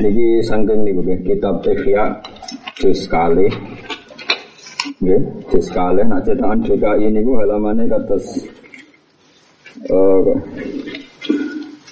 Niki 0.00 0.40
sangking 0.40 0.80
nih 0.80 0.96
bukan 0.96 1.20
kitab 1.28 1.60
Ihya 1.60 2.04
juz 2.80 3.04
kali. 3.04 3.52
Nggih, 5.00 5.20
juz 5.52 5.68
kali 5.68 6.00
nak 6.08 6.24
cetakan 6.24 6.64
DKI 6.64 7.12
niku 7.12 7.36
halamannya 7.36 7.84
kados 7.84 8.48
uh, 9.92 10.32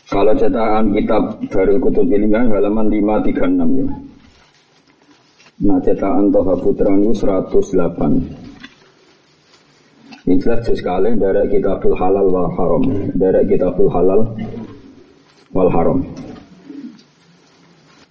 kalau 0.08 0.32
cetakan 0.32 0.96
kitab 0.96 1.36
Darul 1.52 1.76
Kutub 1.84 2.08
ini 2.08 2.32
kan 2.32 2.48
halaman 2.48 2.88
536 2.88 3.76
ya. 3.76 3.88
Nah 5.68 5.78
cetakan 5.84 6.32
Toha 6.32 6.54
Putra 6.56 6.96
itu 6.96 7.12
108. 7.12 7.68
Ini 10.28 10.36
jelas 10.44 10.60
sekali 10.64 11.12
dari 11.16 11.44
kitabul 11.52 11.92
halal 11.96 12.28
wal 12.28 12.48
haram. 12.56 12.84
Dari 13.16 13.44
kitabul 13.48 13.88
halal 13.92 14.32
wal 15.52 15.70
haram. 15.72 16.00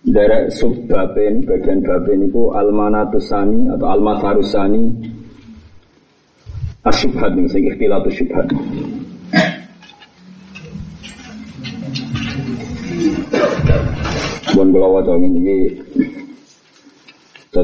Dari 0.05 0.54
subbabin, 0.54 1.48
bagian 1.48 1.82
babin 1.82 2.29
itu 2.29 2.54
almanatusani 2.54 3.74
atau 3.74 3.88
almatarusani 3.89 4.83
asyubhat 6.86 7.33
nih, 7.33 7.47
sehingga 7.50 7.74
ikhtilatu 7.75 8.10
syubhat. 8.14 8.47
Bukan 14.54 14.68
kalau 14.74 14.89
waca 14.97 15.14
ini 15.21 15.69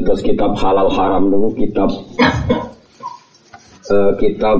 Terus 0.02 0.20
kitab 0.26 0.58
halal 0.58 0.90
haram 0.90 1.30
itu 1.30 1.66
kitab 1.66 1.90
uh, 3.94 4.12
kitab 4.18 4.58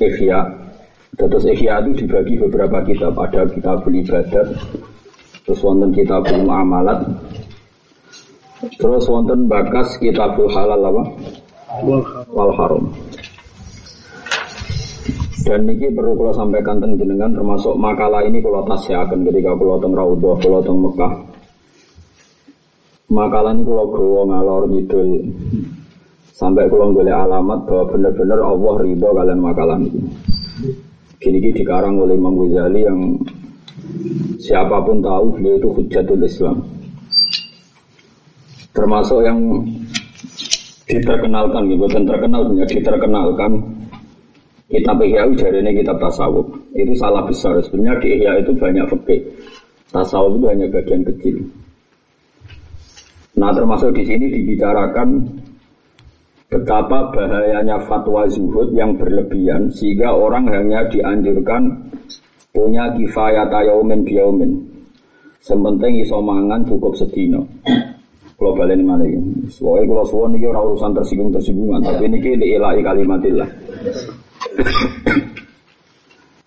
Ihya. 0.00 0.40
Terus 1.20 1.44
Ihya 1.44 1.84
itu 1.84 2.06
dibagi 2.06 2.40
beberapa 2.40 2.80
kitab. 2.88 3.12
Ada 3.18 3.44
kitab 3.52 3.84
ibadat, 3.84 4.48
terus 5.50 5.66
wonten 5.66 5.90
kitab 5.90 6.22
muamalat, 6.30 7.10
terus 8.78 9.02
wonten 9.10 9.50
bakas 9.50 9.98
kitab 9.98 10.38
halal 10.38 10.78
apa? 10.78 11.02
Wal 12.30 12.54
haram. 12.54 12.86
Dan 15.42 15.66
ini 15.66 15.90
perlu 15.90 16.14
kalau 16.14 16.30
sampaikan 16.30 16.78
tentang 16.78 17.02
jenengan 17.02 17.34
termasuk 17.34 17.74
makalah 17.74 18.22
ini 18.22 18.38
kalau 18.38 18.62
akan 18.62 19.26
ketika 19.26 19.50
kalau 19.58 19.82
teng 19.82 19.90
Raudhah, 19.90 20.38
kalau 20.38 20.62
teng 20.62 20.78
Mekah. 20.78 21.12
Makalah 23.10 23.50
ini 23.50 23.66
kalau 23.66 23.90
gawa 23.90 24.22
ngalor 24.30 24.62
ngidul 24.70 25.08
sampai 26.30 26.70
kalau 26.70 26.94
boleh 26.94 27.10
alamat 27.10 27.66
bahwa 27.66 27.84
benar-benar 27.90 28.38
Allah 28.38 28.74
ridho 28.86 29.08
kalian 29.10 29.40
makalah 29.42 29.82
ini. 29.82 29.98
Gini-gini 31.18 31.58
dikarang 31.58 31.98
oleh 31.98 32.14
Imam 32.14 32.38
Ghazali 32.38 32.86
yang 32.86 33.18
siapa 34.50 34.82
pun 34.82 34.98
tahu 34.98 35.38
dia 35.38 35.54
itu 35.54 35.68
hujatul 35.70 36.26
Islam. 36.26 36.58
Termasuk 38.74 39.22
yang 39.22 39.38
diterkenalkan 40.90 41.70
gitu, 41.70 41.86
dan 41.86 42.02
terkenal 42.02 42.42
punya 42.50 42.66
diterkenalkan 42.66 43.52
Kitab 44.70 45.02
Ihya 45.02 45.26
dari 45.34 45.66
ini 45.66 45.82
kitab 45.82 45.98
tasawuf. 45.98 46.46
Itu 46.78 46.94
salah 46.94 47.26
besar. 47.26 47.58
Sebenarnya 47.58 47.98
di 47.98 48.08
Ihya 48.22 48.32
itu 48.38 48.54
banyak 48.54 48.86
fikih. 48.86 49.20
Tasawuf 49.90 50.38
itu 50.38 50.46
hanya 50.46 50.66
bagian 50.70 51.02
kecil. 51.02 51.42
Nah 53.34 53.50
termasuk 53.50 53.90
di 53.98 54.06
sini 54.06 54.30
dibicarakan 54.30 55.26
betapa 56.50 57.10
bahayanya 57.10 57.82
fatwa 57.90 58.30
zuhud 58.30 58.70
yang 58.70 58.94
berlebihan 58.94 59.74
sehingga 59.74 60.14
orang 60.14 60.46
hanya 60.50 60.86
dianjurkan 60.86 61.90
punya 62.50 62.90
kifayat 62.94 63.50
yaumin 63.50 64.02
biyaumin. 64.02 64.52
Sementing 65.40 66.04
iso 66.04 66.20
mangan 66.20 66.60
cukup 66.68 66.92
sedino. 66.92 67.40
Kalau 68.36 68.56
balik 68.56 68.76
ini 68.76 68.84
mana 68.84 69.04
ini? 69.04 69.48
Soalnya 69.52 69.92
kalau 69.92 70.04
suwon 70.08 70.32
ini 70.36 70.48
orang 70.48 70.72
urusan 70.72 70.96
tersinggung 70.96 71.28
tersinggungan, 71.28 71.80
tapi 71.84 72.08
ini 72.08 72.16
kita 72.24 72.40
ilahi 72.40 72.80
kalimatillah. 72.80 73.48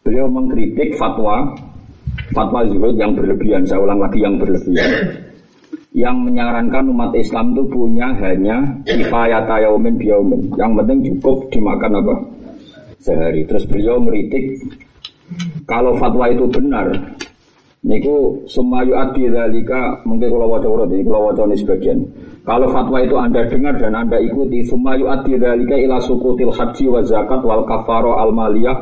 Beliau 0.02 0.26
mengkritik 0.26 0.98
fatwa 0.98 1.54
fatwa 2.34 2.66
zuhud 2.66 2.98
yang 2.98 3.14
berlebihan. 3.14 3.62
Saya 3.70 3.82
ulang 3.82 4.02
lagi 4.02 4.26
yang 4.26 4.42
berlebihan. 4.42 4.90
Yang 5.94 6.18
menyarankan 6.26 6.90
umat 6.90 7.14
Islam 7.14 7.54
itu 7.54 7.64
punya 7.70 8.10
hanya 8.18 8.58
kifayat 8.90 9.46
yaumin 9.46 9.94
biyaumin. 9.94 10.50
Yang 10.58 10.72
penting 10.82 10.98
cukup 11.14 11.38
dimakan 11.54 12.02
apa? 12.02 12.16
Sehari. 12.98 13.46
Terus 13.46 13.70
beliau 13.70 14.02
meritik 14.02 14.66
kalau 15.64 15.96
fatwa 15.98 16.30
itu 16.30 16.46
benar, 16.52 16.92
niku 17.84 18.44
sumayu 18.48 18.96
adi 18.96 19.28
dalika 19.32 20.04
mungkin 20.08 20.32
kalau 20.32 20.48
wajah 20.52 20.70
urut 20.70 20.90
ini 20.92 21.04
kalau 21.08 21.32
wajah 21.32 21.44
ini 21.48 21.56
sebagian. 21.60 22.00
Kalau 22.44 22.68
fatwa 22.76 23.00
itu 23.00 23.16
anda 23.16 23.48
dengar 23.48 23.80
dan 23.80 23.96
anda 23.96 24.20
ikuti, 24.20 24.68
sumayu 24.68 25.08
adi 25.08 25.40
dalika 25.40 25.80
ila 25.80 26.04
sukutil 26.04 26.52
haji 26.52 26.86
wa 26.92 27.00
zakat 27.04 27.40
wal 27.44 27.64
kafaro 27.64 28.20
al 28.20 28.36
maliyah 28.36 28.78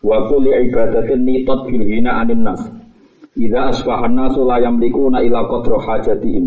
wa 0.00 0.28
kulli 0.28 0.52
ibadatin 0.68 1.24
nitot 1.24 1.68
bil 1.68 1.84
anin 2.08 2.40
nas. 2.44 2.60
Ida 3.34 3.74
asbahan 3.74 4.14
nasu 4.14 4.46
la 4.46 4.62
ila 4.62 5.40
hajatihim. 5.84 6.46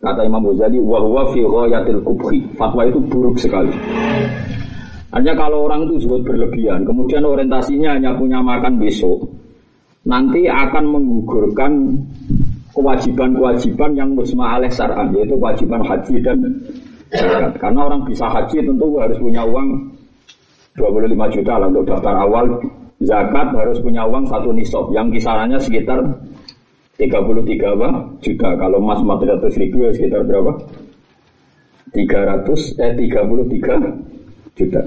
Kata 0.00 0.24
Imam 0.24 0.48
Ghazali, 0.48 0.80
wa 0.80 1.00
huwa 1.00 1.28
fi 1.32 1.44
kubhi. 1.44 2.56
Fatwa 2.56 2.88
itu 2.88 3.04
buruk 3.04 3.36
sekali. 3.36 3.68
Hanya 5.10 5.34
kalau 5.34 5.66
orang 5.66 5.90
itu 5.90 6.06
sebut 6.06 6.22
berlebihan, 6.22 6.86
kemudian 6.86 7.26
orientasinya 7.26 7.98
hanya 7.98 8.14
punya 8.14 8.38
makan 8.38 8.78
besok, 8.78 9.26
nanti 10.06 10.46
akan 10.46 10.84
menggugurkan 10.86 11.98
kewajiban-kewajiban 12.70 13.90
yang 13.98 14.14
musma 14.14 14.54
alaih 14.54 14.70
syar'an 14.70 15.10
yaitu 15.18 15.34
kewajiban 15.34 15.82
haji 15.82 16.14
dan 16.22 16.38
zakat. 17.10 17.52
Karena 17.58 17.80
orang 17.90 18.06
bisa 18.06 18.30
haji 18.30 18.62
tentu 18.62 18.86
harus 19.02 19.18
punya 19.18 19.42
uang 19.42 19.68
25 20.78 21.34
juta 21.34 21.52
lah 21.58 21.66
untuk 21.66 21.84
daftar 21.90 22.14
awal 22.14 22.46
zakat 23.02 23.48
harus 23.50 23.82
punya 23.82 24.06
uang 24.06 24.30
satu 24.30 24.54
nisab 24.54 24.86
yang 24.94 25.10
kisarannya 25.10 25.58
sekitar 25.58 25.98
33 27.00 27.74
apa? 27.80 27.88
juta. 28.20 28.48
Kalau 28.60 28.78
emas 28.78 29.00
400 29.02 29.56
ribu 29.58 29.88
ya 29.88 29.90
sekitar 29.90 30.22
berapa? 30.22 30.52
300 31.90 32.78
eh 32.78 32.92
33 32.94 34.19
juta. 34.58 34.82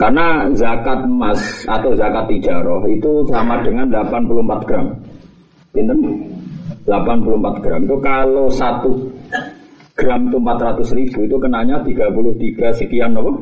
Karena 0.00 0.50
zakat 0.58 1.06
emas 1.06 1.38
atau 1.68 1.94
zakat 1.94 2.26
tijaroh 2.26 2.82
itu 2.90 3.22
sama 3.30 3.62
dengan 3.62 3.86
84 3.86 4.66
gram. 4.66 4.86
Pinten? 5.70 5.98
84 6.88 7.62
gram. 7.62 7.80
Itu 7.86 7.96
kalau 8.02 8.50
satu 8.50 8.90
gram 9.94 10.26
itu 10.26 10.38
400 10.42 10.98
ribu 10.98 11.18
itu 11.22 11.36
kenanya 11.38 11.78
33 11.86 12.80
sekian 12.82 13.14
apa? 13.14 13.32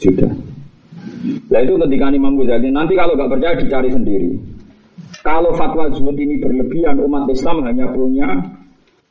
Juta. 0.00 0.26
Nah 1.24 1.60
itu 1.62 1.74
ketika 1.86 2.06
Imam 2.10 2.34
Ghazali 2.34 2.68
nanti 2.74 2.98
kalau 2.98 3.14
nggak 3.14 3.30
percaya 3.30 3.54
dicari 3.54 3.88
sendiri. 3.94 4.34
Kalau 5.24 5.56
fatwa 5.56 5.88
zuhud 5.88 6.18
ini 6.18 6.36
berlebihan 6.42 7.00
umat 7.00 7.30
Islam 7.32 7.64
hanya 7.64 7.88
punya 7.94 8.28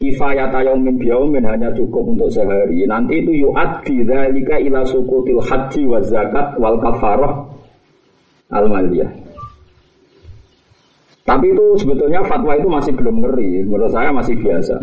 kifayat 0.04 0.52
yaumin 0.52 1.00
biyaumin 1.00 1.48
hanya 1.48 1.72
cukup 1.72 2.04
untuk 2.12 2.28
sehari. 2.28 2.84
Nanti 2.84 3.24
itu 3.24 3.48
yu'addi 3.48 4.04
dzalika 4.04 4.60
ila 4.60 4.84
sukutil 4.84 5.40
haji 5.40 5.82
wa 5.88 6.04
zakat 6.04 6.60
wal 6.60 6.76
kafarah 6.84 7.48
al 8.52 8.68
maliyah. 8.68 9.08
Tapi 11.24 11.56
itu 11.56 11.66
sebetulnya 11.80 12.20
fatwa 12.28 12.52
itu 12.60 12.68
masih 12.68 12.92
belum 13.00 13.24
ngeri. 13.24 13.64
Menurut 13.64 13.96
saya 13.96 14.12
masih 14.12 14.36
biasa. 14.36 14.76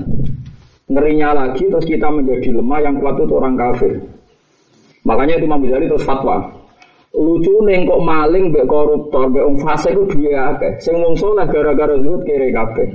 Ngerinya 0.88 1.36
lagi 1.36 1.68
terus 1.68 1.84
kita 1.84 2.08
menjadi 2.08 2.56
lemah 2.56 2.80
yang 2.80 2.96
kuat 2.96 3.20
itu 3.20 3.34
orang 3.36 3.54
kafir. 3.60 4.00
Makanya 5.04 5.36
itu 5.36 5.44
Imam 5.44 5.60
Ghazali 5.60 5.86
terus 5.86 6.04
fatwa. 6.08 6.59
Lucu 7.10 7.54
neng 7.66 7.90
kok 7.90 8.00
maling 8.06 8.54
mbek 8.54 8.70
koruptor 8.70 9.26
mbek 9.26 9.42
wong 9.42 9.58
fasik 9.66 9.92
ku 9.98 10.06
duwe 10.06 10.30
akeh. 10.30 10.72
Sing 10.78 10.94
wong 11.02 11.18
saleh 11.18 11.42
gara-gara 11.50 11.98
zuhud 11.98 12.22
kere 12.22 12.54
kabeh. 12.54 12.86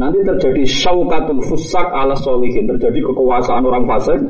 Nanti 0.00 0.18
terjadi 0.24 0.62
syaukatul 0.64 1.44
fusak 1.44 1.86
ala 1.92 2.16
solihin, 2.16 2.64
terjadi 2.64 2.98
kekuasaan 3.04 3.62
orang 3.68 3.84
fasik 3.84 4.20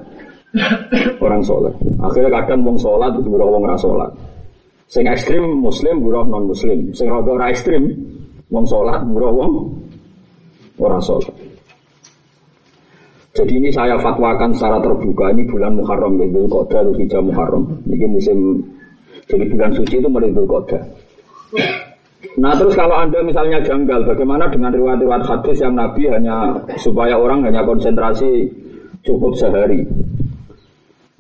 orang 1.23 1.43
soleh. 1.47 1.71
Akhirnya 2.03 2.43
kadang 2.43 2.67
wong 2.67 2.75
sholat 2.75 3.15
itu 3.15 3.31
buruh 3.31 3.49
wong 3.55 3.65
rasolat. 3.71 4.11
Sing 4.91 5.07
ekstrim 5.07 5.63
muslim 5.63 6.03
buruh 6.03 6.27
non 6.27 6.51
muslim. 6.51 6.91
Sing 6.91 7.07
rada 7.07 7.31
ora 7.31 7.55
ekstrim 7.55 7.87
Wong 8.51 8.67
sholat, 8.67 9.07
murah 9.07 9.31
wong 9.31 9.79
orang 10.83 10.99
sholat. 10.99 11.31
Jadi 13.31 13.63
ini 13.63 13.71
saya 13.71 13.95
fatwakan 13.95 14.51
secara 14.51 14.83
terbuka 14.83 15.31
ini 15.31 15.47
bulan 15.47 15.79
Muharram 15.79 16.19
ya, 16.19 16.27
Dhul 16.35 16.51
Qadha, 16.51 16.83
Dhul 16.83 16.99
Hijjah 16.99 17.23
Muharram. 17.23 17.79
Ini 17.87 18.07
musim 18.11 18.59
jadi 19.31 19.45
bulan 19.47 19.71
suci 19.73 19.95
itu 20.03 20.09
mulai 20.11 20.35
Dhul 20.35 20.51
Qadha. 20.51 20.81
Nah 22.37 22.53
terus 22.59 22.77
kalau 22.77 23.01
anda 23.01 23.25
misalnya 23.25 23.65
janggal, 23.65 24.05
bagaimana 24.05 24.51
dengan 24.53 24.75
riwayat-riwayat 24.77 25.25
hadis 25.25 25.63
yang 25.65 25.73
Nabi 25.79 26.11
hanya 26.11 26.53
supaya 26.77 27.17
orang 27.17 27.47
hanya 27.49 27.65
konsentrasi 27.65 28.51
cukup 29.07 29.33
sehari? 29.39 29.87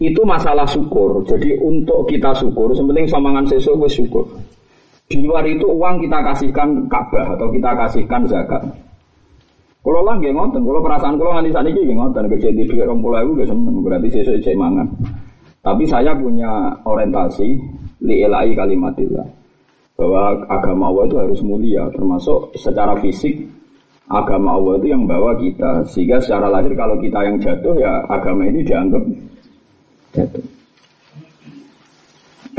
Itu 0.01 0.25
masalah 0.25 0.69
syukur. 0.69 1.25
Jadi 1.25 1.57
untuk 1.61 2.09
kita 2.09 2.37
syukur, 2.37 2.73
sementing 2.77 3.09
samangan 3.09 3.49
sesuatu 3.49 3.89
syukur. 3.89 4.25
Di 5.11 5.19
luar 5.21 5.43
itu 5.49 5.67
uang 5.67 6.05
kita 6.05 6.23
kasihkan 6.23 6.87
Ka'bah 6.87 7.35
atau 7.35 7.51
kita 7.51 7.71
kasihkan 7.75 8.25
zakat. 8.31 8.62
Kalau 9.81 10.05
lah 10.05 10.21
nggih 10.21 10.37
ngoten, 10.37 10.61
kalau 10.61 10.81
perasaan 10.85 11.17
kalau 11.17 11.33
nganti 11.35 11.51
saniki 11.57 11.81
nggih 11.81 11.97
ngoten, 11.97 12.29
kerja 12.29 12.49
di 12.53 12.62
dhuwit 12.69 12.85
20.000 12.85 13.33
nggih 13.33 13.49
seneng, 13.49 13.77
berarti 13.81 14.09
sesuk 14.12 14.37
cek 14.45 14.57
mangan. 14.57 14.87
Tapi 15.65 15.85
saya 15.89 16.12
punya 16.17 16.73
orientasi 16.85 17.80
li 18.05 18.25
ilahi 18.25 18.52
kalimatillah. 18.56 19.26
Bahwa 20.00 20.49
agama 20.49 20.88
Allah 20.88 21.05
itu 21.12 21.17
harus 21.20 21.41
mulia, 21.44 21.85
termasuk 21.93 22.56
secara 22.56 22.97
fisik 23.05 23.44
agama 24.08 24.56
Allah 24.56 24.81
itu 24.81 24.87
yang 24.88 25.05
bawa 25.05 25.37
kita. 25.37 25.85
Sehingga 25.88 26.19
secara 26.25 26.49
lahir 26.49 26.73
kalau 26.73 26.97
kita 26.99 27.20
yang 27.20 27.37
jatuh 27.37 27.76
ya 27.76 28.05
agama 28.08 28.49
ini 28.49 28.64
dianggap 28.64 29.05
jatuh. 30.17 30.44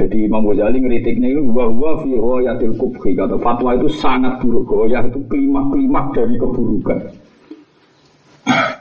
Jadi 0.01 0.17
Imam 0.25 0.49
Ghazali 0.49 0.81
ngeritiknya 0.81 1.29
itu 1.29 1.45
bahwa 1.53 2.01
fi 2.01 2.17
royatil 2.17 2.73
kubhi 2.73 3.13
kata 3.13 3.37
fatwa 3.37 3.77
itu 3.77 3.85
sangat 3.91 4.41
buruk 4.41 4.65
goyah 4.65 5.05
itu 5.05 5.21
klimak-klimak 5.29 6.09
dari 6.17 6.41
keburukan. 6.41 6.99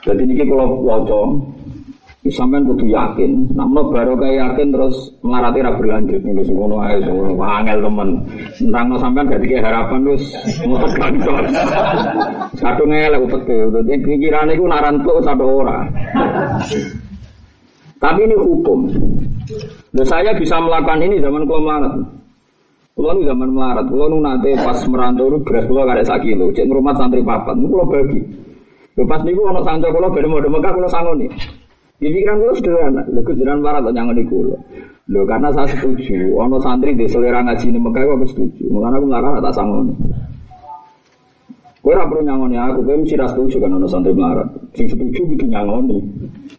Jadi 0.01 0.21
ini 0.25 0.35
kalau 0.49 0.81
wajah 0.81 1.29
Sampean 2.29 2.69
kudu 2.69 2.85
yakin, 2.85 3.49
namun 3.57 3.89
baru 3.97 4.13
kayak 4.21 4.53
yakin 4.53 4.77
terus 4.77 5.09
melarati 5.25 5.65
ra 5.65 5.73
berlanjut 5.73 6.21
nih 6.21 6.45
semua 6.45 6.93
ae 6.93 7.01
semua 7.01 7.65
angel 7.65 7.81
temen. 7.81 8.09
Tentang 8.61 8.93
sampean 9.01 9.25
gak 9.33 9.41
dikek 9.41 9.65
harapan 9.65 10.05
terus 10.05 10.25
ngutek 10.61 10.93
kantor. 11.01 11.43
Satu 12.61 12.83
ngelak 12.85 13.25
utek 13.25 13.49
Jadi 13.49 14.05
pikiran 14.05 14.53
itu 14.53 14.69
naran 14.69 15.01
tuh 15.01 15.17
satu 15.25 15.65
orang. 15.65 15.89
Tapi 17.97 18.21
ini 18.21 18.37
hukum. 18.37 18.93
Dan 19.97 20.05
saya 20.05 20.37
bisa 20.37 20.61
melakukan 20.61 21.01
ini 21.01 21.25
zaman 21.25 21.49
kalau 21.49 21.65
melarat. 21.65 21.95
Kalau 23.01 23.17
ini 23.17 23.23
zaman 23.33 23.49
melarat, 23.49 23.87
kalau 23.89 24.07
nu 24.13 24.21
nanti 24.21 24.53
pas 24.61 24.77
merantau 24.93 25.33
itu 25.33 25.39
beras 25.41 25.65
kalau 25.65 25.89
ada 25.89 26.05
sak 26.05 26.21
kilo, 26.21 26.53
cek 26.53 26.69
rumah 26.69 26.93
santri 27.01 27.25
papat, 27.25 27.57
nu 27.57 27.73
kalau 27.73 27.89
bagi. 27.89 28.21
Lepas 29.01 29.25
niku 29.25 29.41
ono 29.49 29.65
santri 29.65 29.89
kalau 29.89 30.13
beda 30.13 30.29
mau 30.29 30.37
Mekah 30.37 30.73
kalau 30.77 30.91
sangoni. 30.93 31.29
Di 32.01 32.09
pikiran 32.09 32.41
gue 32.41 32.57
sederhana, 32.57 33.05
lho 33.13 33.21
kejaran 33.21 33.61
para 33.61 33.85
tak 33.85 33.93
jangan 33.93 34.17
dikulo. 34.17 34.57
Lho 35.13 35.21
karena 35.29 35.53
saya 35.53 35.69
setuju, 35.69 36.33
ono 36.33 36.57
santri 36.57 36.97
di 36.97 37.05
selera 37.05 37.45
ngaji 37.45 37.69
ini 37.69 37.77
Mekah 37.77 38.09
gue 38.09 38.25
setuju. 38.25 38.73
Makanya 38.73 38.97
aku 38.97 39.07
nggak 39.13 39.45
tak 39.45 39.53
sangoni. 39.53 39.93
Gue 41.85 41.93
ora 41.93 42.09
perlu 42.09 42.25
nyangoni 42.25 42.57
aku, 42.57 42.89
gue 42.89 43.05
mesti 43.05 43.21
setuju 43.21 43.61
kan 43.61 43.77
ono 43.77 43.85
santri 43.85 44.17
melarat. 44.17 44.49
Sing 44.73 44.89
setuju 44.89 45.29
gitu 45.29 45.45
nyangoni. 45.45 46.01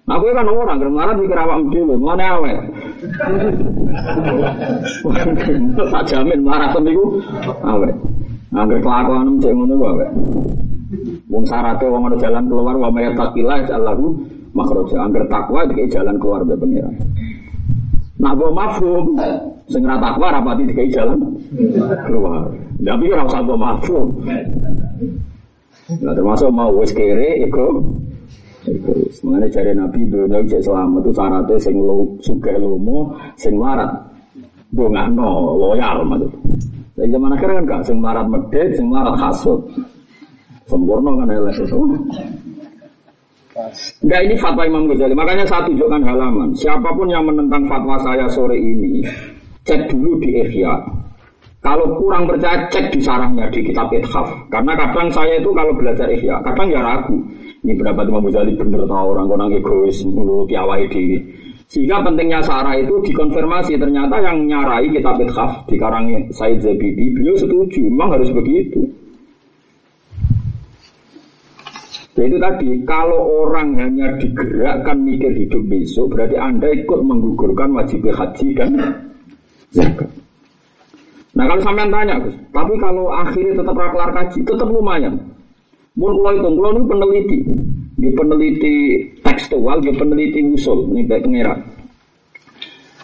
Nah, 0.05 0.21
aku 0.21 0.29
kan 0.29 0.45
orang 0.45 0.77
kan 0.77 0.93
melarat 0.93 1.17
mikir 1.17 1.37
awak 1.41 1.57
dhewe, 1.73 1.95
mana 1.97 2.25
awet. 2.37 2.57
Tak 5.89 6.03
jamin 6.05 6.45
melarat 6.45 6.77
iku 6.77 7.17
awet. 7.65 7.97
Angger 8.53 8.77
kelakuan 8.77 9.41
cek 9.41 9.57
ngono 9.57 9.73
awet. 9.89 10.09
Wong 11.33 11.49
syaratnya 11.49 11.89
wong 11.89 12.13
ada 12.13 12.17
jalan 12.19 12.45
keluar 12.45 12.77
wa 12.77 12.93
may 12.93 13.09
taqillah 13.15 13.63
insyaallahu 13.63 14.21
makroja 14.51 14.97
angger 15.07 15.25
takwa 15.31 15.63
dikai 15.67 15.87
jalan 15.87 16.15
keluar 16.19 16.43
dari 16.43 16.59
pengiran. 16.59 16.95
Nah, 18.21 18.31
gue 18.37 18.49
mafhum, 18.53 19.17
sing 19.65 19.81
ra 19.81 19.97
takwa 19.97 20.29
rapati 20.29 20.69
dikai 20.69 20.93
jalan 20.93 21.19
keluar. 22.05 22.53
Tapi 22.81 23.05
ora 23.09 23.23
usah 23.25 23.41
gue 23.41 23.57
mafhum. 23.57 24.07
Nah, 25.91 26.13
termasuk 26.15 26.49
mau 26.53 26.71
wis 26.77 26.93
kere 26.93 27.41
egois. 27.43 29.17
Mengenai 29.25 29.49
cari 29.49 29.73
Nabi 29.73 30.05
dunia 30.05 30.45
cek 30.45 30.61
selamat 30.61 31.01
itu 31.01 31.11
syaratnya 31.17 31.55
sing 31.57 31.75
lo 31.81 32.13
suka 32.21 32.53
lomo, 32.61 33.17
sing 33.33 33.57
marat. 33.57 33.89
Dongano 34.71 35.57
loyal 35.57 36.05
maksud. 36.05 36.31
Dari 36.95 37.09
zaman 37.09 37.33
akhir 37.33 37.49
kan 37.49 37.63
gak 37.65 37.83
sing 37.89 37.97
marat 37.97 38.29
medit, 38.29 38.77
sing 38.77 38.87
marat 38.87 39.17
hasut. 39.17 39.65
Sempurna 40.69 41.17
kan 41.17 41.27
elek 41.27 41.57
itu. 41.57 41.79
Enggak 44.01 44.21
ini 44.23 44.35
fatwa 44.39 44.63
Imam 44.63 44.87
Ghazali. 44.87 45.11
Makanya 45.11 45.43
saya 45.43 45.67
tunjukkan 45.67 46.01
halaman. 46.07 46.55
Siapa 46.55 46.89
pun 46.95 47.07
yang 47.11 47.27
menentang 47.27 47.67
fatwa 47.67 47.99
saya 47.99 48.23
sore 48.31 48.55
ini, 48.55 49.03
cek 49.67 49.91
dulu 49.91 50.23
di 50.23 50.39
Ihya. 50.39 50.75
Kalau 51.61 51.93
kurang 51.99 52.25
percaya, 52.25 52.65
cek 52.73 52.89
di 52.89 52.99
sarangnya 53.03 53.45
di 53.53 53.61
kitab 53.61 53.91
Ithaf. 53.93 54.49
Karena 54.49 54.73
kadang 54.73 55.13
saya 55.13 55.37
itu 55.37 55.51
kalau 55.53 55.75
belajar 55.77 56.09
Ihya, 56.09 56.41
kadang 56.41 56.71
ya 56.71 56.81
ragu. 56.81 57.13
Ini 57.61 57.77
pendapat 57.77 58.09
Imam 58.09 58.25
Ghazali 58.25 58.57
bener 58.57 58.81
tau 58.89 59.13
orang 59.13 59.29
konang 59.29 59.53
egois, 59.53 60.01
mulu 60.07 60.47
piawai 60.49 60.89
diri. 60.89 61.19
Sehingga 61.71 62.03
pentingnya 62.03 62.43
sarah 62.43 62.75
itu 62.75 62.99
dikonfirmasi. 63.03 63.79
Ternyata 63.79 64.19
yang 64.23 64.47
nyarai 64.47 64.91
kitab 64.91 65.19
Ithaf 65.21 65.67
di 65.67 65.75
karang 65.75 66.07
Said 66.31 66.63
Zabidi, 66.63 67.13
beliau 67.13 67.35
setuju. 67.37 67.83
Memang 67.83 68.15
harus 68.15 68.31
begitu. 68.31 68.91
Ya 72.10 72.10
itu 72.27 72.37
tadi, 72.41 72.67
kalau 72.83 73.47
orang 73.47 73.77
hanya 73.79 74.17
digerakkan 74.19 74.99
mikir 75.05 75.31
hidup 75.31 75.63
besok, 75.69 76.11
berarti 76.11 76.35
Anda 76.35 76.67
ikut 76.73 76.99
menggugurkan 77.01 77.71
wajib 77.71 78.03
haji 78.09 78.47
dan 78.57 78.75
zakat. 79.71 80.09
Nah 81.31 81.47
kalau 81.47 81.61
sampean 81.63 81.87
tanya 81.87 82.19
Gus, 82.19 82.35
tapi 82.51 82.75
kalau 82.75 83.07
akhirnya 83.07 83.55
tetap 83.55 83.75
kelar 83.75 84.11
kaji, 84.11 84.39
tetap 84.43 84.67
lumayan. 84.67 85.15
Mun 85.95 86.19
kalau 86.19 86.31
itu, 86.35 86.49
kalau 86.55 86.71
ini 86.75 86.81
peneliti, 86.87 87.39
di 87.95 88.09
peneliti 88.11 88.75
tekstual, 89.23 89.79
di 89.79 89.91
peneliti 89.95 90.39
usul, 90.51 90.91
ini 90.91 91.07
baik 91.07 91.23
pengira. 91.23 91.55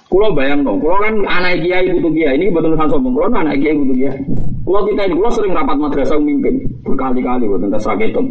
Kulo 0.07 0.31
bayang 0.31 0.63
dong, 0.63 0.79
kulo 0.79 0.95
kan 1.03 1.15
anak 1.27 1.59
kiai 1.63 1.91
butuh 1.91 2.11
kiai, 2.15 2.39
ini 2.39 2.47
betul 2.47 2.75
betul 2.75 2.95
sombong, 2.95 3.11
kulo 3.11 3.27
anak 3.27 3.59
kiai 3.59 3.75
butuh 3.75 3.95
kiai. 3.95 4.19
Kulo 4.63 4.79
kita 4.87 5.01
ini, 5.03 5.13
kulo 5.19 5.29
sering 5.31 5.51
rapat 5.51 5.77
madrasah 5.79 6.19
mimpin, 6.19 6.55
berkali-kali, 6.83 7.43
tentang 7.43 7.83
saketum. 7.83 8.27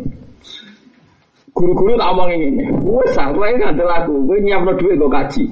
Guru-guru 1.56 1.97
tak 1.97 2.12
omong 2.12 2.37
ini. 2.37 2.69
Wes 2.85 3.17
kowe 3.17 3.49
ngandel 3.49 3.88
aku, 3.88 4.12
kowe 4.29 4.37
nyiapno 4.37 4.76
dhuwit 4.76 5.00
gue 5.00 5.08
kaji. 5.08 5.44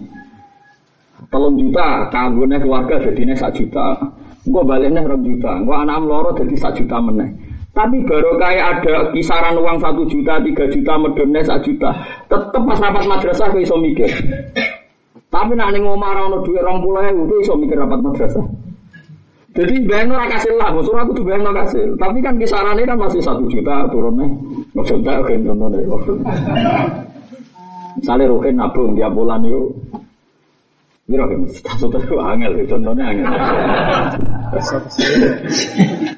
Telung 1.33 1.57
juta, 1.57 2.05
kanggone 2.13 2.61
keluarga 2.61 3.01
jadinya 3.01 3.33
sak 3.33 3.57
juta. 3.57 3.97
Gue 4.45 4.61
baliknya 4.61 5.01
rong 5.01 5.25
juta. 5.25 5.57
Gue 5.65 5.73
anak 5.73 6.05
loro 6.05 6.37
jadi 6.37 6.53
sak 6.61 6.77
juta 6.77 7.01
meneh. 7.01 7.33
Tapi 7.73 8.05
baru 8.05 8.37
kayak 8.37 8.85
ada 8.85 9.11
kisaran 9.17 9.57
uang 9.59 9.81
satu 9.81 10.05
juta, 10.07 10.39
tiga 10.45 10.69
juta, 10.69 10.93
medonnya 11.01 11.41
sak 11.41 11.65
juta. 11.65 11.91
Tetep 12.29 12.63
pas 12.63 12.79
rapat 12.79 13.05
madrasah 13.09 13.49
gue 13.51 13.65
iso 13.65 13.81
mikir. 13.81 14.13
Tapi 15.33 15.57
nak 15.57 15.73
ning 15.73 15.89
omah 15.89 16.29
ono 16.29 16.45
dhuwit 16.45 16.63
20.000 16.63 17.25
itu 17.25 17.35
iso 17.43 17.53
mikir 17.57 17.81
rapat 17.81 17.99
madrasah. 18.05 18.45
Jadi 19.55 19.87
bayang 19.87 20.11
ora 20.11 20.27
kasil 20.27 20.59
lah, 20.59 20.75
maksud 20.75 20.99
aku 20.99 21.15
tuh 21.15 21.23
bayang 21.23 21.47
kasil. 21.55 21.95
Tapi 21.95 22.19
kan 22.19 22.35
kisarannya 22.35 22.83
kan 22.91 22.99
masih 22.99 23.23
satu 23.23 23.47
juta 23.47 23.87
turunnya. 23.87 24.27
Maksudnya 24.75 25.23
oke 25.23 25.31
contohnya. 25.31 25.79
Misalnya 27.95 28.27
Rukin 28.27 28.59
nabung 28.59 28.99
tiap 28.99 29.15
bulan 29.15 29.47
itu. 29.47 29.71
Ini 31.05 31.21
satu 31.55 32.01
itu 32.01 32.17
angel, 32.17 32.65
contohnya 32.67 33.05
angel. 33.13 33.29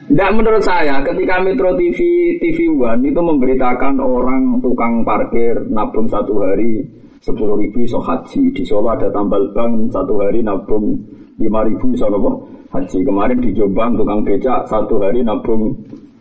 Tidak 0.06 0.30
menurut 0.32 0.62
saya, 0.62 1.02
ketika 1.04 1.42
Metro 1.42 1.75
TV 1.76 1.99
TV 2.40 2.70
One 2.70 3.04
itu 3.04 3.20
memberitakan 3.20 3.99
orang 4.00 4.62
tukang 4.64 5.04
parkir 5.04 5.58
nabung 5.68 6.08
satu 6.08 6.40
hari 6.40 6.87
sepuluh 7.20 7.58
ribu 7.58 7.82
iso 7.82 7.99
haji 7.99 8.54
di 8.54 8.62
Solo 8.62 8.94
ada 8.94 9.10
tambal 9.10 9.50
bank 9.50 9.90
satu 9.90 10.22
hari 10.22 10.46
nabung 10.46 11.02
lima 11.42 11.66
ribu 11.66 11.90
iso 11.90 12.06
nopo 12.06 12.55
haji. 12.70 12.99
Kemarin 13.02 13.38
di 13.42 13.50
Jombang 13.54 13.94
tukang 13.99 14.20
beca 14.26 14.66
satu 14.66 14.99
hari 15.02 15.23
nabung 15.23 15.75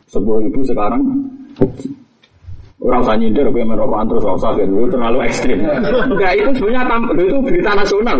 sepuluh 0.10 0.46
ribu 0.46 0.62
sekarang. 0.66 1.02
Orang 2.86 3.02
usah 3.02 3.18
nyindir, 3.18 3.48
gue 3.50 3.66
merokok 3.66 4.04
terus 4.14 4.26
usah 4.28 4.52
kan, 4.54 4.68
itu 4.68 4.88
terlalu 4.92 5.18
ekstrim. 5.26 5.58
Enggak 6.12 6.38
itu 6.38 6.50
sebenarnya 6.60 7.02
itu 7.18 7.38
berita 7.42 7.72
nasional. 7.74 8.18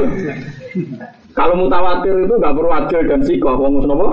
Kalau 1.36 1.54
mutawatir 1.60 2.16
itu 2.24 2.34
nggak 2.34 2.56
perlu 2.56 2.72
adil 2.72 3.02
dan 3.06 3.22
sikoh, 3.22 3.54
ngomong 3.60 3.84
nopo? 3.86 4.10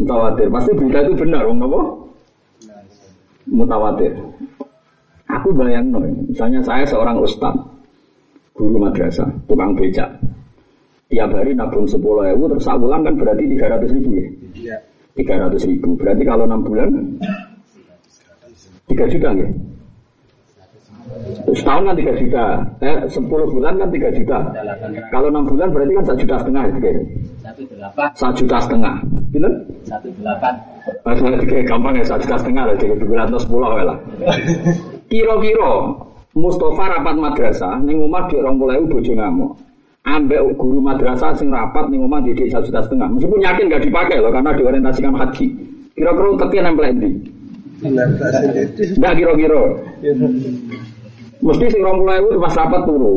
Mutawatir, 0.00 0.46
pasti 0.48 0.70
berita 0.78 0.98
itu 1.04 1.12
benar, 1.18 1.42
ngomong 1.44 1.60
nopo? 1.60 1.80
Mutawatir. 3.50 4.16
Aku 5.28 5.52
bayang 5.52 5.92
misalnya 6.24 6.64
saya 6.64 6.88
seorang 6.88 7.20
ustad, 7.20 7.52
guru 8.56 8.80
madrasah, 8.80 9.28
tukang 9.44 9.76
becak 9.76 10.08
tiap 11.08 11.32
hari 11.32 11.56
nabung 11.56 11.88
sepuluh 11.88 12.20
ribu 12.20 12.52
terus 12.52 12.68
bulan 12.68 13.00
kan 13.00 13.16
berarti 13.16 13.44
tiga 13.48 13.66
ratus 13.72 13.90
ribu 13.96 14.10
ya? 14.12 14.26
Iya. 14.52 14.76
tiga 15.16 15.34
ratus 15.40 15.62
ribu. 15.64 15.96
Berarti 15.96 16.22
kalau 16.28 16.44
enam 16.44 16.60
bulan 16.62 16.88
tiga 18.92 19.04
juta 19.08 19.28
ya? 19.32 19.48
Setahun 21.48 21.82
kan 21.88 21.96
tiga 21.96 22.12
juta. 22.12 22.44
Eh 22.84 22.96
sepuluh 23.08 23.48
bulan 23.48 23.80
kan 23.80 23.88
tiga 23.88 24.12
juta. 24.12 24.38
Kalau 25.08 25.32
enam 25.32 25.48
bulan 25.48 25.72
berarti 25.72 25.92
kan 25.96 26.04
satu 26.12 26.18
juta 26.20 26.36
setengah 26.44 26.62
ya 26.68 26.72
satu 28.12 28.32
juta 28.44 28.56
setengah. 28.60 28.94
Gitu 29.32 29.48
satu 29.88 30.08
delapan. 30.12 30.54
Maksudnya 31.08 31.60
gampang 31.64 31.94
ya 31.96 32.04
satu 32.04 32.20
juta 32.28 32.36
setengah 32.36 32.62
lah 32.68 32.76
tiga 32.76 32.94
bulan 33.00 33.32
atau 33.32 33.40
sepuluh 33.40 33.68
lah. 33.80 33.96
Kiro-kiro 35.08 36.04
Mustafa 36.36 36.84
rapat 37.00 37.16
madrasah 37.16 37.80
ning 37.80 37.96
omah 38.04 38.28
di 38.28 38.36
orang 38.36 38.60
mulai 38.60 38.84
bojo 38.84 39.16
ngamuk 39.16 39.56
ambek 40.16 40.40
guru 40.56 40.80
madrasah 40.80 41.36
sing 41.36 41.52
rapat 41.52 41.92
nih 41.92 42.00
omah 42.00 42.24
di 42.24 42.32
satu 42.48 42.72
juta 42.72 42.80
setengah. 42.80 43.08
Meskipun 43.12 43.44
yakin 43.44 43.68
gak 43.68 43.84
dipakai 43.84 44.16
loh 44.24 44.32
karena 44.32 44.56
diorientasikan 44.56 45.12
haji. 45.12 45.46
Kira-kira 45.92 46.28
tapi 46.40 46.54
nempel 46.64 46.86
di. 46.96 47.10
Enggak 47.84 49.12
kira-kira. 49.18 49.62
Mesti 51.38 51.64
sing 51.70 51.80
20.000 51.84 52.42
pas 52.42 52.54
rapat 52.56 52.82
turu. 52.88 53.14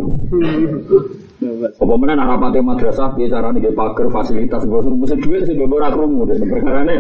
Apa 1.82 1.94
mana 1.98 2.14
nak 2.14 2.38
rapatnya 2.38 2.62
madrasah 2.62 3.18
piye 3.18 3.26
carane 3.26 3.58
nggih 3.58 3.74
pagar 3.74 4.14
fasilitas 4.14 4.62
bosur 4.70 4.94
mesti 4.94 5.18
duit 5.26 5.50
sing 5.50 5.58
ora 5.58 5.90
krungu 5.90 6.30
deh 6.30 6.38
perkarane. 6.38 6.96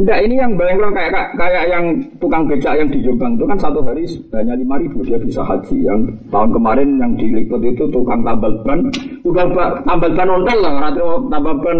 Enggak, 0.00 0.24
ini 0.24 0.40
yang 0.40 0.56
bayang 0.56 0.80
kayak 0.96 1.36
kayak 1.36 1.64
yang 1.68 1.84
tukang 2.16 2.48
becak 2.48 2.72
yang 2.72 2.88
di 2.88 3.04
Jombang 3.04 3.36
itu 3.36 3.44
kan 3.44 3.58
satu 3.60 3.84
hari 3.84 4.08
hanya 4.32 4.56
lima 4.56 4.80
ribu 4.80 5.04
dia 5.04 5.20
bisa 5.20 5.44
haji. 5.44 5.76
Yang 5.76 6.16
tahun 6.32 6.56
kemarin 6.56 6.88
yang 6.96 7.12
diliput 7.20 7.60
itu 7.60 7.84
tukang 7.92 8.24
tambal 8.24 8.48
ban, 8.64 8.88
tukang 9.20 9.52
tambal 9.84 10.10
ban 10.16 10.28
ontel 10.32 10.58
lah, 10.64 10.72
rata 10.88 11.04
tambal 11.28 11.56
ban, 11.60 11.78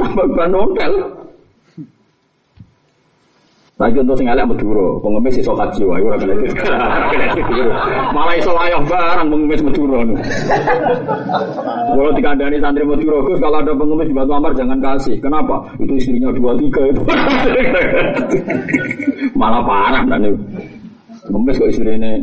tambal 0.00 0.28
ban 0.32 0.52
ontel. 0.56 0.92
Lagi 3.78 3.94
untuk 4.02 4.18
sing 4.18 4.26
elek 4.26 4.42
Madura, 4.42 4.98
pengemis 4.98 5.38
iso 5.38 5.54
kaji 5.54 5.86
wae 5.86 6.02
ora 6.02 6.18
kena 6.18 6.34
Malah 8.10 8.34
iso 8.34 8.50
layoh 8.50 8.82
barang 8.82 9.30
pengemis 9.30 9.62
Madura. 9.62 10.02
Kalau 11.94 12.10
dikandani 12.10 12.58
santri 12.58 12.82
Madura, 12.82 13.22
Gus 13.22 13.38
kalau 13.38 13.62
ada 13.62 13.70
pengemis 13.78 14.10
di 14.10 14.18
Batu 14.18 14.34
Ampar 14.34 14.50
jangan 14.58 14.82
kasih. 14.82 15.14
Kenapa? 15.22 15.62
Itu 15.78 15.94
istrinya 15.94 16.34
dua 16.34 16.58
tiga 16.58 16.90
itu. 16.90 17.02
Malah 19.38 19.62
parah 19.62 20.02
dan. 20.10 20.26
Pengemis 21.30 21.62
kok 21.62 21.70
istrinya. 21.70 22.18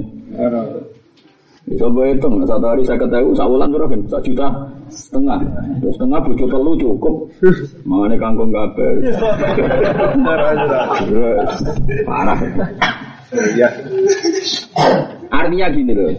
Coba 1.65 2.01
hitung, 2.05 2.45
satu 2.45 2.65
hari 2.69 2.85
saya 2.85 3.01
ketahui, 3.01 3.33
sahulan 3.33 3.73
berapa? 3.73 3.97
Satu 4.05 4.21
juta 4.21 4.47
setengah 4.89 5.39
terus 5.81 5.93
setengah 5.97 6.19
bujuk 6.21 6.47
telu 6.49 6.71
cukup 6.77 7.15
mengenai 7.87 8.17
kangkung 8.21 8.53
gabe 8.53 9.01
parah 12.05 12.39
ya 13.57 13.69
artinya 15.33 15.67
gini 15.73 15.93
loh 15.93 16.13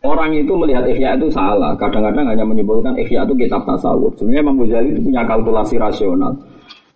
Orang 0.00 0.32
itu 0.32 0.48
melihat 0.56 0.88
ikhya 0.88 1.12
itu 1.20 1.28
salah. 1.28 1.76
Kadang-kadang 1.76 2.24
hanya 2.24 2.40
menyebutkan 2.40 2.96
ikhya 2.96 3.20
itu 3.28 3.36
kitab 3.36 3.68
tasawuf. 3.68 4.16
Sebenarnya 4.16 4.48
Imam 4.48 4.56
Ghazali 4.56 4.96
itu 4.96 5.00
punya 5.04 5.28
kalkulasi 5.28 5.76
rasional. 5.76 6.32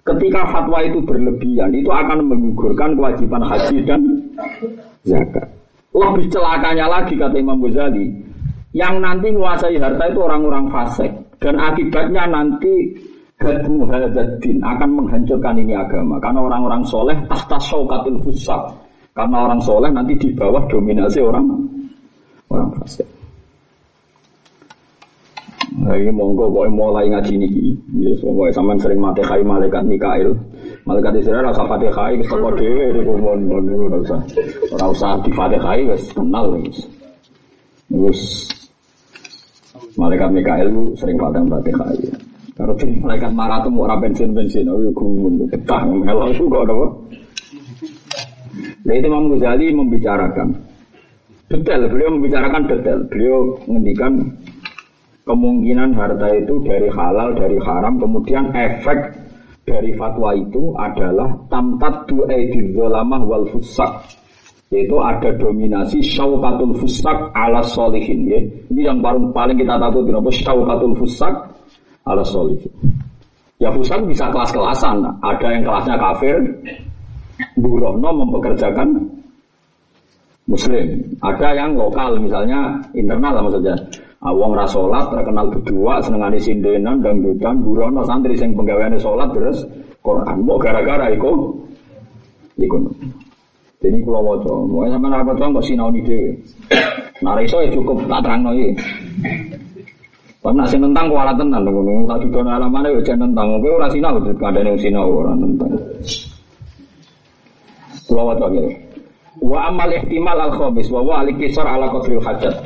Ketika 0.09 0.49
fatwa 0.49 0.81
itu 0.81 1.05
berlebihan, 1.05 1.69
itu 1.77 1.93
akan 1.93 2.25
menggugurkan 2.25 2.97
kewajiban 2.97 3.45
haji 3.45 3.77
dan 3.85 4.01
zakat. 5.05 5.53
Lebih 5.95 6.27
celakanya 6.27 6.91
lagi 6.91 7.15
kata 7.15 7.39
Imam 7.39 7.63
Ghazali, 7.63 8.11
yang 8.75 8.99
nanti 8.99 9.31
menguasai 9.31 9.79
harta 9.79 10.11
itu 10.11 10.19
orang-orang 10.19 10.67
fasik. 10.75 11.11
Dan 11.39 11.55
akibatnya 11.63 12.27
nanti 12.27 12.91
hadmu 13.39 13.87
hadzadin 13.87 14.59
akan 14.59 14.91
menghancurkan 14.91 15.55
ini 15.55 15.79
agama. 15.79 16.19
Karena 16.19 16.43
orang-orang 16.43 16.83
soleh 16.87 17.15
tahta 17.31 17.59
syaukatil 17.63 18.19
fusak 18.27 18.75
karena 19.15 19.47
orang 19.47 19.63
soleh 19.63 19.91
nanti 19.95 20.19
di 20.19 20.35
bawah 20.35 20.67
dominasi 20.67 21.23
orang 21.23 21.47
orang 22.51 22.71
fasik. 22.83 23.07
Nah, 25.75 25.95
ini 25.99 26.11
monggo 26.11 26.51
pokoknya 26.51 26.71
mulai 26.71 27.07
ngaji 27.11 27.35
niki. 27.35 27.67
Ya, 27.99 28.15
sampean 28.55 28.79
sering 28.79 28.99
mati 28.99 29.23
kai 29.27 29.43
malaikat 29.43 29.83
Mikail. 29.87 30.35
Malaikat 30.85 31.17
Israel 31.17 31.49
rasa 31.49 31.65
fatihai 31.65 32.21
wis 32.21 32.29
teko 32.29 32.53
dhewe 32.61 32.85
niku 32.93 33.17
mon 33.17 33.41
mon 33.49 33.65
ora 33.89 33.99
usah. 34.05 34.21
Ora 34.69 34.87
usah 34.93 35.17
di 35.25 35.31
fatihai 35.33 35.81
wis 35.89 36.05
kenal 36.13 36.61
wis. 36.61 36.77
Wis 37.89 38.21
Malaikat 39.97 40.29
Mikael 40.29 40.69
sering 41.01 41.17
padang 41.17 41.49
fatihah. 41.49 41.89
Kalau 42.55 42.75
jadi 42.79 43.03
malaikat 43.03 43.33
marah 43.35 43.67
tuh 43.67 43.73
mau 43.75 43.91
bensin 43.99 44.31
bensin, 44.31 44.71
oh 44.71 44.79
gumun, 44.95 45.43
ketang, 45.51 45.91
melok 46.07 46.39
kok 46.39 46.63
ada 46.63 46.77
Nah 48.85 48.95
itu 48.95 49.07
Imam 49.11 49.27
Ghazali 49.35 49.75
membicarakan 49.75 50.55
detail, 51.51 51.91
beliau 51.91 52.15
membicarakan 52.15 52.63
detail. 52.71 52.99
Beliau 53.11 53.59
menghentikan 53.67 54.13
kemungkinan 55.27 55.99
harta 55.99 56.29
itu 56.37 56.63
dari 56.63 56.87
halal, 56.93 57.35
dari 57.35 57.59
haram, 57.59 57.99
kemudian 57.99 58.55
efek 58.55 59.24
dari 59.65 59.97
fatwa 59.97 60.37
itu 60.37 60.77
adalah 60.77 61.33
tamtat 61.49 62.05
du 62.09 62.25
aidil 62.29 62.77
wal 62.77 63.49
fusak 63.49 64.05
yaitu 64.73 64.97
ada 64.99 65.31
dominasi 65.39 66.03
syaukatul 66.03 66.75
fusak 66.83 67.31
ala 67.37 67.63
solihin 67.63 68.21
ya. 68.27 68.41
Ini 68.73 68.91
yang 68.91 68.99
paling 69.05 69.31
paling 69.31 69.57
kita 69.57 69.79
takut 69.79 70.03
kenapa 70.03 70.31
syaukatul 70.35 70.95
fusak 70.99 71.35
ala 72.05 72.25
solihin. 72.27 72.73
Ya 73.63 73.71
fusak 73.71 74.03
bisa 74.11 74.29
kelas-kelasan, 74.35 74.99
ada 75.23 75.47
yang 75.47 75.63
kelasnya 75.63 75.97
kafir, 75.97 76.37
burono 77.55 78.11
mempekerjakan 78.25 78.89
muslim, 80.51 80.87
ada 81.23 81.49
yang 81.55 81.79
lokal 81.79 82.19
misalnya 82.19 82.83
internal 82.93 83.41
lah 83.41 83.43
maksudnya. 83.47 83.77
Awang 84.25 84.57
rasolat 84.57 85.13
terkenal 85.13 85.53
berdua 85.53 86.01
senengane 86.01 86.41
sindenan 86.41 87.05
dangdutan 87.05 87.61
burono 87.61 88.01
santri 88.09 88.33
sing 88.33 88.57
penggaweane 88.57 88.97
salat 88.97 89.29
terus 89.37 89.69
Quran 90.01 90.49
mau 90.49 90.57
gara-gara 90.57 91.13
iku 91.13 91.53
iku 92.57 92.89
jadi 93.85 94.01
kalau 94.01 94.25
waca, 94.25 94.55
mau 94.65 94.89
sama 94.89 95.37
tuh 95.37 95.45
nggak 95.45 95.65
sinau 95.69 95.93
nih 95.93 96.01
deh. 96.09 96.25
Nah 97.21 97.37
iso 97.37 97.61
ya 97.61 97.69
cukup 97.69 98.01
tak 98.09 98.25
terang 98.25 98.41
nih. 98.49 98.73
Tapi 100.41 100.57
nasi 100.57 100.81
nentang 100.81 101.13
kuala 101.13 101.37
tenan, 101.37 101.69
nunggu 101.69 102.09
tak 102.09 102.25
juga 102.25 102.49
alamannya 102.57 102.97
ya 102.97 103.13
jangan 103.13 103.29
tentang. 103.29 103.61
Oke 103.61 103.69
orang 103.69 103.93
sinau, 103.93 104.17
ada 104.25 104.61
yang 104.65 104.77
sinau 104.81 105.09
orang 105.21 105.37
tentang. 105.37 105.73
Kalau 108.09 108.25
waca 108.33 108.47
gitu. 108.57 108.73
Wa 109.45 109.69
amal 109.69 109.93
ihtimal 109.93 110.39
al 110.41 110.53
khamis 110.57 110.89
wa 110.89 111.05
wa 111.05 111.15
alikisar 111.21 111.69
ala 111.69 111.85
qadril 111.93 112.25
hajat. 112.25 112.57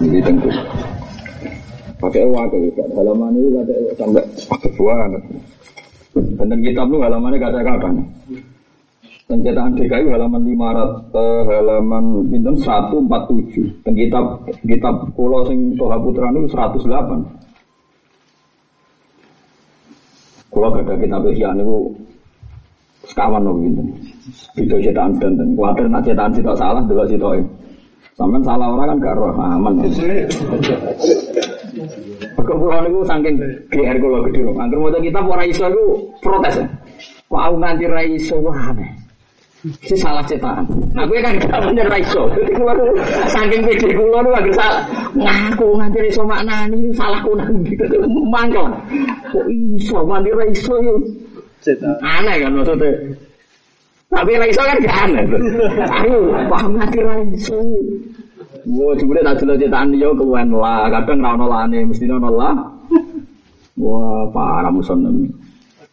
Jadi 0.00 0.18
tentu. 0.24 0.48
Pakai 2.00 2.24
wakil, 2.24 2.72
halaman 2.96 3.36
ini 3.36 3.60
kata 3.60 3.72
sampai 4.00 4.24
banget. 4.72 5.20
Bener 6.16 6.56
kitab 6.64 6.88
lu 6.88 7.04
halamannya 7.04 7.36
kata-kata. 7.36 7.92
Pencetakan 9.30 9.78
DKI 9.78 10.10
halaman 10.10 10.42
500 10.42 11.14
eh, 11.14 11.42
halaman 11.54 12.04
pinten 12.32 12.56
147. 12.58 13.86
Dan 13.86 13.94
kitab 13.94 14.42
kitab 14.66 15.06
kula 15.14 15.46
sing 15.46 15.78
Toha 15.78 16.02
Putra 16.02 16.34
niku 16.34 16.50
108. 16.50 16.90
Kula 20.50 20.66
gak 20.74 20.82
ada 20.82 20.98
kitab 20.98 21.22
Ihya 21.30 21.54
niku 21.54 21.94
sekawan 23.06 23.46
nopo 23.46 23.62
pinten. 23.62 23.86
Beda 24.58 24.82
cetakan 24.82 25.38
dan 25.38 25.54
kuwatir 25.54 25.86
nak 25.86 26.02
cetakan 26.02 26.34
sitok 26.34 26.58
salah 26.58 26.82
delok 26.88 27.06
sitoke. 27.06 27.46
Sampeyan 28.20 28.44
salah 28.44 28.68
orang 28.68 28.88
kan 28.92 28.96
gak 29.00 29.16
roh 29.16 29.32
aman. 29.32 29.80
Kok 32.36 32.56
kula 32.60 32.84
niku 32.84 33.00
saking 33.08 33.40
GR 33.72 33.96
kula 33.96 34.18
gedhe. 34.28 34.44
Angger 34.60 34.76
maca 34.76 35.00
kitab 35.00 35.24
ora 35.24 35.44
iso 35.48 35.64
iku 35.72 35.84
protes. 36.20 36.60
Kok 37.32 37.40
aku 37.40 37.56
nganti 37.56 37.84
ra 37.88 38.04
iso 38.04 38.36
wae. 38.44 38.84
Si 39.80 39.96
salah 39.96 40.20
cetakan. 40.28 40.68
Nah, 40.92 41.08
gue 41.08 41.20
kan 41.24 41.36
gak 41.36 41.64
bener 41.64 41.88
raiso. 41.88 42.28
Saking 43.36 43.60
pede 43.64 43.88
kulo 43.96 44.20
tuh 44.20 44.32
agak 44.36 44.52
salah. 44.52 44.84
Ngaku 45.16 45.80
nganti 45.80 45.98
raiso 46.04 46.22
maknani 46.28 46.92
salah 46.92 47.24
kunang 47.24 47.64
gitu. 47.64 47.88
Mangkel. 48.28 48.68
Kok 49.32 49.48
iso 49.48 49.96
nganti 50.04 50.28
raiso 50.36 50.76
yuk. 50.84 51.00
Aneh 52.04 52.36
kan 52.44 52.52
maksudnya. 52.52 52.92
Tapi 54.10 54.32
raiso 54.34 54.62
kan 54.66 54.78
gak 54.82 54.98
aneh. 55.06 55.24
Ayo, 56.02 56.18
paham 56.50 56.74
nganti 56.74 56.98
raiso. 56.98 57.58
Wah, 58.66 58.92
sebenarnya 58.98 59.32
tak 59.32 59.36
jelas 59.46 59.56
cetakan 59.62 59.94
dia 59.94 60.10
kewen 60.12 60.48
lah. 60.52 60.90
Kadang 60.90 61.22
rano 61.22 61.46
lah 61.46 61.64
nih, 61.70 61.86
mesti 61.86 62.04
nono 62.10 62.30
lah. 62.34 62.54
Wah, 63.78 64.26
parah 64.34 64.68
muson 64.74 65.30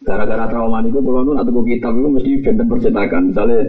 Gara-gara 0.02 0.48
trauma 0.48 0.80
itu 0.82 0.98
kalau 1.04 1.20
nu 1.20 1.36
atau 1.36 1.60
kitab 1.62 1.92
itu 1.92 2.08
mesti 2.08 2.30
benten 2.40 2.66
percetakan. 2.66 3.22
Misalnya 3.30 3.60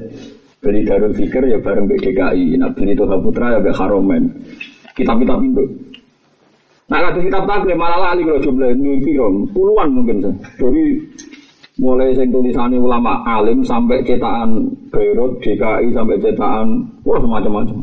beli 0.63 0.81
Darul 0.87 1.11
Fikir 1.11 1.43
ya 1.45 1.59
bareng 1.59 1.85
BDKI, 1.89 2.55
nak 2.55 2.79
beli 2.79 2.95
Toha 2.95 3.17
Putra 3.19 3.57
ya 3.57 3.59
be 3.59 3.71
Haromen. 3.75 4.23
Kitab-kitab 4.95 5.39
itu. 5.43 5.63
Nah 6.89 6.97
kalau 7.05 7.21
kitab 7.21 7.43
taklim 7.45 7.77
malah 7.77 7.99
lali 8.11 8.25
kalau 8.25 8.41
jumlah 8.41 8.73
nunfirom 8.73 9.45
puluhan 9.53 9.93
mungkin 9.93 10.25
dari 10.57 10.97
mulai 11.79 12.11
sing 12.11 12.27
tulisannya 12.29 12.75
ulama 12.75 13.23
alim 13.23 13.63
sampai 13.63 14.03
cetakan 14.03 14.67
Beirut, 14.91 15.39
DKI 15.39 15.95
sampai 15.95 16.19
cetakan 16.19 16.83
wah 17.07 17.19
semacam-macam. 17.23 17.79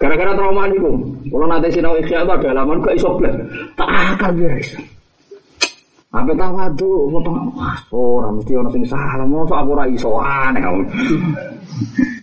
Gara-gara 0.00 0.32
trauma 0.32 0.64
itu, 0.66 0.90
kalau 1.28 1.46
nanti 1.46 1.68
sinau 1.70 1.92
ikhya 1.94 2.24
itu 2.24 2.32
ada 2.32 2.48
halaman 2.56 2.80
ke 2.80 2.96
isoblet, 2.96 3.36
tak 3.76 3.86
akan 3.86 4.32
guys. 4.40 4.72
Apa 6.10 6.32
tawadu, 6.34 7.06
potong 7.12 7.54
orang 7.94 8.40
mesti 8.40 8.52
orang 8.58 8.72
sing 8.74 8.82
salah, 8.88 9.22
mau 9.28 9.46
aku 9.46 9.70
ora 9.76 9.86
iso 9.86 10.18
aneh 10.18 10.58
kamu. 10.58 10.82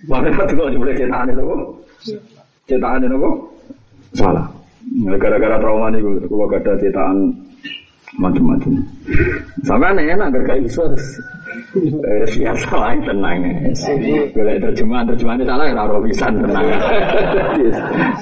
Kok 0.10 0.48
juga 0.51 0.74
boleh 0.75 0.96
cetakan 0.98 1.32
itu, 1.32 1.44
cetakan 2.68 3.06
itu 3.06 3.30
salah. 4.18 4.50
Gara-gara 5.22 5.56
trauma 5.62 5.94
nih, 5.94 6.01
kalau 6.01 6.50
gak 6.50 6.66
ada 6.66 6.74
cetakan 6.82 7.18
macam-macam. 8.16 8.72
Sama 9.68 9.92
enak 9.92 10.32
gak. 10.32 10.64
Eh, 11.78 12.26
biasa 12.28 12.70
lah 12.80 12.96
tenang 13.04 13.38
ya. 13.44 13.52
Boleh 14.32 14.56
terjemahan 14.62 15.04
terjemahan 15.12 15.44
salah 15.44 15.66
ya 15.68 15.74
raro 15.76 16.00
pisan 16.06 16.40
tenang. 16.40 16.66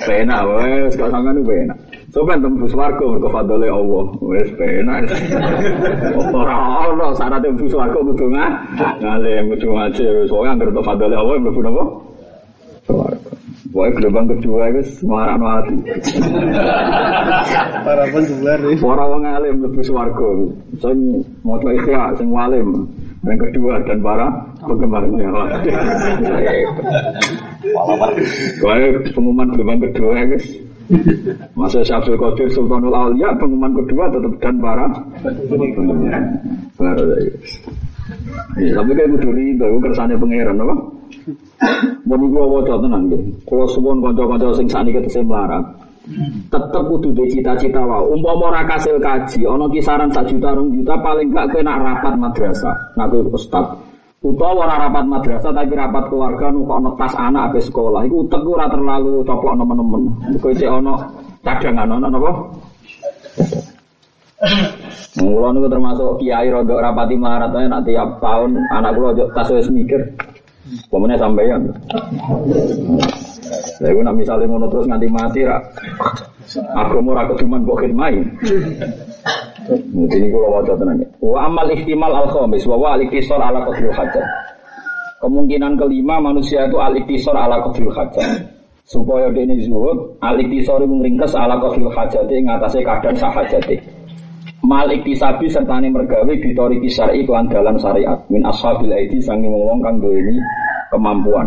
Pena 0.01 0.37
wes 0.49 0.93
kalau 0.97 1.11
sama 1.13 1.29
nu 1.35 1.45
pena. 1.45 1.75
Coba 2.09 2.39
tembus 2.39 2.73
warga 2.73 3.05
mergo 3.05 3.29
fadole 3.29 3.67
Allah. 3.69 4.05
Wes 4.23 4.49
pena. 4.57 5.03
Ora 6.33 6.55
ono 6.89 7.13
syarat 7.13 7.43
tembus 7.45 7.75
warga 7.75 7.99
kudu 8.01 8.25
ngalim 8.29 9.43
kudu 9.53 9.67
ngaji. 9.73 10.03
Soalnya 10.25 10.51
anggere 10.57 10.81
fadole 10.81 11.15
Allah 11.15 11.35
mlebu 11.37 11.61
napa? 11.61 11.83
Warga. 12.89 13.31
Pokoknya 13.75 13.95
gelombang 13.99 14.27
kedua 14.31 14.71
itu 14.71 14.81
semarang 15.03 15.35
no 15.43 15.47
hati. 15.51 15.75
Para 17.85 18.03
penjual 18.11 18.59
nih. 18.61 18.77
Para 18.79 19.03
wong 19.07 19.23
alim 19.23 19.55
lebih 19.63 19.83
swarga. 19.85 20.29
Sing 20.81 20.97
maca 21.41 21.69
ikhya, 21.71 22.15
sing 22.19 22.29
walim. 22.31 22.87
Yang 23.25 23.39
kedua 23.49 23.81
dan 23.87 23.99
para 24.05 24.27
penggemarnya. 24.61 25.29
Pokoknya 28.61 28.87
pengumuman 29.11 29.47
gelombang 29.55 29.79
kedua 29.89 30.11
guys. 30.29 30.45
Masa 31.57 31.81
Syabdul 31.81 32.21
Qadir 32.21 32.53
Sultanul 32.53 32.93
Aulia 32.93 33.33
pengumuman 33.41 33.73
kedua 33.73 34.05
tetap 34.13 34.33
dan 34.43 34.55
para 34.61 34.85
penggemar. 35.25 36.21
Baru. 36.77 37.05
Ya, 38.61 38.71
tapi 38.77 38.93
kayak 38.93 39.17
kudu 39.17 39.29
rido, 39.33 39.65
kersane 39.81 40.13
pangeran 40.13 40.61
apa? 40.61 40.75
Mau 42.05 42.25
gua 42.29 42.61
wajah 42.61 42.77
tenang 42.77 43.09
deh. 43.09 43.17
Kalau 43.49 43.65
suwon 43.65 43.97
konco-konco 43.97 44.53
sing 44.53 44.69
sani 44.69 44.93
ketemu 44.93 45.25
melarat, 45.25 45.65
tetep 46.53 46.83
kudu 46.85 47.09
de 47.13 47.25
cita-cita 47.33 47.81
wae. 47.81 48.05
Umpama 48.13 48.53
ora 48.53 48.61
kasil 48.65 49.01
kaji, 49.01 49.43
ana 49.45 49.65
kisaran 49.69 50.09
sak 50.13 50.29
juta 50.29 50.53
rong 50.53 50.69
juta 50.73 50.93
paling 51.01 51.33
gak 51.33 51.49
kena 51.53 51.81
rapat 51.81 52.13
madrasah. 52.15 52.75
Nak 52.93 53.09
kowe 53.09 53.21
ustaz. 53.33 53.65
Utawa 54.25 54.65
ora 54.65 54.75
rapat 54.89 55.05
madrasah 55.05 55.53
tapi 55.53 55.73
rapat 55.77 56.09
keluarga 56.09 56.49
nukokno 56.49 56.97
tas 56.97 57.13
anak 57.17 57.53
ape 57.53 57.59
sekolah. 57.61 58.05
Iku 58.05 58.25
utek 58.25 58.41
ora 58.45 58.65
terlalu 58.69 59.21
coplok 59.25 59.53
nemen-nemen. 59.57 60.01
Kowe 60.41 60.53
cek 60.53 60.69
ana 60.69 60.93
cadangan 61.41 61.97
ana 61.97 62.07
napa? 62.09 62.31
Mula 65.15 65.47
niku 65.55 65.67
termasuk 65.71 66.19
kiai 66.19 66.51
rodok 66.51 66.81
rapati 66.83 67.15
marat 67.15 67.55
ae 67.55 67.65
nak 67.71 67.87
tiap 67.87 68.19
tahun 68.19 68.59
anak 68.69 68.93
kula 68.93 69.09
tas 69.33 69.49
wis 69.49 69.69
mikir. 69.71 70.01
Pemene 70.89 71.15
sampeyan. 71.21 71.69
Lah 73.83 73.89
iku 73.91 74.01
nak 74.01 74.15
misale 74.15 74.43
ngono 74.47 74.71
terus 74.71 74.87
nganti 74.87 75.07
mati 75.11 75.41
ra. 75.43 75.57
Agama 76.77 77.17
ora 77.17 77.23
keduman 77.29 77.65
mbok 77.65 77.83
khidmai. 77.83 78.15
Ini 79.91 80.27
kula 80.29 80.47
waca 80.61 80.73
tenan. 80.77 81.01
Wa 81.19 81.49
amal 81.49 81.67
ihtimal 81.73 82.13
al 82.13 82.27
khamis 82.29 82.63
wa 82.69 82.77
wa 82.77 82.89
al 82.95 83.01
ala 83.01 83.59
qadril 83.65 83.93
hajat. 83.93 84.25
Kemungkinan 85.19 85.73
kelima 85.79 86.21
manusia 86.21 86.69
itu 86.69 86.77
al 86.77 86.93
iktisar 86.93 87.33
ala 87.33 87.65
qadril 87.65 87.91
hajat. 87.91 88.45
Supaya 88.85 89.33
dene 89.33 89.57
zuhud, 89.65 90.21
al 90.21 90.37
iktisar 90.37 90.77
ringkes 90.85 91.33
ala 91.33 91.57
qadril 91.57 91.89
hajat 91.89 92.29
ing 92.29 92.45
atase 92.45 92.85
kadang 92.85 93.17
sahajate. 93.17 93.81
Mal 94.65 94.89
iktisabi 94.89 95.45
serta 95.45 95.77
mergawe 95.77 96.33
bitori 96.41 96.81
kisari 96.81 97.21
iklan 97.21 97.45
dalam 97.53 97.77
syariat 97.77 98.17
min 98.33 98.41
ashabil 98.45 98.89
aidi 98.89 99.21
sangi 99.21 99.45
wong 99.45 99.77
kang 99.81 100.01
ini 100.01 100.41
kemampuan. 100.89 101.45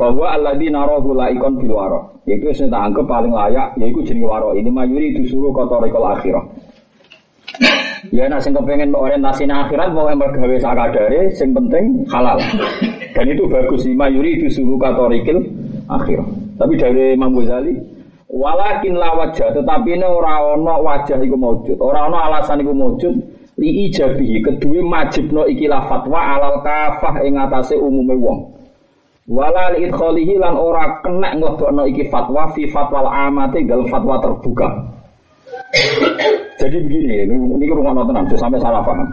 Bahwa 0.00 0.32
alladzi 0.32 0.72
narahu 0.72 1.12
laikon 1.12 1.60
bil 1.60 1.76
waro. 1.76 2.24
Yaitu 2.24 2.56
sing 2.56 2.72
tak 2.72 2.88
anggap 2.88 3.04
paling 3.04 3.36
layak 3.36 3.76
yaitu 3.76 4.00
jenenge 4.00 4.24
waro. 4.24 4.56
Ini 4.56 4.72
mayuri 4.72 5.12
disuruh 5.20 5.52
kotorikal 5.52 6.16
akhirah. 6.16 6.40
Ya 8.08 8.24
nak 8.32 8.40
sing 8.40 8.56
kepengen 8.56 8.96
orientasi 8.96 9.44
akhirat 9.44 9.92
mau 9.92 10.08
mergawe 10.08 10.56
sakadare 10.56 11.36
sing 11.36 11.52
penting 11.52 12.08
halal. 12.08 12.40
Dan 13.12 13.26
itu 13.28 13.44
bagus 13.44 13.84
lima 13.84 14.08
yuri 14.08 14.40
disuruh 14.40 14.80
kotorikil 14.80 15.44
akhirah. 15.92 16.24
Tapi 16.56 16.80
dari 16.80 17.12
Imam 17.12 17.36
Ghazali 17.36 18.00
Walakin 18.30 18.94
la 18.94 19.10
wajah, 19.10 19.50
tetapi 19.58 19.98
ini 19.98 20.06
orang 20.06 20.62
ono 20.62 20.86
wajah 20.86 21.18
iku 21.18 21.34
maujud, 21.34 21.82
orang 21.82 22.14
ono 22.14 22.18
alasan 22.30 22.62
iku 22.62 22.70
maujud 22.70 23.14
li 23.58 23.90
ijabihi 23.90 24.38
kedua 24.38 24.86
majibno 24.86 25.50
ikilah 25.50 25.90
fatwa 25.90 26.38
alal 26.38 26.62
kafah 26.62 27.26
ing 27.26 27.34
atase 27.34 27.74
umume 27.74 28.14
wong. 28.14 28.59
Wala 29.30 29.78
li 29.78 29.86
idkhalihi 29.86 30.42
lan 30.42 30.58
ora 30.58 30.98
kena 31.06 31.38
nglebokno 31.38 31.86
iki 31.86 32.10
fatwa 32.10 32.50
fi 32.50 32.66
fatwal 32.66 33.06
amati 33.06 33.62
dalam 33.62 33.86
fatwa 33.86 34.18
terbuka. 34.18 34.68
Jadi 36.58 36.76
begini, 36.82 37.30
ini, 37.30 37.66
rumah 37.70 37.94
tenang, 38.02 38.26
sampai 38.34 38.58
salah 38.58 38.82
paham. 38.82 39.06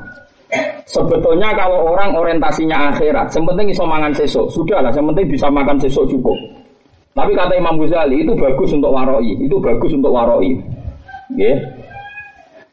Sebetulnya 0.89 1.53
kalau 1.53 1.93
orang 1.93 2.17
orientasinya 2.17 2.91
akhirat, 2.91 3.29
yang 3.29 3.45
penting 3.45 3.67
iso 3.69 3.85
mangan 3.85 4.11
sesuk, 4.17 4.49
sudahlah, 4.49 4.89
yang 4.89 5.05
penting 5.13 5.37
bisa 5.37 5.47
makan 5.53 5.77
sesuk 5.77 6.09
cukup. 6.09 6.35
Tapi 7.13 7.37
kata 7.37 7.53
Imam 7.53 7.77
Ghazali 7.77 8.25
itu 8.25 8.33
bagus 8.33 8.73
untuk 8.73 8.89
waroi, 8.89 9.37
itu 9.37 9.55
bagus 9.61 9.91
untuk 9.93 10.09
waroi. 10.09 10.57
Ya. 11.37 11.53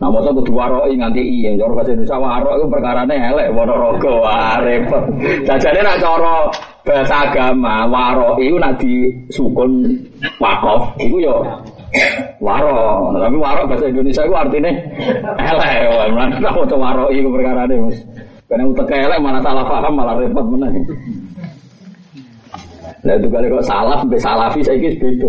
Nah, 0.00 0.10
masa 0.10 0.32
kudu 0.32 0.52
waroi 0.56 0.96
nganti 0.96 1.22
iya, 1.22 1.54
cara 1.60 1.72
bahasa 1.76 1.92
Indonesia 1.92 2.18
waroi 2.18 2.56
itu 2.56 2.66
perkarane 2.72 3.14
elek, 3.14 3.48
rogo, 3.52 4.12
wah 4.24 4.56
repot. 4.64 5.04
Jajane 5.44 5.80
nak 5.84 6.00
cara 6.00 6.34
bahasa 6.84 7.16
agama, 7.28 7.88
waroi 7.88 8.44
itu 8.44 8.56
nak 8.60 8.76
disukun 8.76 9.88
wakof, 10.36 10.92
itu 11.00 11.24
yo 11.24 11.40
waro. 12.44 13.10
Tapi 13.16 13.36
waro 13.40 13.64
bahasa 13.64 13.88
Indonesia 13.88 14.22
itu 14.22 14.34
artinya 14.36 14.70
elek, 15.40 16.12
mana 16.12 16.36
tahu 16.44 16.68
waroi 16.76 17.16
itu 17.16 17.28
perkarane, 17.32 17.74
Mas. 17.80 17.98
Karena 18.44 18.68
utek 18.68 18.92
elek 18.92 19.18
mana 19.18 19.40
salah 19.40 19.64
paham 19.64 19.96
malah 19.96 20.14
repot 20.20 20.44
mana. 20.44 20.68
Lah 23.04 23.20
itu 23.20 23.28
kali 23.28 23.52
kok 23.52 23.64
salaf 23.68 24.00
sampai 24.00 24.16
salafi 24.16 24.60
saya 24.64 24.80
kis 24.80 24.96
beda. 24.96 25.28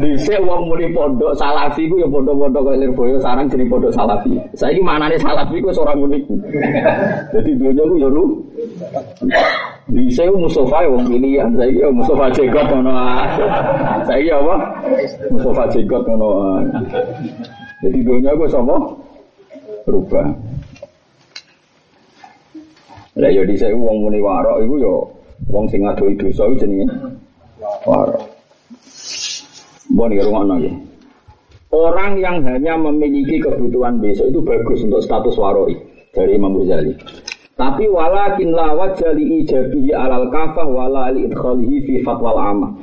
Bisa 0.00 0.40
uang 0.40 0.72
muni 0.72 0.88
pondok 0.88 1.36
salafi 1.36 1.84
ku 1.84 2.00
ya 2.00 2.08
pondok-pondok 2.08 2.64
kayak 2.64 2.80
Lirboyo 2.80 3.20
sarang 3.20 3.44
jadi 3.44 3.68
pondok 3.68 3.92
salafi. 3.92 4.40
Saya 4.56 4.72
ini 4.72 4.80
mana 4.80 5.04
nih 5.12 5.20
salafi 5.20 5.60
ku 5.60 5.68
seorang 5.68 6.00
unik. 6.00 6.24
Jadi 7.36 7.50
dunia 7.60 7.84
ku 7.84 7.96
ya 8.00 8.08
lu. 8.08 8.24
Bisa 9.92 10.24
ku 10.24 10.40
Mustafa 10.40 10.84
ya 10.84 10.88
wong 10.88 11.04
pilihan. 11.04 11.50
Saya 11.52 11.68
ya 11.68 11.88
Mustafa 11.92 12.32
Jekot 12.32 12.66
ngono. 12.72 12.92
Saya 14.08 14.34
apa? 14.40 14.56
Mustafa 15.28 15.62
Jekot 15.68 16.02
ngono. 16.08 16.30
Jadi 17.84 17.98
dunia 18.00 18.32
ku 18.32 18.48
sama 18.48 18.76
berubah. 19.84 20.26
Lah 23.20 23.28
ya 23.28 23.44
saya 23.60 23.76
uang 23.76 24.08
muni 24.08 24.24
warok 24.24 24.64
itu 24.64 24.80
yo 24.80 24.96
Wong 25.50 25.66
sing 25.66 25.82
ngadoi 25.82 26.14
dosa 26.14 26.46
iku 26.46 26.54
jenenge 26.54 26.86
waro. 27.82 28.30
Bon 29.90 30.08
ya 30.08 30.22
rumah 30.22 30.46
nggih. 30.54 30.76
Orang 31.72 32.20
yang 32.20 32.44
hanya 32.44 32.76
memiliki 32.76 33.40
kebutuhan 33.40 33.98
besok 33.98 34.28
itu 34.28 34.40
bagus 34.44 34.84
untuk 34.84 35.00
status 35.00 35.34
waroi 35.40 35.74
dari 36.12 36.36
Imam 36.36 36.60
Ghazali. 36.60 36.92
Tapi 37.62 37.86
walakin 37.86 38.50
la 38.50 38.74
wajali 38.74 39.38
ijabi 39.38 39.94
alal 39.94 40.26
kafah 40.34 40.66
wala 40.66 41.14
li 41.14 41.30
idkhalihi 41.30 41.86
fi 41.86 41.94
fatwal 42.02 42.34
amah. 42.34 42.74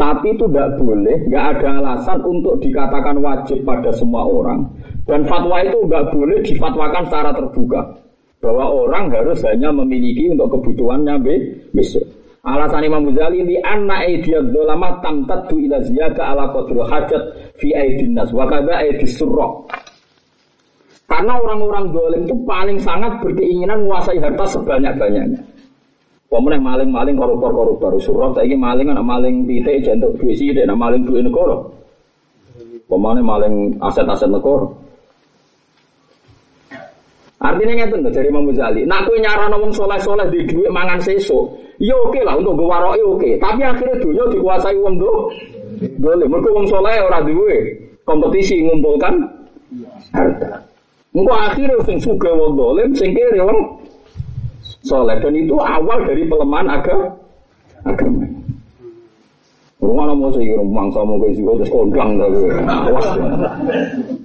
Tapi 0.00 0.32
itu 0.32 0.48
tidak 0.48 0.80
boleh, 0.80 1.28
nggak 1.28 1.44
ada 1.60 1.84
alasan 1.84 2.24
untuk 2.24 2.56
dikatakan 2.64 3.20
wajib 3.20 3.60
pada 3.68 3.92
semua 3.92 4.24
orang. 4.24 4.72
Dan 5.04 5.28
fatwa 5.28 5.60
itu 5.60 5.84
nggak 5.84 6.16
boleh 6.16 6.40
difatwakan 6.48 7.04
secara 7.12 7.30
terbuka 7.36 7.80
bahwa 8.40 8.64
orang 8.72 9.12
harus 9.12 9.36
hanya 9.44 9.68
memiliki 9.68 10.32
untuk 10.32 10.48
kebutuhannya 10.48 11.20
besok. 11.76 12.08
Alasan 12.40 12.88
Imam 12.88 13.12
Ghazali 13.12 13.44
li 13.44 13.60
anna 13.60 14.00
aidiyad 14.00 14.48
dzulama 14.48 14.96
tamtaddu 15.04 15.60
ila 15.60 15.76
ziyada 15.84 16.24
ala 16.24 16.56
qadri 16.56 16.80
hajat 16.88 17.22
fi 17.60 17.68
aidin 17.76 18.16
nas 18.16 18.32
aidis. 18.32 19.20
Karena 21.06 21.38
orang-orang 21.38 21.94
dolim 21.94 22.20
itu 22.26 22.34
paling 22.42 22.78
sangat 22.82 23.22
berkeinginan 23.22 23.86
menguasai 23.86 24.18
harta 24.18 24.42
sebanyak-banyaknya. 24.58 25.38
Pemenang 26.26 26.66
maling-maling 26.66 27.14
koruptor-koruptor 27.14 27.94
surat 28.02 28.34
saiki 28.34 28.58
maling 28.58 28.90
anak 28.90 29.06
maling 29.06 29.46
titik 29.46 29.86
jentuk 29.86 30.18
duit 30.18 30.34
sithik 30.34 30.66
anak 30.66 30.74
maling 30.74 31.02
duit 31.06 31.22
negara. 31.22 31.54
Pemane 32.90 33.22
maling 33.22 33.78
aset-aset 33.78 34.26
negara. 34.26 34.66
Artinya 37.36 37.78
ngeten 37.78 38.02
lho 38.02 38.10
dari 38.10 38.26
Imam 38.26 38.48
Ghazali. 38.50 38.82
Nak 38.82 39.06
kowe 39.06 39.16
nyarano 39.22 39.56
wong 39.62 39.70
soleh-soleh 39.70 40.26
di 40.34 40.42
duit 40.50 40.66
mangan 40.72 40.98
sesuk, 40.98 41.52
ya 41.78 41.94
oke 41.94 42.18
lah 42.26 42.34
untuk 42.34 42.58
waroke 42.58 42.98
oke. 43.06 43.30
Tapi 43.38 43.62
akhirnya 43.62 43.94
dunia 44.02 44.24
dikuasai 44.34 44.74
wong 44.82 44.98
do. 44.98 45.30
Boleh, 46.00 46.26
mereka 46.26 46.48
wong 46.50 46.66
soleh 46.66 46.96
ora 46.98 47.22
duwe 47.22 47.54
kompetisi 48.02 48.66
ngumpulkan 48.66 49.14
harta. 50.10 50.66
Engko 51.16 51.32
akhirnya 51.32 51.80
sing 51.88 51.96
suka 51.96 52.28
wong 52.28 52.60
dolim, 52.60 52.92
sing 52.92 53.16
kiri 53.16 53.40
wong 53.40 53.80
soleh 54.84 55.16
dan 55.16 55.32
itu 55.32 55.56
awal 55.56 56.04
dari 56.04 56.28
pelemahan 56.28 56.68
agama. 56.76 57.08
agama. 57.88 58.28
Rumah 59.76 60.08
mau 60.16 60.32
sih 60.32 60.56
rumah 60.56 60.88
sama 60.92 61.20
kayak 61.20 61.36
sih 61.36 61.44
terus 61.44 61.68
kondang 61.72 62.20
tapi 62.20 62.48
awas. 62.64 63.06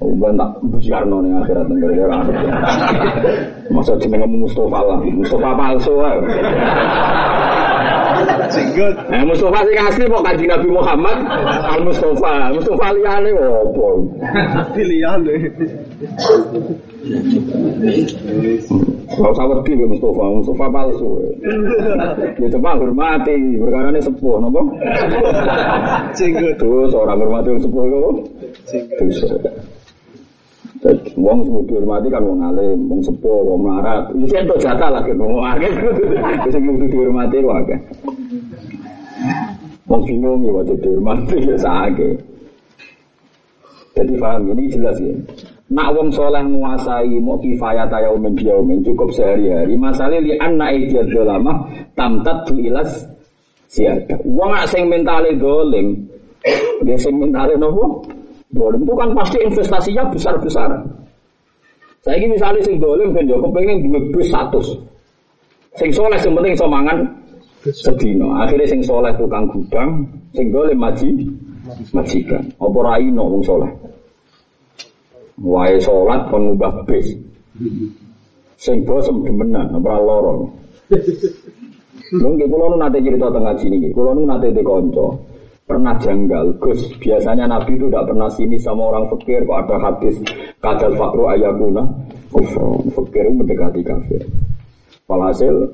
Uban 0.04 0.36
tak 0.40 0.52
busiarno 0.68 1.20
nih 1.24 1.32
akhirat 1.44 1.68
negara 1.68 2.24
Masa 3.72 3.96
jenenge 4.00 4.28
Mustafa 4.28 4.80
lah, 4.80 5.00
Mustafa 5.04 5.50
palsu 5.56 5.94
ae. 6.00 6.20
Singgut. 8.52 8.96
Nah, 9.12 9.24
Mustafa 9.28 9.60
sing 9.68 9.78
asli 9.80 10.04
kok 10.08 10.24
kanjeng 10.24 10.50
Nabi 10.52 10.70
Muhammad 10.72 11.18
Al 11.68 11.82
Mustafa. 11.84 12.52
Mustafa 12.56 12.88
liyane 12.96 13.32
opo? 13.36 14.08
Liyane. 14.76 15.36
Kalau 19.12 19.32
usah 19.38 19.46
wedi 19.46 19.78
ke 19.78 19.86
Mustafa, 19.86 20.24
Mustafa 20.34 20.66
palsu. 20.72 21.10
Ya 22.42 22.48
coba 22.58 22.80
hormati, 22.80 23.38
perkara 23.62 23.94
ini 23.94 24.02
sepuh, 24.02 24.42
nopo? 24.42 24.62
Singgut. 26.18 26.58
Terus 26.58 26.98
orang 26.98 27.22
hormati 27.22 27.54
sepuh 27.62 27.84
itu. 27.86 28.12
Singgut. 28.66 29.46
Wong 31.14 31.46
sing 31.46 31.54
dihormati 31.70 32.10
kan 32.10 32.26
wong 32.26 32.42
alim, 32.42 32.90
wong 32.90 33.06
sepuh, 33.06 33.40
wong 33.46 33.62
melarat. 33.62 34.10
Iki 34.18 34.42
entuk 34.42 34.58
jatah 34.58 34.90
lah 34.90 35.06
kan 35.06 35.22
wong 35.22 35.46
akeh. 35.46 35.70
Sing 36.50 36.66
kudu 36.66 36.90
dihormati 36.90 37.38
kok 37.46 37.58
akeh. 37.62 37.80
Wong 39.86 40.02
bingung 40.10 40.42
ya 40.42 40.52
waktu 40.58 40.74
dihormati 40.82 41.38
ya 41.46 41.58
sakit. 41.62 42.18
Jadi 43.92 44.14
paham 44.18 44.50
ini 44.56 44.72
jelas 44.72 44.98
ya. 44.98 45.14
Nak 45.72 45.88
wong 45.96 46.12
soleh 46.12 46.44
menguasai 46.44 47.16
mau 47.24 47.40
kifayat 47.40 47.88
yaumin 47.88 48.36
biyaumin 48.36 48.84
cukup 48.84 49.08
sehari-hari. 49.16 49.80
Masalah 49.80 50.20
li 50.20 50.36
anna 50.36 50.68
idiyat 50.68 51.08
dolama 51.08 51.64
tamtat 51.96 52.44
tu 52.44 52.60
ilas 52.60 53.08
siada. 53.72 54.20
Wong 54.28 54.52
sing 54.68 54.92
mentale 54.92 55.32
dolim, 55.40 55.96
dia 56.84 57.00
sing 57.00 57.16
mentale 57.16 57.56
nopo? 57.56 58.04
Dolim 58.52 58.84
itu 58.84 58.94
kan 59.00 59.16
pasti 59.16 59.40
investasinya 59.40 60.04
besar-besaran. 60.12 60.84
Saya 62.04 62.20
ini 62.20 62.36
misalnya 62.36 62.60
sing 62.68 62.76
dolim 62.76 63.16
kan 63.16 63.24
Joko 63.24 63.48
pengen 63.56 63.88
dua 63.88 64.00
bus 64.12 64.28
satu. 64.28 64.60
Sing 65.80 65.88
soleh 65.96 66.20
sing 66.20 66.36
penting 66.36 66.52
somangan 66.60 67.00
sedino. 67.64 68.36
Akhirnya 68.44 68.68
sing 68.68 68.84
soleh 68.84 69.16
tukang 69.16 69.48
gudang, 69.48 70.04
sing 70.36 70.52
dolim 70.52 70.76
maji 70.76 71.32
majikan. 71.96 72.44
Apa 72.60 72.80
raino 72.92 73.24
wong 73.24 73.44
soleh. 73.48 73.72
Wae 75.42 75.82
sholat 75.82 76.30
kon 76.30 76.54
ngubah 76.54 76.86
bis. 76.86 77.18
Sing 78.62 78.86
bosem 78.86 79.26
demenan 79.26 79.74
ora 79.82 79.98
loro. 79.98 80.54
Lho 82.12 82.28
nggih 82.38 82.46
kula 82.46 82.78
nate 82.78 83.02
cerita 83.02 83.34
tengah 83.34 83.58
sini 83.58 83.76
nggih. 83.82 83.92
Kula 83.98 84.14
nu 84.14 84.30
nate 84.30 84.54
dikonco 84.54 85.18
pernah 85.66 85.98
janggal. 85.98 86.62
Gus, 86.62 86.94
biasanya 87.02 87.50
Nabi 87.50 87.80
itu 87.80 87.90
tidak 87.90 88.12
pernah 88.14 88.30
sini 88.30 88.62
sama 88.62 88.94
orang 88.94 89.10
fakir. 89.10 89.42
Kok 89.48 89.60
ada 89.66 89.76
hadis 89.82 90.16
kadal 90.62 90.94
fakru 90.94 91.26
ayakuna 91.26 91.90
kufur. 92.30 92.86
Fakir 92.94 93.26
mendekati 93.34 93.82
kafir. 93.82 94.22
Walhasil 95.10 95.74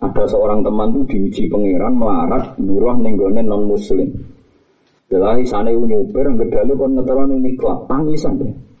ada 0.00 0.24
seorang 0.26 0.64
teman 0.64 0.90
tuh 0.90 1.04
diuji 1.06 1.46
pangeran 1.52 1.94
melarat 1.94 2.56
buruh 2.58 2.96
nenggone 2.96 3.44
non 3.44 3.68
muslim. 3.68 4.08
Bila 5.06 5.36
sana 5.44 5.68
nyuper, 5.68 6.24
ngedalu 6.24 6.72
kon 6.72 6.96
ngeteron 6.96 7.36
ini 7.36 7.52
kelap 7.60 7.84
tangisan 7.84 8.40
deh. 8.40 8.71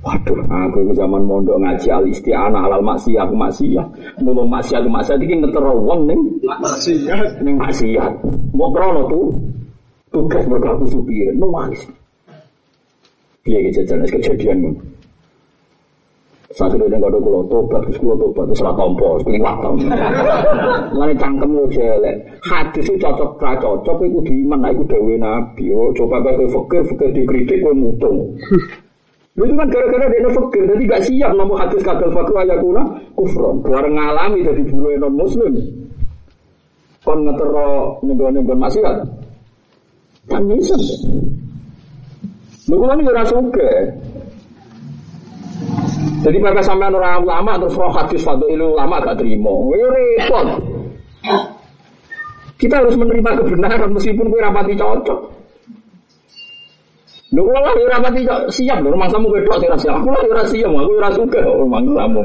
Waduh, 0.00 0.40
aku 0.48 0.96
zaman 0.96 1.28
mondok 1.28 1.60
ngaji 1.60 1.92
al 1.92 2.08
isti'anah 2.08 2.64
halal 2.64 2.80
maksiyah 2.80 3.28
aku 3.28 3.36
maksiyah. 3.36 3.84
Mulung 4.24 4.48
maksiyah 4.48 4.80
aku 4.80 4.88
maksiyah 4.88 5.20
iki 5.20 5.36
ngetero 5.44 5.76
wong 5.76 6.08
ning 6.08 6.20
maksiyah 6.40 7.20
ning 7.44 7.60
maksiyah. 7.60 8.08
Mau 8.56 8.72
krono 8.72 9.04
tuh 9.12 9.28
tugas 10.08 10.48
mereka 10.48 10.72
aku 10.72 10.88
supir, 10.88 11.28
nangis. 11.36 11.84
Dia 13.44 13.60
kejadian, 13.60 14.08
kejadian 14.08 14.56
nih. 14.64 14.74
Saat 16.50 16.74
itu 16.74 16.82
dia 16.90 16.98
nggak 16.98 17.14
ada 17.14 17.18
kulo 17.22 17.46
tobat, 17.46 17.84
terus 17.86 18.00
kulo 18.02 18.18
tobat, 18.18 18.50
terus 18.50 19.22
keliwat 19.22 19.56
tom. 19.62 19.78
Mana 20.98 21.14
cangkem 21.14 21.50
lo 21.54 21.64
jelek. 21.70 22.16
Hadis 22.42 22.90
itu 22.90 22.98
cocok 22.98 23.38
pra 23.38 23.54
cocok, 23.62 24.02
itu 24.02 24.18
di 24.26 24.42
mana? 24.48 24.74
Itu 24.74 24.82
dewi 24.90 25.14
nabi. 25.14 25.70
Oh, 25.70 25.94
coba 25.94 26.18
kau 26.26 26.50
fakir, 26.50 26.82
fakir 26.90 27.08
dikritik, 27.14 27.62
kau 27.62 27.70
mutung. 27.70 28.34
Itu 29.38 29.54
kan 29.56 29.68
gara-gara 29.70 30.06
dia 30.10 30.30
fakir, 30.34 30.62
jadi 30.68 30.82
gak 30.90 31.02
siap 31.06 31.32
namun 31.38 31.56
hadis 31.56 31.80
kadal 31.86 32.10
fakir 32.10 32.34
ayakuna 32.34 32.82
kufron. 33.14 33.62
Keluar 33.62 33.86
ngalami 33.86 34.42
jadi 34.42 34.62
bulu 34.66 34.90
non 34.98 35.14
muslim. 35.14 35.54
Kon 37.00 37.24
ngetero 37.24 37.96
nego-nego 38.04 38.52
maksiat. 38.58 38.96
Kan 40.28 40.44
bisa. 40.50 40.76
Lu 42.68 42.76
kan 42.84 43.00
ora 43.00 43.24
suka. 43.24 43.70
Jadi 46.20 46.36
mereka 46.36 46.60
sampai 46.60 46.92
orang 46.92 47.24
ulama 47.24 47.56
terus 47.56 47.80
roh 47.80 47.88
hadis 47.96 48.20
itu 48.20 48.66
ulama 48.66 49.00
gak 49.00 49.16
terima. 49.16 49.52
Ya 49.72 49.88
repot. 49.88 50.46
Kita 52.60 52.76
harus 52.76 52.92
menerima 52.92 53.40
kebenaran 53.40 53.90
meskipun 53.96 54.28
gue 54.28 54.40
rapati 54.44 54.76
cocok. 54.76 55.39
Lho 57.30 57.40
kula 57.46 57.60
lah 57.62 57.72
ora 57.78 57.98
siap 58.50 58.78
lho 58.82 58.90
rumah 58.90 59.06
samu 59.06 59.30
wedok 59.30 59.62
sing 59.62 59.70
siap. 59.78 60.02
Aku 60.02 60.08
lah 60.10 60.22
ora 60.26 60.42
siap, 60.50 60.70
aku 60.70 60.92
ora 60.98 61.10
suka 61.14 61.40
rumah 61.46 61.80
samu. 61.94 62.22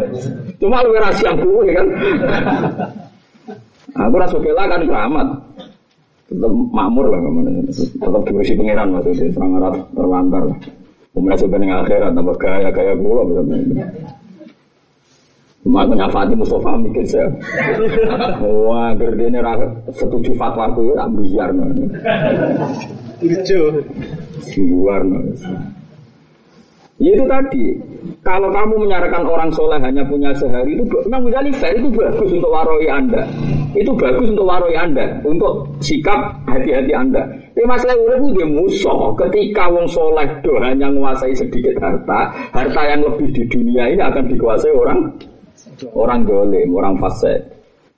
Cuma 0.58 0.82
lu 0.82 0.90
ora 0.98 1.10
siap 1.14 1.36
kuwi 1.38 1.70
kan. 1.78 1.88
Aku 3.96 4.14
ora 4.18 4.28
suka 4.28 4.50
lah 4.54 4.66
kan 4.66 4.82
keramat 4.82 5.28
tetap 6.26 6.52
makmur 6.74 7.06
lah 7.14 7.20
ke 7.22 7.30
mana 7.30 7.52
tetap 7.70 8.22
diurusi 8.26 8.58
pangeran 8.58 8.88
maksudnya 8.98 9.30
sangat 9.38 9.74
terlantar 9.94 10.42
lah 10.42 10.58
kemudian 11.14 11.38
sebenarnya 11.38 11.76
akhirat 11.86 12.12
tambah 12.18 12.36
gaya 12.42 12.70
gaya 12.74 12.94
gula 12.98 13.22
betul 13.30 13.46
Cuma 15.66 15.82
nyafati 15.82 16.38
Mustafa 16.38 16.78
mikir 16.78 17.02
saya. 17.10 17.26
Wah, 18.70 18.94
gerdene 19.02 19.42
setuju 19.98 20.38
fatwa 20.38 20.70
ku 20.78 20.94
tak 20.94 21.10
biar. 21.18 21.50
Lucu. 23.26 23.82
Luar. 24.58 25.02
Ya 26.96 27.12
itu 27.12 27.28
tadi, 27.28 27.76
kalau 28.24 28.56
kamu 28.56 28.88
menyarankan 28.88 29.28
orang 29.28 29.52
soleh 29.52 29.76
hanya 29.84 30.00
punya 30.08 30.32
sehari 30.32 30.80
itu 30.80 30.88
memang 31.04 31.28
Ghazali 31.28 31.52
fair 31.52 31.76
itu 31.76 31.92
bagus 31.92 32.32
untuk 32.32 32.48
waroi 32.48 32.88
anda, 32.88 33.28
itu 33.76 33.92
bagus 34.00 34.32
untuk 34.32 34.48
waroi 34.48 34.80
anda, 34.80 35.20
untuk 35.28 35.76
sikap 35.84 36.40
hati-hati 36.48 36.96
anda. 36.96 37.28
Tapi 37.52 37.68
masalah 37.68 38.00
udah 38.00 38.16
itu 38.16 38.28
dia 38.40 38.48
musuh. 38.48 39.12
Ketika 39.20 39.68
wong 39.68 39.92
soleh 39.92 40.28
do 40.40 40.56
hanya 40.64 40.88
menguasai 40.88 41.36
sedikit 41.36 41.76
harta, 41.84 42.32
harta 42.56 42.82
yang 42.88 43.04
lebih 43.04 43.28
di 43.36 43.44
dunia 43.52 43.92
ini 43.92 44.00
akan 44.00 44.32
dikuasai 44.32 44.72
orang 44.72 45.20
orang 45.92 46.24
dolim, 46.24 46.72
orang 46.80 46.96
fasik. 46.96 47.44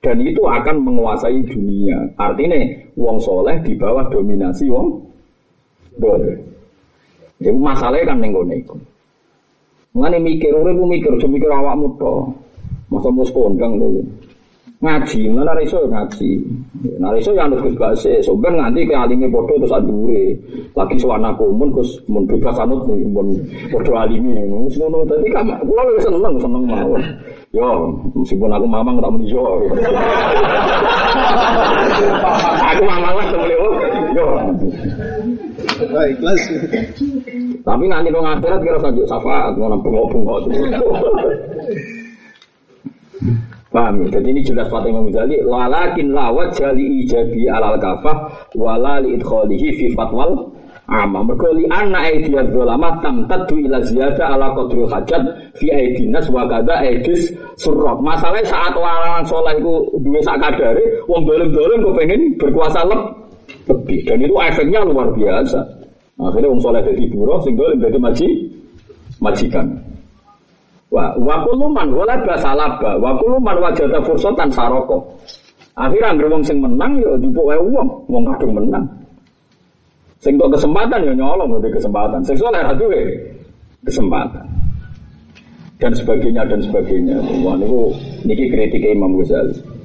Dan 0.02 0.26
itu 0.26 0.42
akan 0.42 0.74
menguasai 0.82 1.38
dunia. 1.46 2.02
Artinya 2.18 2.58
wong 2.98 3.22
soleh 3.22 3.62
di 3.62 3.78
bawah 3.78 4.10
dominasi 4.10 4.66
wong 4.66 5.07
dolim. 6.00 6.38
Itu 7.38 7.54
masalahnya 7.54 8.10
kan 8.10 8.18
ning 8.18 8.34
ngene 8.34 8.54
iku. 8.66 8.76
Mulane 9.94 10.18
mikir 10.22 10.52
urip 10.54 10.78
mikir, 10.78 11.10
aja 11.14 11.26
mikir 11.26 11.50
awakmu 11.50 11.94
to. 11.98 12.14
Masa 12.90 13.08
mus 13.10 13.30
kondang 13.30 13.78
lho. 13.78 14.02
Ngaji, 14.78 15.26
mana 15.34 15.58
iso 15.58 15.82
ngaji. 15.90 16.38
Nah 17.02 17.10
iso 17.18 17.34
yang 17.34 17.50
harus 17.50 17.74
bahasa, 17.74 18.14
soben 18.22 18.54
nganti 18.54 18.86
ke 18.86 18.94
alime 18.94 19.26
podo 19.26 19.58
terus 19.58 19.74
adure. 19.74 20.38
Lagi 20.78 20.94
suwana 21.02 21.34
kumun 21.34 21.74
terus 21.74 21.98
mun 22.06 22.22
bebas 22.30 22.54
anut 22.62 22.86
nih, 22.86 23.02
mun 23.10 23.26
podo 23.74 23.90
alime. 23.98 24.38
Wis 24.70 24.78
ngono 24.78 25.02
dadi 25.02 25.34
kan 25.34 25.50
kula 25.66 25.82
wis 25.82 26.06
seneng 26.06 26.38
seneng 26.38 26.62
mawon. 26.62 27.02
Yo, 27.50 27.90
meskipun 28.14 28.54
aku 28.54 28.66
mamang 28.70 29.02
tak 29.02 29.10
muni 29.10 29.26
yo. 29.26 29.42
aku 32.70 32.82
mamang 32.86 33.14
lah 33.18 33.26
temen 33.34 33.50
yo. 33.50 33.66
Ikhlas. 35.76 36.42
Tapi 37.62 37.84
nanti 37.84 38.08
dong 38.08 38.24
akhirat 38.24 38.60
kira 38.64 38.78
saja 38.80 39.02
syafaat 39.04 39.52
mau 39.60 39.76
bengok-bengok. 39.76 40.40
Paham 43.68 44.00
ya? 44.00 44.16
Jadi 44.16 44.28
ini 44.32 44.40
jelas 44.40 44.72
Fatih 44.72 44.88
Imam 44.88 45.12
Ghazali 45.12 45.44
Walakin 45.44 46.16
lawat 46.16 46.56
jali 46.56 47.04
ijabi 47.04 47.52
alal 47.52 47.76
kafah 47.76 48.48
Walali 48.56 49.20
idkholihi 49.20 49.68
fi 49.76 49.86
fatwal 49.92 50.56
Amma 50.88 51.20
Merkoli 51.20 51.68
anna 51.68 52.08
aidiyat 52.08 52.48
dolama 52.48 52.96
Tamtadu 53.04 53.60
ila 53.60 53.84
ziyada 53.84 54.32
ala 54.32 54.56
qadrul 54.56 54.88
hajat 54.88 55.20
Fi 55.60 55.68
aidinas 55.68 56.32
wa 56.32 56.48
kada 56.48 56.80
aidis 56.80 57.28
surrok 57.60 58.00
Masalahnya 58.00 58.48
saat 58.48 58.72
orang 58.72 59.28
soleh 59.28 59.52
itu 59.60 59.72
Dua 60.00 60.20
sak 60.24 60.40
kadari 60.40 61.04
Wong 61.04 61.28
dolim-dolim 61.28 61.84
kepengen 61.92 62.40
berkuasa 62.40 62.88
lebih 62.88 63.27
Dan 63.68 64.18
itu 64.20 64.34
efeknya 64.36 64.84
luar 64.84 65.08
biasa 65.12 65.78
Akhirnya 66.18 66.50
wong 66.50 66.58
soleh 66.58 66.82
jadi 66.82 67.06
buruh, 67.14 67.38
sing 67.46 67.54
dolim 67.54 67.78
jadi 67.78 67.94
maji, 67.94 68.26
majikan. 69.22 69.70
Wah, 70.90 71.14
wakuluman 71.14 71.94
wala 71.94 72.18
basalaba, 72.26 72.98
wakuluman 72.98 73.56
wajata 73.62 74.02
fursotan 74.02 74.50
saroko. 74.50 74.98
Akhirnya 75.78 76.10
anggere 76.10 76.42
sing 76.42 76.58
menang 76.58 76.98
ya 76.98 77.14
dipuk 77.22 77.46
wae 77.46 77.60
wong, 77.62 77.86
wong 78.10 78.22
kadung 78.34 78.58
menang. 78.58 78.82
Sing 80.18 80.34
kesempatan 80.34 81.06
ya 81.06 81.14
nyolong 81.14 81.54
udah 81.54 81.70
kesempatan. 81.70 82.18
Seksual 82.26 82.50
ya 82.50 82.74
duwe 82.74 83.14
kesempatan. 83.86 84.42
Dan 85.78 85.94
sebagainya 85.94 86.42
dan 86.50 86.58
sebagainya. 86.58 87.22
Wah 87.46 87.54
niku 87.54 87.94
niki 88.26 88.50
kritik 88.50 88.82
Imam 88.82 89.14
Ghazali. 89.14 89.77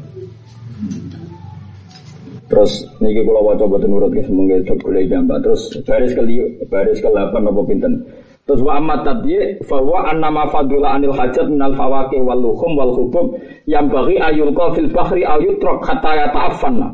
Terus 2.53 2.85
niki 3.01 3.25
kula 3.25 3.41
waca 3.41 3.65
boten 3.65 3.89
nurut 3.89 4.13
guys 4.13 4.29
mungkin 4.29 4.61
cocok 4.61 4.93
gambar. 5.09 5.41
Terus 5.41 5.73
baris 5.89 6.13
ke 6.13 6.21
baris 6.69 7.01
ke 7.01 7.09
8 7.09 7.33
apa 7.33 7.61
pinten? 7.65 8.05
Terus 8.45 8.61
wa 8.61 8.77
amat 8.77 9.01
tadi 9.01 9.57
bahwa 9.65 10.05
annama 10.05 10.45
fadula 10.53 10.93
anil 10.93 11.17
hajat 11.17 11.49
minal 11.49 11.73
fawaki 11.73 12.21
wal 12.21 12.37
luhum 12.37 12.77
wal 12.77 12.93
hubub 12.93 13.41
yang 13.65 13.89
bagi 13.89 14.21
ayul 14.21 14.53
fil 14.77 14.85
bahri 14.93 15.25
ayutrok 15.25 15.81
hatta 15.81 16.13
yata'affanna. 16.13 16.93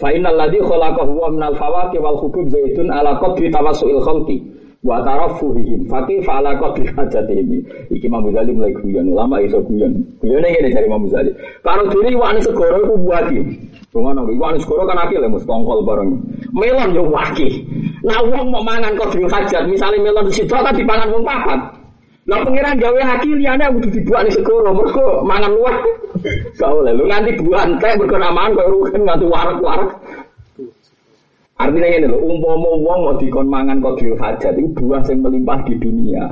Fa 0.00 0.08
innal 0.16 0.32
ladzi 0.32 0.64
khalaqahu 0.64 1.12
wa 1.12 1.28
minal 1.28 1.52
fawaki 1.60 2.00
wal 2.00 2.16
hubub 2.16 2.48
zaitun 2.48 2.88
ala 2.88 3.20
qadri 3.20 3.52
tawassuil 3.52 4.00
khalqi 4.00 4.40
wa 4.84 5.00
tarafuhihim 5.00 5.88
fakih 5.88 6.20
fa'ala 6.22 6.60
qadri 6.60 6.84
hajatihim. 6.92 7.64
Iki 7.88 8.04
Imam 8.04 8.28
Ghazali 8.28 8.52
mulai 8.52 8.76
guyon, 8.76 9.08
ulama 9.08 9.40
iso 9.40 9.64
guyon. 9.64 9.96
Guyone 10.20 10.44
ngene 10.44 10.68
dari 10.68 10.86
Imam 10.86 11.08
Ghazali. 11.08 11.32
Karo 11.64 11.88
diri 11.88 12.12
wani 12.12 12.40
segoro 12.44 12.76
iku 12.84 12.94
buati. 13.00 13.40
Ngono 13.96 14.28
iki 14.28 14.36
wani 14.36 14.58
segoro 14.60 14.84
kan 14.84 15.00
akil 15.00 15.24
mesti 15.24 15.48
tongkol 15.48 15.80
bareng. 15.88 16.20
Melon 16.52 16.90
yo 16.92 17.02
waki. 17.08 17.48
Nah 18.04 18.20
uang 18.20 18.52
mau 18.52 18.60
mangan 18.60 18.92
dulu 18.92 19.24
hajat, 19.32 19.64
misalnya 19.64 20.04
melon 20.04 20.28
situ 20.28 20.52
kan 20.52 20.76
dipangan 20.76 21.08
wong 21.08 21.24
papat. 21.24 21.60
Lah 22.24 22.40
pengiran 22.40 22.80
gawe 22.80 23.00
haki 23.04 23.36
liyane 23.36 23.68
kudu 23.68 24.00
dibuat 24.00 24.24
di 24.24 24.32
segoro, 24.32 24.72
mergo 24.72 25.20
mangan 25.28 25.52
luar. 25.60 25.76
Gak 26.56 26.72
oleh 26.72 26.96
lu 26.96 27.04
nganti 27.04 27.36
buan 27.36 27.76
teh 27.76 27.92
mergo 28.00 28.16
namaan 28.16 28.56
kok 28.56 28.68
rugen 28.72 29.04
nganti 29.04 29.28
warak-warak. 29.28 29.92
Artinya 31.64 31.88
ini 31.88 32.06
loh, 32.12 32.20
umpama 32.20 32.70
wong 32.76 33.00
mau 33.08 33.16
dikon 33.16 33.48
mangan 33.48 33.80
dulu 33.80 34.12
hajat 34.20 34.52
itu 34.60 34.68
buah 34.84 35.00
yang 35.08 35.24
melimpah 35.24 35.64
di 35.64 35.72
dunia. 35.80 36.28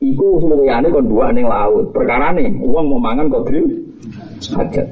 Iku 0.00 0.40
semuanya 0.40 0.88
kon 0.88 1.04
buah 1.04 1.36
ning 1.36 1.44
laut. 1.44 1.92
Perkara 1.92 2.32
nih, 2.32 2.48
uang 2.64 2.88
mau 2.88 2.96
mangan 2.96 3.28
dulu 3.28 3.68
hajat. 4.56 4.88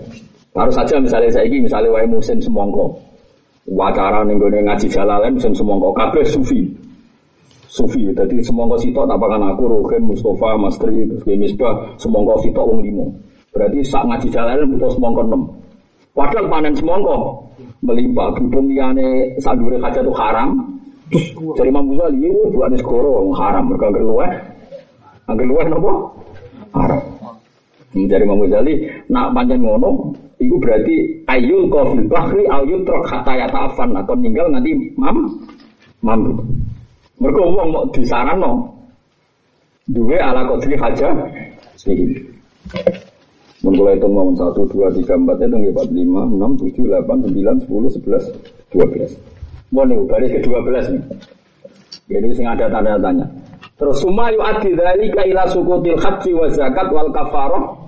Taruh 0.53 0.75
saja 0.77 1.01
misalnya 1.01 1.33
saya 1.33 1.49
ini, 1.49 1.65
misalnya 1.65 1.89
wae 1.89 2.05
musim 2.05 2.37
semongko 2.37 3.01
wacara 3.67 4.23
ning 4.23 4.39
gone 4.39 4.61
ngaji 4.63 4.87
jalalen 4.93 5.41
musim 5.41 5.53
semongko 5.57 5.91
kabeh 5.97 6.25
sufi. 6.29 6.61
Sufi, 7.67 8.09
jadi 8.13 8.37
semongko 8.41 8.77
sitok 8.81 9.05
tak 9.05 9.21
pakan 9.21 9.53
aku 9.53 9.69
Rogen, 9.69 10.09
Mustafa, 10.09 10.57
Mastri, 10.57 11.05
terus 11.13 11.29
Misbah, 11.29 11.97
semongko 12.01 12.41
sitok 12.41 12.65
wong 12.65 12.81
limo. 12.81 13.13
Berarti 13.53 13.85
sak 13.85 14.05
ngaji 14.05 14.29
jalalen 14.33 14.69
butuh 14.77 14.93
semongko 14.97 15.21
enam. 15.29 15.43
Padahal 16.17 16.49
panen 16.49 16.73
semongko 16.73 17.45
melimpah 17.85 18.33
berhubung 18.33 18.73
liyane 18.73 19.37
sadure 19.37 19.77
kaca 19.77 20.01
itu 20.01 20.13
haram. 20.17 20.51
Dari 21.55 21.71
Imam 21.71 21.93
Ghazali 21.93 22.19
itu 22.27 22.51
buat 22.51 22.73
skoro 22.81 23.23
wong 23.23 23.37
haram 23.37 23.71
mereka 23.71 23.93
angger 23.93 24.03
luweh. 24.03 24.33
Angger? 25.29 25.47
Haram. 26.73 27.03
Dari 27.93 28.23
Imam 28.25 28.41
Ghazali 28.43 28.75
nak 29.13 29.37
panjang 29.37 29.61
ngono 29.61 30.17
Iku 30.37 30.61
berarti 30.61 31.25
ayul 31.33 31.73
kofil 31.73 32.05
bahri 32.13 32.45
ayul 32.45 32.85
trok 32.85 33.09
hatta 33.09 33.33
yata 33.41 33.73
afan 33.73 33.97
atau 33.97 34.13
ninggal 34.13 34.53
nanti 34.53 34.77
mam 35.01 35.33
mam. 36.05 36.21
Mereka 37.17 37.41
uang 37.41 37.73
mau 37.73 37.89
no 38.37 38.53
dua 39.89 40.19
ala 40.21 40.45
kodri 40.45 40.77
haja 40.77 41.09
sih. 41.81 42.21
Mulai 43.65 43.97
itu 43.97 44.09
mau 44.11 44.29
satu 44.37 44.69
dua 44.69 44.93
tiga 44.93 45.17
empat 45.17 45.41
itu 45.41 45.57
empat 45.57 45.89
lima 45.89 46.29
enam 46.29 46.61
tujuh 46.61 46.85
delapan 46.85 47.25
sembilan 47.25 47.57
sepuluh 47.65 47.89
sebelas 47.89 48.25
dua 48.69 48.85
belas. 48.91 49.17
Mau 49.73 49.89
nih 49.89 49.97
baris 50.05 50.31
ke 50.35 50.41
dua 50.45 50.61
belas 50.61 50.93
nih. 50.93 51.03
Jadi 52.13 52.27
sing 52.37 52.47
ada 52.47 52.69
tanda 52.69 53.01
tanya. 53.01 53.27
Terus 53.77 54.01
sumayu 54.01 54.41
adi 54.45 54.77
dari 54.77 55.09
kaila 55.09 55.49
haji 55.49 56.31
wa 56.37 56.47
zakat 56.53 56.89
wal 56.93 57.09
kafaroh 57.13 57.86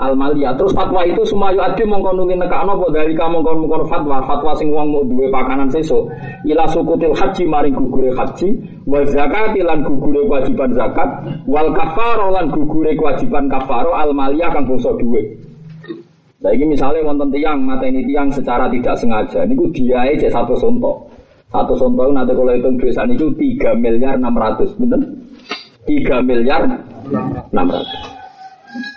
al 0.00 0.16
maliyah. 0.16 0.56
Terus 0.56 0.72
fatwa 0.72 1.04
itu 1.04 1.20
semua 1.28 1.52
yu 1.52 1.60
adi 1.60 1.84
mongkon 1.84 2.16
nuli 2.16 2.34
dari 2.40 3.12
kamu 3.12 3.44
mongkon 3.44 3.56
mongkon 3.60 3.84
fatwa, 3.86 4.24
fatwa 4.24 4.56
sing 4.56 4.72
wong 4.72 4.88
mau 4.88 5.04
duwe 5.04 5.28
pakanan 5.28 5.68
sesuk. 5.68 6.08
Ila 6.48 6.64
sukutil 6.72 7.12
haji 7.12 7.44
maring 7.44 7.76
gugure 7.76 8.10
haji, 8.16 8.48
wa 8.88 9.04
zakat 9.04 9.54
lan 9.60 9.84
gugure 9.84 10.24
kewajiban 10.24 10.72
zakat, 10.72 11.08
wal 11.44 11.68
kafaro 11.76 12.32
lan 12.32 12.48
gugure 12.48 12.96
kewajiban 12.96 13.52
kafaro 13.52 13.92
al 13.92 14.16
maliyah 14.16 14.48
kang 14.50 14.64
bangsa 14.64 14.90
duwe. 14.96 15.20
Nah 16.40 16.56
ini 16.56 16.72
misalnya 16.72 17.04
wonten 17.04 17.28
tiang 17.36 17.60
mata 17.60 17.84
ini 17.84 18.00
tiang 18.08 18.32
secara 18.32 18.72
tidak 18.72 18.96
sengaja, 18.96 19.44
ini 19.44 19.60
dia 19.76 20.08
cek 20.16 20.32
satu 20.32 20.56
sontok. 20.56 21.12
Satu 21.52 21.76
sontok 21.76 22.16
nanti 22.16 22.32
kalau 22.32 22.56
hitung 22.56 22.80
desa 22.80 23.04
itu 23.04 23.28
tiga 23.36 23.76
miliar 23.76 24.16
enam 24.16 24.32
ratus, 24.32 24.72
bener? 24.80 25.04
Tiga 25.84 26.24
miliar 26.24 26.64
enam 27.52 27.66
ratus. 27.68 28.09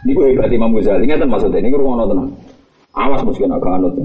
Ini 0.06 0.12
gue 0.14 0.26
hebat 0.36 0.52
Imam 0.54 0.74
Ghazali, 0.74 1.10
ingat 1.10 1.26
maksudnya, 1.26 1.62
ini 1.62 1.74
gue 1.74 1.82
rumah 1.82 2.06
tenang. 2.06 2.30
Awas 2.94 3.26
mesti 3.26 3.42
kena 3.42 3.58
kanut. 3.58 3.98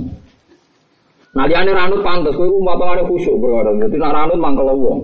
Nah 1.39 1.47
dia 1.47 1.63
ane 1.63 1.71
ranut 1.71 2.03
pantas, 2.03 2.35
kue 2.35 2.51
rumah 2.51 2.75
tangane 2.83 3.07
khusyuk 3.07 3.39
berkata. 3.39 3.71
Jadi 3.79 3.95
nak 4.03 4.11
ranut 4.11 4.39
mangkel 4.43 4.75
wong. 4.75 4.99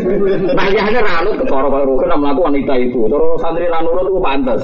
Nah 0.56 0.66
dia 0.72 0.80
ane 0.80 0.96
ranut 1.04 1.36
ketara 1.44 1.68
kalau 1.68 1.84
rukun 1.92 2.08
nak 2.08 2.24
melaku 2.24 2.40
wanita 2.48 2.72
itu. 2.80 3.04
Terus 3.04 3.36
santri 3.36 3.68
lan 3.68 3.84
nurut 3.84 4.08
itu 4.08 4.20
pantas. 4.24 4.60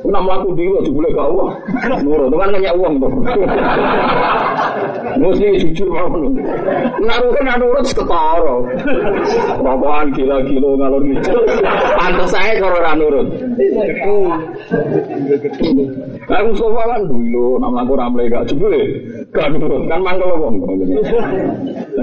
Kue 0.00 0.08
nak 0.08 0.24
melaku 0.24 0.56
dia 0.56 0.80
juga 0.80 0.96
boleh 0.96 1.10
gak 1.12 1.28
uang. 1.28 1.52
Nurut 2.08 2.32
kan 2.32 2.48
nanya 2.56 2.72
uang 2.72 2.94
tuh. 3.04 3.12
Mesti 5.20 5.60
jujur 5.60 5.88
mau. 5.92 6.08
Nak 7.04 7.18
rukun 7.20 7.44
nak 7.44 7.56
nurut 7.60 7.84
ketara. 7.92 8.56
Bapakan 9.60 10.06
gila-gila 10.16 10.70
ngalor 10.80 11.04
gitu. 11.04 11.36
Pantas 12.00 12.32
saya 12.32 12.56
kalau 12.56 12.80
ora 12.80 12.96
nurut. 12.96 13.28
Aku 16.32 16.50
sofa 16.56 16.82
kan 16.96 17.00
dulu, 17.04 17.60
nak 17.60 17.70
melaku 17.76 17.92
ramai 17.92 18.32
gak 18.32 18.48
jebule. 18.48 18.80
Gak 19.36 19.52
nurut 19.52 19.84
kan 19.84 20.00
mangkel 20.00 20.32
wong. 20.40 20.61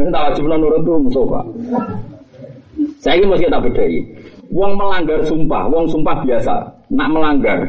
Tak 0.10 0.22
wajib 0.32 0.44
nurut 0.46 0.82
tuh 0.84 0.98
Mustafa. 1.00 1.42
Saya 3.00 3.16
ini 3.20 3.26
mesti 3.32 3.48
tak 3.48 3.64
bedai. 3.64 3.96
Wong 4.50 4.74
melanggar 4.76 5.22
sumpah, 5.24 5.70
wong 5.70 5.86
sumpah 5.88 6.26
biasa, 6.26 6.56
nak 6.90 7.10
melanggar. 7.14 7.60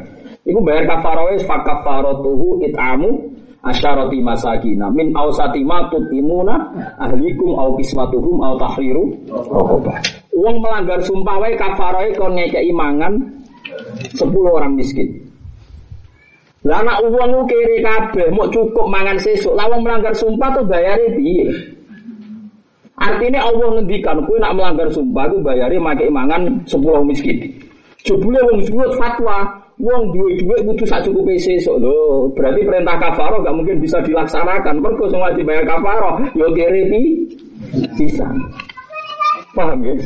Iku 0.49 0.59
bayar 0.65 0.89
kafaroh 0.89 1.37
fa 1.45 1.61
kafaratuhu 1.61 2.65
it'amu 2.65 3.31
asyarati 3.61 4.25
masakina 4.25 4.89
min 4.89 5.13
ausati 5.13 5.61
ma 5.61 5.85
tutimuna 5.93 6.73
ahlikum 6.97 7.53
au 7.61 7.77
kismatuhum 7.77 8.41
au 8.41 8.57
tahriru 8.57 9.13
Wong 10.33 10.57
melanggar 10.65 11.05
sumpah 11.05 11.37
wae 11.45 11.53
kafaroh 11.61 12.09
kon 12.17 12.41
ngekeki 12.41 12.73
mangan 12.73 13.21
10 14.17 14.25
orang 14.33 14.75
miskin. 14.81 15.30
Lah 16.61 16.85
anak 16.85 17.01
uang 17.09 17.49
kiri 17.49 17.81
kabeh 17.81 18.29
mau 18.37 18.45
cukup 18.53 18.85
mangan 18.85 19.17
sesuk. 19.17 19.57
Lah 19.57 19.65
melanggar 19.73 20.13
sumpah 20.13 20.53
tuh 20.53 20.65
bayare 20.69 21.09
piye? 21.17 21.49
Artinya 23.01 23.49
Allah 23.49 23.81
ngendikan 23.81 24.21
kowe 24.29 24.37
nak 24.37 24.53
melanggar 24.53 24.93
sumpah 24.93 25.25
ku 25.33 25.41
bayare 25.41 25.81
make 25.81 26.05
mangan 26.13 26.61
10 26.69 27.09
miskin. 27.09 27.49
Jebule 28.05 28.41
wong 28.45 28.61
suwut 28.69 28.93
fatwa, 29.01 29.45
wong 29.81 30.13
duwe 30.13 30.37
duit 30.37 30.61
kudu 30.69 30.85
sak 30.85 31.09
cukupe 31.09 31.41
sesuk 31.41 31.81
lho. 31.81 32.29
Berarti 32.37 32.61
perintah 32.61 33.01
kafaro 33.01 33.41
gak 33.41 33.57
mungkin 33.57 33.81
bisa 33.81 34.05
dilaksanakan. 34.05 34.85
Mergo 34.85 35.09
sing 35.09 35.17
wajib 35.17 35.49
bayar 35.49 35.65
kafaro 35.65 36.21
yo 36.37 36.53
kiri 36.53 36.93
pi 36.93 37.01
bisa. 37.97 38.29
Paham 39.57 39.81
ya? 39.81 39.97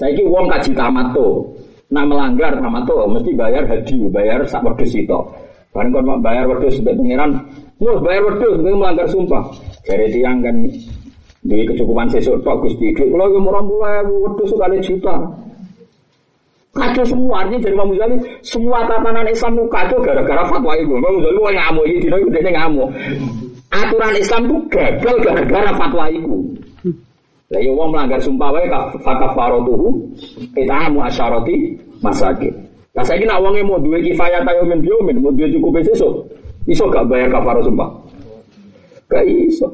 Saiki 0.00 0.24
wong 0.24 0.48
kaji 0.48 0.72
tamat 0.72 1.12
tuh. 1.12 1.44
Nah 1.90 2.06
melanggar 2.06 2.54
tuh 2.86 3.02
mesti 3.10 3.34
bayar 3.34 3.66
haji, 3.66 3.94
bayar 4.14 4.46
sak 4.46 4.62
wedhus 4.62 4.94
itu. 4.94 5.20
Bareng 5.74 5.90
kon 5.90 6.22
bayar 6.22 6.46
wedhus 6.46 6.78
mbek 6.82 6.94
pangeran, 6.98 7.30
"Wah, 7.82 7.98
bayar 7.98 8.22
wedhus 8.30 8.58
mbek 8.62 8.74
melanggar 8.78 9.06
sumpah." 9.10 9.42
Jadi 9.86 10.18
tiang 10.18 10.38
kan 10.42 10.54
di 11.40 11.56
kecukupan 11.66 12.06
sesuk 12.10 12.46
tok 12.46 12.62
Gusti. 12.62 12.94
Dhuwit 12.94 13.10
kula 13.10 13.26
yo 13.26 13.38
murah 13.42 13.62
ewu 14.06 14.14
wedhus 14.30 14.54
kali 14.54 14.78
juta. 14.82 15.14
Kacau 16.70 17.02
semua 17.02 17.42
artinya 17.42 17.66
dari 17.66 17.74
Imam 17.74 17.90
Ghazali 17.90 18.16
semua 18.46 18.86
tatanan 18.86 19.26
Islam 19.26 19.58
itu 19.58 19.66
kacau 19.66 19.98
gara-gara 20.06 20.42
fatwa 20.46 20.72
itu. 20.78 20.94
Imam 20.94 21.18
Ghazali 21.18 21.38
wah 21.42 21.52
ngamuk 21.58 21.84
ini 21.90 22.06
udah 22.06 22.52
ngamuk. 22.54 22.88
Aturan 23.70 24.14
Islam 24.14 24.42
itu 24.46 24.56
gagal 24.70 25.16
gara-gara 25.26 25.70
fatwa 25.74 26.06
itu. 26.06 26.34
Lah 27.50 27.58
yo 27.58 27.74
wong 27.74 27.90
melanggar 27.90 28.22
sumpah 28.22 28.54
wae 28.54 28.70
fakafaratuhu 29.02 29.90
itamu 30.54 31.02
asyarati 31.02 31.74
masakin. 31.98 32.54
Lah 32.94 33.02
saiki 33.02 33.26
nek 33.26 33.42
wonge 33.42 33.58
mau 33.66 33.74
duwe 33.82 33.98
kifayah 34.06 34.46
tayo 34.46 34.62
min 34.62 34.78
biomin, 34.78 35.18
mau 35.18 35.34
duwe 35.34 35.50
cukup 35.50 35.82
sesuk, 35.82 36.30
iso 36.70 36.86
gak 36.86 37.10
bayar 37.10 37.26
kafarah 37.26 37.58
sumpah? 37.66 37.90
Gak 39.10 39.26
iso. 39.26 39.66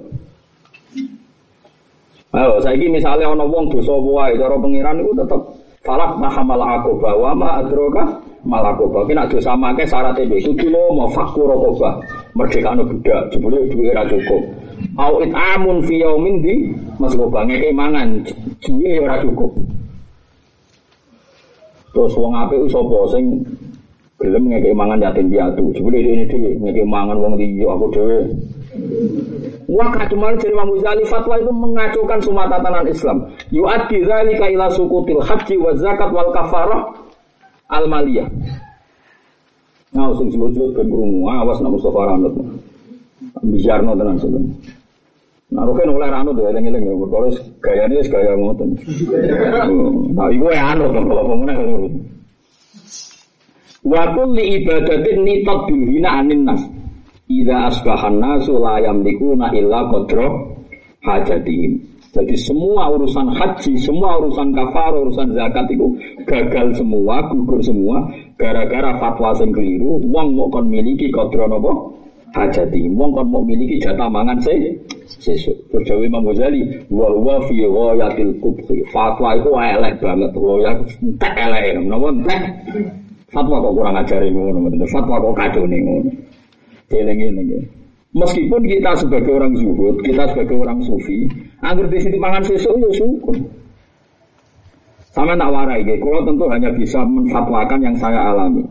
Ayo, 2.33 2.57
saiki 2.65 2.89
misalnya 2.89 3.29
ana 3.29 3.45
wong 3.45 3.69
dosa 3.69 3.93
wae 3.93 4.33
cara 4.41 4.57
pangeran 4.57 5.01
iku 5.05 5.13
tetep 5.13 5.41
falak 5.85 6.17
mahamal 6.17 6.61
akoba 6.65 7.13
wa 7.13 7.37
ma 7.37 7.49
adroka 7.61 8.25
malakoba. 8.49 9.05
Kena 9.05 9.29
dosa 9.29 9.53
make 9.53 9.85
syarat 9.85 10.17
itu 10.17 10.49
kudu 10.49 10.73
lo 10.73 10.97
mau 10.97 11.13
fakur 11.13 11.53
akoba. 11.53 12.01
Merdeka 12.33 12.73
budak, 12.73 13.37
jebule 13.37 13.69
duwe 13.69 13.93
ra 13.93 14.09
cukup. 14.09 14.65
Au 14.97 15.21
amun 15.21 15.85
fi 15.85 16.01
yaumin 16.01 16.41
di 16.41 16.73
masuk 16.97 17.29
bange 17.29 17.69
mangan 17.77 18.25
duwe 18.65 18.97
ora 19.05 19.21
cukup. 19.21 19.53
Terus 21.93 22.13
wong 22.17 22.33
apik 22.33 22.65
sapa 22.73 22.99
sing 23.13 23.45
gelem 24.17 24.49
ngekek 24.49 24.73
mangan 24.73 25.05
yatim 25.05 25.29
piatu. 25.29 25.69
Jebule 25.77 26.01
ini 26.01 26.25
dhewe 26.29 26.57
ngekek 26.61 26.89
mangan 26.89 27.21
wong 27.21 27.37
liya 27.37 27.69
aku 27.77 27.87
dhewe. 27.93 28.19
Wah 29.67 29.91
kademal 29.93 30.37
dari 30.39 30.53
Imam 30.55 30.71
Ghazali 30.77 31.05
fatwa 31.09 31.35
itu 31.41 31.53
mengacaukan 31.53 32.21
semua 32.23 32.47
tatanan 32.49 32.87
Islam. 32.89 33.19
Yu'addi 33.53 34.05
dzalika 34.05 34.47
ila 34.53 34.69
sukutil 34.73 35.21
haji 35.21 35.57
wa 35.59 35.73
zakat 35.77 36.09
wal 36.13 36.31
kafarah 36.33 36.95
al 37.73 37.85
maliyah. 37.91 38.29
Nah, 39.97 40.13
sing 40.21 40.29
sebut-sebut 40.29 40.77
ben 40.77 40.89
krungu 40.93 41.25
awas 41.33 41.57
nak 41.65 41.73
Mustafa 41.73 42.01
Ranut. 42.05 42.37
Bijarno 43.41 43.97
tenan 43.97 44.17
sebenarnya. 44.21 44.76
Nah, 45.47 45.63
Rukin 45.63 45.95
oleh 45.95 46.11
Rano 46.11 46.35
tuh, 46.35 46.51
eling-eling 46.51 46.83
ya, 46.83 46.95
perkara 47.07 47.29
gaya 47.63 47.83
ini 47.87 48.03
gaya 48.11 48.33
ngoten. 48.35 48.71
Nah, 50.11 50.27
ibu 50.35 50.51
ya 50.51 50.75
anu 50.75 50.91
kalau 50.91 51.23
pemenang. 51.23 51.63
Wa 53.87 54.03
kulli 54.11 54.59
ibadatin 54.59 55.23
nitat 55.23 55.71
bilhina 55.71 56.19
anin 56.19 56.51
nas. 56.51 56.63
Ida 57.31 57.71
asbahan 57.71 58.19
nasu 58.19 58.59
la 58.59 58.83
yamlikuna 58.83 59.55
illa 59.55 59.87
qadra 59.87 60.27
hajatihim. 61.07 61.79
Jadi 62.11 62.35
semua 62.35 62.91
urusan 62.91 63.31
haji, 63.31 63.79
semua 63.79 64.19
urusan 64.19 64.51
kafar, 64.51 64.99
urusan 64.99 65.31
zakat 65.31 65.71
itu 65.71 65.95
gagal 66.27 66.75
semua, 66.75 67.23
gugur 67.31 67.63
semua 67.63 68.09
gara-gara 68.35 68.99
fatwa 68.99 69.31
sing 69.39 69.55
keliru, 69.55 70.01
wong 70.11 70.35
mau 70.35 70.51
kon 70.51 70.67
miliki 70.67 71.07
qadra 71.15 71.47
napa? 71.47 71.71
Hajati. 72.35 72.91
Wong 72.91 73.15
kon 73.15 73.31
mau 73.31 73.47
miliki 73.47 73.79
jatah 73.79 74.11
mangan 74.11 74.43
se 74.43 74.55
sesuk. 75.21 75.57
Terus 75.73 75.89
Imam 76.05 76.25
Ghazali, 76.27 76.63
wa 76.93 77.09
huwa 77.11 77.41
fi 77.49 77.57
ghayatil 77.65 78.33
kubhi. 78.41 78.85
Fatwa 78.93 79.37
itu 79.37 79.51
elek 79.55 79.95
banget, 80.01 80.33
ya 80.35 80.73
entek 81.03 81.35
elek, 81.35 81.65
napa 81.85 82.09
entek? 82.13 82.43
Fatwa 83.33 83.59
kok 83.59 83.73
kurang 83.75 83.97
ajar 84.01 84.23
ngono, 84.29 84.71
fatwa 84.89 85.17
kok 85.21 85.55
nih 85.67 85.81
ngono. 85.83 86.11
Eling-eling 86.87 87.67
Meskipun 88.17 88.63
kita 88.65 88.97
sebagai 88.97 89.29
orang 89.29 89.53
zuhud, 89.61 90.01
kita 90.01 90.25
sebagai 90.33 90.57
orang 90.57 90.81
sufi, 90.81 91.29
agar 91.61 91.85
di 91.85 91.99
situ 92.01 92.17
pangan 92.17 92.41
sesuk 92.49 92.73
ya 92.81 92.91
syukur. 92.97 93.37
Sama 95.13 95.37
tak 95.37 95.53
warai, 95.53 95.85
ya. 95.85 95.97
kalau 96.01 96.25
tentu 96.25 96.45
hanya 96.49 96.73
bisa 96.73 97.01
menfatwakan 97.05 97.81
yang 97.85 97.97
saya 98.01 98.33
alami. 98.33 98.65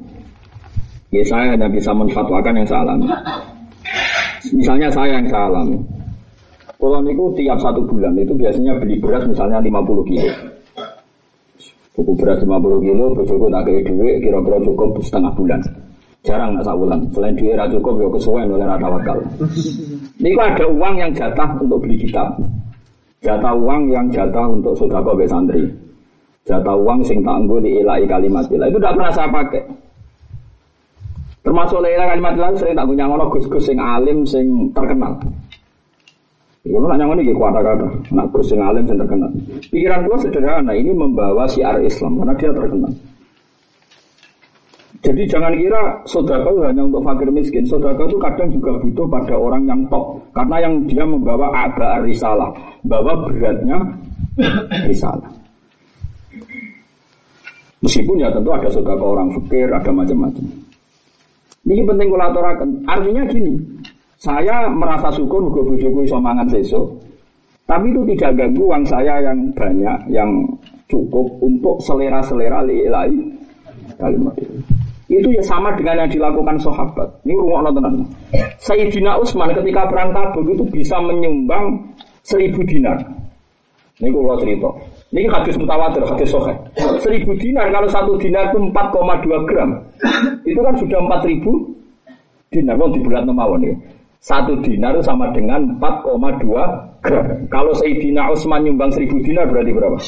Ya 1.13 1.21
saya 1.25 1.53
hanya 1.53 1.69
bisa 1.69 1.93
menfatwakan 1.93 2.53
yang 2.57 2.65
saya 2.65 2.81
alami. 2.89 3.07
Misalnya 4.53 4.89
saya 4.89 5.21
yang 5.21 5.27
saya 5.29 5.45
alami. 5.49 5.77
Kalau 6.75 6.99
niku 6.99 7.31
tiap 7.39 7.57
satu 7.63 7.81
bulan 7.87 8.13
itu 8.19 8.35
biasanya 8.35 8.75
beli 8.77 8.99
beras 8.99 9.23
misalnya 9.25 9.63
50 9.63 10.09
kilo. 10.11 10.31
Buku 11.95 12.11
beras 12.19 12.43
50 12.43 12.83
kilo, 12.83 13.05
bojoku 13.15 13.47
tak 13.47 13.63
kayak 13.63 13.87
duit, 13.87 14.15
kira-kira 14.19 14.57
cukup 14.59 14.99
setengah 14.99 15.31
bulan. 15.31 15.59
Jarang 16.27 16.59
nggak 16.59 16.75
bulan. 16.75 16.99
Selain 17.15 17.35
duit 17.39 17.55
rata 17.55 17.71
cukup, 17.79 17.93
ya 18.03 18.07
kesuwen 18.11 18.51
oleh 18.51 18.67
rata 18.67 18.87
wakal. 18.91 19.17
Ini 20.19 20.35
ada 20.35 20.65
uang 20.67 20.93
yang 20.99 21.11
jatah 21.15 21.49
untuk 21.61 21.79
beli 21.79 21.95
kitab. 22.01 22.35
Jatah 23.23 23.53
uang 23.55 23.93
yang 23.93 24.11
jatah 24.11 24.45
untuk 24.49 24.75
sodako 24.75 25.15
santri. 25.23 25.63
Jatah 26.45 26.75
uang 26.77 27.01
sing 27.07 27.23
tangguh 27.23 27.57
di 27.63 27.79
ilai 27.79 28.03
kalimat 28.05 28.45
ilah. 28.51 28.69
Itu 28.69 28.77
tidak 28.77 28.93
pernah 28.99 29.11
saya 29.15 29.29
pakai. 29.31 29.63
Termasuk 31.41 31.79
ilai 31.81 32.09
kalimat 32.09 32.33
ilah 32.37 32.51
sering 32.59 32.75
tak 32.75 32.85
punya 32.89 33.05
ngono 33.07 33.25
gus-gus 33.31 33.63
sing 33.65 33.77
alim 33.79 34.27
sing 34.27 34.69
terkenal. 34.75 35.15
Kalau 36.65 36.89
nanya 36.89 37.05
ini 37.13 37.29
gitu 37.29 37.37
kata-kata, 37.37 37.85
nak 38.09 38.33
sing 38.41 38.57
alim 38.57 38.89
sing 38.89 38.97
terkenal. 38.97 39.29
Pikiran 39.69 40.09
gue 40.09 40.17
sederhana, 40.17 40.73
ini 40.73 40.89
membawa 40.97 41.45
siar 41.45 41.77
Islam 41.77 42.17
karena 42.17 42.33
dia 42.41 42.49
terkenal. 42.49 42.93
Jadi 45.05 45.21
jangan 45.29 45.53
kira 45.53 46.01
sodako 46.09 46.65
hanya 46.65 46.81
untuk 46.81 47.05
fakir 47.05 47.29
miskin. 47.29 47.61
Sodako 47.69 48.09
itu 48.09 48.17
kadang 48.17 48.49
juga 48.49 48.73
butuh 48.81 49.05
pada 49.05 49.37
orang 49.37 49.69
yang 49.69 49.85
top. 49.93 50.17
Karena 50.33 50.65
yang 50.65 50.73
dia 50.89 51.05
membawa 51.05 51.53
agak 51.53 52.01
risalah. 52.09 52.49
Bawa 52.81 53.13
beratnya 53.29 53.77
risalah. 54.89 55.29
Meskipun 57.85 58.17
ya 58.17 58.33
tentu 58.33 58.49
ada 58.49 58.65
sodako 58.73 59.13
orang 59.13 59.29
fakir, 59.37 59.69
ada 59.69 59.93
macam-macam. 59.93 60.45
Ini 61.69 61.81
penting 61.85 62.07
kulaturakan. 62.09 62.69
Artinya 62.89 63.23
gini, 63.29 63.53
saya 64.25 64.65
merasa 64.73 65.13
syukur 65.13 65.53
gue 65.53 65.61
bujuku 65.61 66.09
iso 66.09 66.17
mangan 66.17 66.49
sesuk. 66.49 66.97
Tapi 67.65 67.93
itu 67.93 68.01
tidak 68.13 68.41
ganggu 68.41 68.61
uang 68.69 68.85
saya 68.85 69.21
yang 69.25 69.53
banyak, 69.57 69.99
yang 70.13 70.29
cukup 70.85 71.25
untuk 71.41 71.81
selera-selera 71.81 72.61
lain 72.65 73.37
kalimat 73.97 74.33
itu. 74.37 74.57
Itu 75.05 75.29
ya 75.29 75.41
sama 75.45 75.73
dengan 75.77 76.05
yang 76.05 76.09
dilakukan 76.09 76.57
sahabat. 76.57 77.09
Ini 77.25 77.37
rumah 77.37 77.69
tenan. 77.69 78.09
Sayyidina 78.57 79.21
Utsman 79.21 79.53
ketika 79.53 79.85
perang 79.85 80.13
Tabuk 80.13 80.49
itu 80.49 80.65
bisa 80.69 80.97
menyumbang 80.97 81.93
seribu 82.25 82.65
dinar. 82.65 82.97
Ini 84.01 84.09
kalau 84.09 84.37
cerita. 84.41 84.69
Ini 85.13 85.29
hadis 85.29 85.55
mutawatir, 85.55 86.03
hadis 86.03 86.29
sohe. 86.33 86.53
Seribu 86.99 87.37
dinar 87.37 87.69
kalau 87.69 87.87
satu 87.87 88.17
dinar 88.17 88.49
itu 88.49 88.59
4,2 88.73 89.47
gram. 89.47 89.69
Itu 90.41 90.59
kan 90.65 90.73
sudah 90.75 90.99
4000 90.99 92.51
dinar. 92.51 92.75
Mau 92.75 92.89
di 92.89 92.99
bulan 92.99 93.29
mawon 93.29 93.61
ya. 93.61 93.73
Satu 94.25 94.57
dinar 94.65 94.97
sama 95.05 95.29
dengan 95.37 95.77
4,2 95.77 96.41
gram. 97.05 97.25
Kalau 97.53 97.77
Sayyidina 97.77 98.25
Utsman 98.33 98.65
nyumbang 98.65 98.89
seribu 98.89 99.21
dinar 99.21 99.45
berarti 99.45 99.69
berapa? 99.69 100.01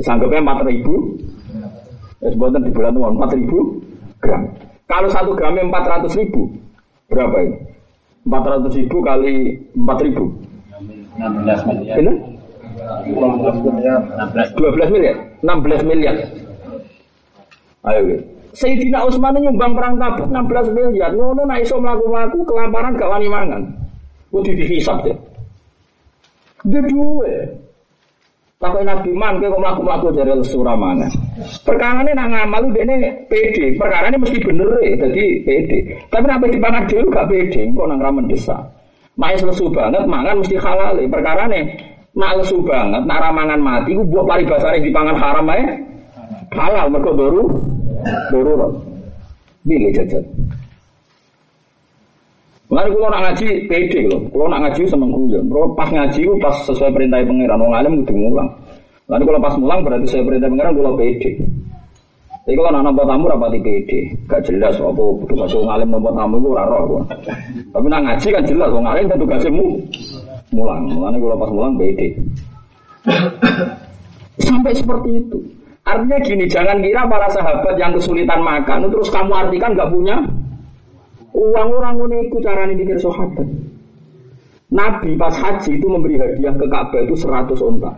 Sanggupnya 0.00 0.40
4000 0.40 1.36
Ya 2.24 2.32
sebutan 2.32 2.64
di 2.64 2.72
bulan 2.72 2.96
uang 2.96 3.20
4000 3.20 4.24
gram. 4.24 4.42
Kalau 4.88 5.08
satu 5.12 5.36
gramnya 5.36 5.68
400 5.68 6.16
ribu, 6.16 6.48
berapa 7.12 7.36
ini? 7.44 7.60
400 8.24 8.72
ribu 8.72 8.96
kali 9.04 9.34
4000 9.76 10.24
16 11.20 11.68
miliar. 11.68 11.96
Ini? 12.00 12.12
12 13.12 13.68
miliar. 13.68 14.00
12 14.56 14.94
miliar. 14.96 15.16
16 15.44 15.84
miliar. 15.84 16.16
Ayo, 17.84 18.00
Sayyidina 18.56 19.04
Utsman 19.04 19.36
nyumbang 19.36 19.76
perang 19.76 20.00
Tabuk 20.00 20.32
16 20.32 20.72
miliar. 20.72 21.12
Ngono 21.12 21.44
nek 21.44 21.60
iso 21.60 21.76
mlaku-mlaku 21.76 22.40
kelaparan 22.48 22.96
gak 22.96 23.12
wani 23.12 23.28
mangan. 23.28 23.62
Kudu 24.32 24.56
dihisab 24.56 25.04
deh. 25.04 25.16
Dia 26.64 26.80
duwe. 26.88 27.52
Takut 28.56 28.88
Nabi 28.88 29.12
man 29.12 29.36
kok 29.44 29.60
mlaku-mlaku 29.60 30.08
dari 30.16 30.32
surah 30.40 30.72
mana. 30.72 31.04
Perkara 31.68 32.00
ini 32.00 32.16
nak 32.16 32.32
ngamal 32.32 32.72
ini 32.72 33.28
PD. 33.28 33.76
Perkara 33.76 34.08
ini 34.08 34.16
mesti 34.16 34.40
bener 34.40 34.72
ya, 34.80 35.04
jadi 35.04 35.24
PD. 35.44 35.70
Tapi 36.08 36.24
nak 36.24 36.40
dipangan 36.40 36.88
dhewe 36.88 37.12
gak 37.12 37.28
PD, 37.28 37.76
kok 37.76 37.84
nang 37.84 38.00
ra 38.00 38.08
mendesak. 38.08 38.60
Mak 39.20 39.36
lesu 39.36 39.68
banget 39.68 40.08
mangan 40.08 40.40
mesti 40.40 40.56
halal. 40.56 40.96
Perkara 41.12 41.44
ini 41.52 41.76
nak 42.16 42.40
lesu 42.40 42.64
banget, 42.64 43.04
nak 43.04 43.20
ramangan 43.20 43.60
mati, 43.60 43.92
ku 43.92 44.00
buat 44.08 44.24
paribasane 44.24 44.80
dipangan 44.80 45.16
haram 45.20 45.52
ae. 45.52 45.64
Halal 46.56 46.88
mergo 46.88 47.12
baru 47.12 47.44
darurat. 48.30 48.72
Pilih 49.66 49.90
jajan. 49.90 50.24
Lalu 52.66 52.98
kalau 52.98 53.08
nak 53.14 53.22
ngaji 53.30 53.48
pede 53.70 54.00
loh, 54.10 54.20
kalau 54.34 54.46
nak 54.50 54.60
ngaji 54.66 54.82
seneng 54.90 55.10
guyon. 55.14 55.44
Kalau 55.46 55.68
pas 55.78 55.86
ngaji 55.86 56.20
pas 56.42 56.56
sesuai 56.66 56.90
perintah 56.90 57.22
pangeran, 57.22 57.62
orang 57.62 57.78
alim 57.78 57.92
kudu 58.02 58.14
mulang. 58.18 58.50
Lalu 59.06 59.22
kalau 59.22 59.38
pas 59.38 59.54
mulang 59.54 59.80
berarti 59.86 60.04
sesuai 60.10 60.26
perintah 60.26 60.48
pangeran 60.50 60.74
kalau 60.74 60.92
pede. 60.98 61.30
Tapi 62.46 62.54
kalau 62.54 62.70
nak 62.70 62.82
nampak 62.86 63.04
tamu 63.10 63.26
rapati 63.26 63.58
pede, 63.58 64.00
gak 64.30 64.42
jelas 64.46 64.74
apa 64.78 65.02
tugas 65.26 65.50
orang 65.50 65.70
alim 65.78 65.88
nampak 65.94 66.14
tamu 66.14 66.34
itu 66.38 66.50
raro. 66.54 66.86
Tapi 67.74 67.86
nak 67.90 68.02
ngaji 68.06 68.28
kan 68.34 68.42
jelas 68.46 68.70
orang 68.70 68.88
alim 68.90 69.04
kan 69.10 69.18
tugasnya 69.18 69.50
mu 69.50 69.66
mulang. 70.54 70.82
Lalu 70.90 71.18
kalau 71.22 71.36
pas 71.38 71.50
mulang 71.54 71.74
pede. 71.78 72.08
Sampai 74.42 74.74
seperti 74.74 75.10
itu. 75.22 75.38
Artinya 75.86 76.18
gini, 76.18 76.44
jangan 76.50 76.82
kira 76.82 77.06
para 77.06 77.30
sahabat 77.30 77.78
yang 77.78 77.94
kesulitan 77.94 78.42
makan, 78.42 78.90
terus 78.90 79.06
kamu 79.06 79.30
artikan 79.30 79.70
gak 79.78 79.86
punya 79.94 80.18
uang 81.30 81.68
orang 81.78 81.94
ini 82.10 82.26
cara 82.42 82.66
mikir 82.66 82.98
sahabat. 82.98 83.46
Nabi 84.66 85.14
pas 85.14 85.30
haji 85.30 85.78
itu 85.78 85.86
memberi 85.86 86.18
hadiah 86.18 86.50
ke 86.58 86.66
Ka'bah 86.66 87.00
itu 87.06 87.14
100 87.14 87.54
onta. 87.62 87.94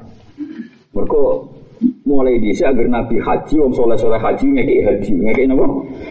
Mereka 0.92 1.20
mulai 2.04 2.36
di 2.36 2.52
agar 2.60 2.86
Nabi 2.92 3.16
haji, 3.16 3.56
om 3.56 3.72
soleh 3.72 3.96
soleh 3.96 4.20
haji 4.20 4.52
ngeki 4.52 4.76
haji, 4.84 5.12
ngeki 5.16 5.42
apa? 5.48 5.66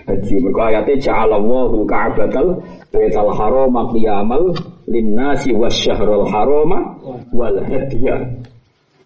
Haji. 0.09 0.33
Mereka 0.41 0.61
ayatnya 0.73 0.95
ja'alallahu 0.97 1.85
ka'batal 1.85 2.57
betal 2.89 3.29
harama 3.37 3.85
qiyamal 3.93 4.49
linnasi 4.89 5.53
wasyahrul 5.53 6.25
harama 6.25 6.97
wal 7.29 7.57
hadiah. 7.61 8.25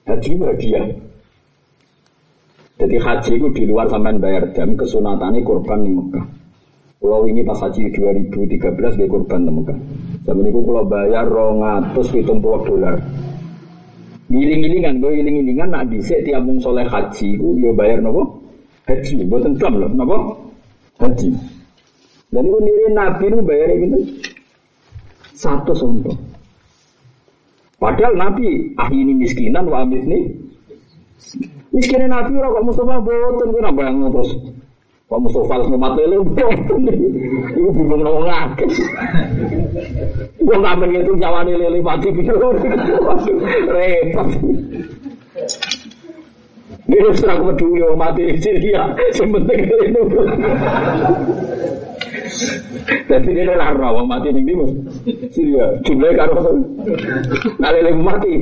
Haji 0.07 0.31
hadiah. 0.39 0.87
Jadi 2.81 2.97
haji 2.97 3.31
itu 3.37 3.47
di 3.53 3.63
luar 3.69 3.85
sampean 3.93 4.17
bayar 4.17 4.49
dam 4.57 4.73
kesunatannya 4.73 5.45
korban 5.45 5.85
di 5.85 5.93
Mekah. 5.93 6.25
Kalau 6.97 7.29
ini 7.29 7.45
pas 7.45 7.61
haji 7.61 7.93
2013 7.93 8.97
gue 8.97 9.05
korban 9.05 9.45
temukan. 9.45 9.77
Zaman 10.25 10.49
itu 10.49 10.61
kalau 10.65 10.85
bayar 10.89 11.29
rongatus 11.29 12.09
hitung 12.09 12.41
puluh 12.41 12.61
dolar. 12.65 12.97
Giling-gilingan, 14.33 14.97
gue 14.97 15.13
giling-gilingan 15.13 15.69
nak 15.69 15.93
disek 15.93 16.25
tiap 16.25 16.41
mung 16.41 16.57
soleh 16.57 16.85
haji, 16.85 17.37
gue 17.37 17.73
bayar 17.73 18.01
nopo 18.01 18.41
haji, 18.89 19.29
buatan 19.29 19.57
Islam 19.57 19.73
loh, 19.77 19.91
nopo 19.93 20.17
haji. 21.01 21.29
Dan 22.33 22.47
itu 22.49 22.57
niri 22.65 22.85
nabi 22.97 23.23
itu 23.29 23.37
bayar 23.45 23.69
gitu 23.77 23.97
satu 25.37 25.73
sonto. 25.77 26.13
Padahal 27.77 28.13
nabi 28.17 28.73
ah 28.77 28.89
ini 28.89 29.13
miskinan 29.17 29.69
wa 29.69 29.85
nih 29.85 30.33
miskinnya 31.71 32.07
nabi 32.07 32.35
orang 32.35 32.51
kok 32.55 32.65
Mustafa 32.67 32.95
boten 32.99 33.47
gue 33.51 33.61
nambah 33.63 33.85
terus 34.11 34.31
Pak 35.11 35.19
Mustafa 35.19 35.59
harus 35.59 35.67
umat 35.75 35.99
lele, 35.99 36.23
itu 36.23 37.67
bingung 37.75 37.99
nong 37.99 38.31
ngakes. 38.31 38.79
Gue 40.39 40.55
nggak 40.55 40.79
menghitung 40.79 41.19
nyawa 41.19 41.43
lele 41.43 41.83
mati 41.83 42.15
pikir 42.15 42.31
repot. 43.67 44.29
Ini 46.87 47.11
serang 47.19 47.43
peduli 47.43 47.83
mati 47.99 48.23
di 48.23 48.35
Syria, 48.39 48.95
sementing 49.11 49.67
itu. 49.67 49.99
Jadi 52.91 53.29
ini 53.31 53.53
lah 53.55 53.71
rawa 53.71 54.03
mati 54.03 54.35
nih 54.35 54.55
mas. 54.55 54.71
Syria 55.31 55.79
jumlahnya 55.87 56.27
karo 56.27 56.33
nah 57.59 57.71
lele 57.71 57.91
mati. 57.95 58.33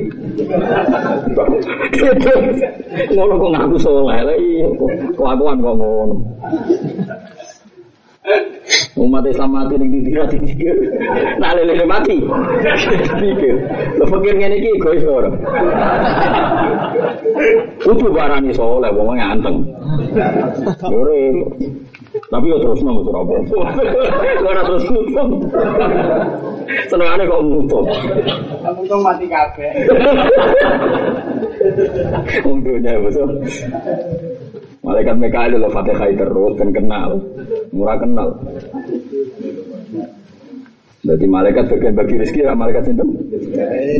Ngono 3.14 3.34
kok 3.38 3.50
ngaku 3.54 3.76
soleh 3.78 4.18
lah 4.26 4.36
iya. 4.38 4.68
Kelakuan 5.14 5.62
kok 5.62 5.74
ngono. 5.78 6.16
Umat 8.98 9.24
Islam 9.30 9.50
mati 9.54 9.74
ning 9.78 9.90
di 9.94 10.00
tidak 10.10 10.34
dipikir. 10.34 10.76
Nah 11.38 11.54
mati. 11.86 12.16
Lo 13.98 14.04
pikir 14.10 14.34
ngene 14.34 14.56
iki 14.58 14.68
egois 14.74 15.04
ora. 15.06 15.30
Kudu 17.86 18.06
barani 18.10 18.50
soleh 18.50 18.90
wong 18.90 19.14
anteng. 19.14 19.56
Ora 20.90 21.14
tapi 22.10 22.50
ya 22.50 22.58
terus 22.58 22.82
nang 22.82 22.98
apa. 23.06 23.34
Ora 24.50 24.60
terus 24.66 24.84
nutup. 24.90 25.30
Senengane 26.90 27.22
kok 27.22 27.42
nutup. 27.46 27.86
Untung 28.74 29.02
mati 29.06 29.30
kabeh. 29.30 29.70
Untungnya 32.50 32.98
betul. 32.98 33.30
Malaikat 34.80 35.16
Mikael 35.22 35.54
lo 35.54 35.70
Fatihah 35.70 36.10
terus 36.16 36.56
dan 36.58 36.74
kenal, 36.74 37.20
murah 37.70 38.00
kenal. 38.00 38.34
Jadi 41.00 41.24
malaikat 41.24 41.64
bagian 41.70 41.94
bagi 41.96 42.18
rezeki 42.18 42.42
lah 42.42 42.58
malaikat 42.58 42.90
itu. 42.90 43.06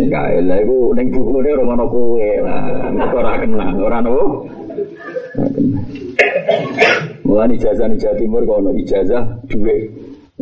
Mikael 0.02 0.44
lah 0.50 0.58
itu 0.58 0.78
neng 0.98 1.14
buku 1.14 1.46
dia 1.46 1.54
orang 1.54 1.68
mana 1.78 1.84
kue 1.86 2.30
lah, 2.42 2.90
orang 3.14 3.38
kenal, 3.44 3.74
orang 3.86 4.02
apa? 4.08 4.24
Mulai 7.30 7.54
ijazah 7.54 7.86
di 7.86 7.94
Jawa 7.94 8.18
Timur 8.18 8.42
kalau 8.42 8.74
ijazah 8.74 9.22
dua, 9.46 9.86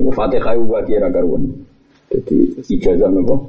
Fatihah 0.09 0.57
itu 0.57 0.65
bagi 0.73 0.97
karuan. 0.97 1.53
Jadi 2.09 2.49
ijazah 2.65 3.13
nopo. 3.13 3.45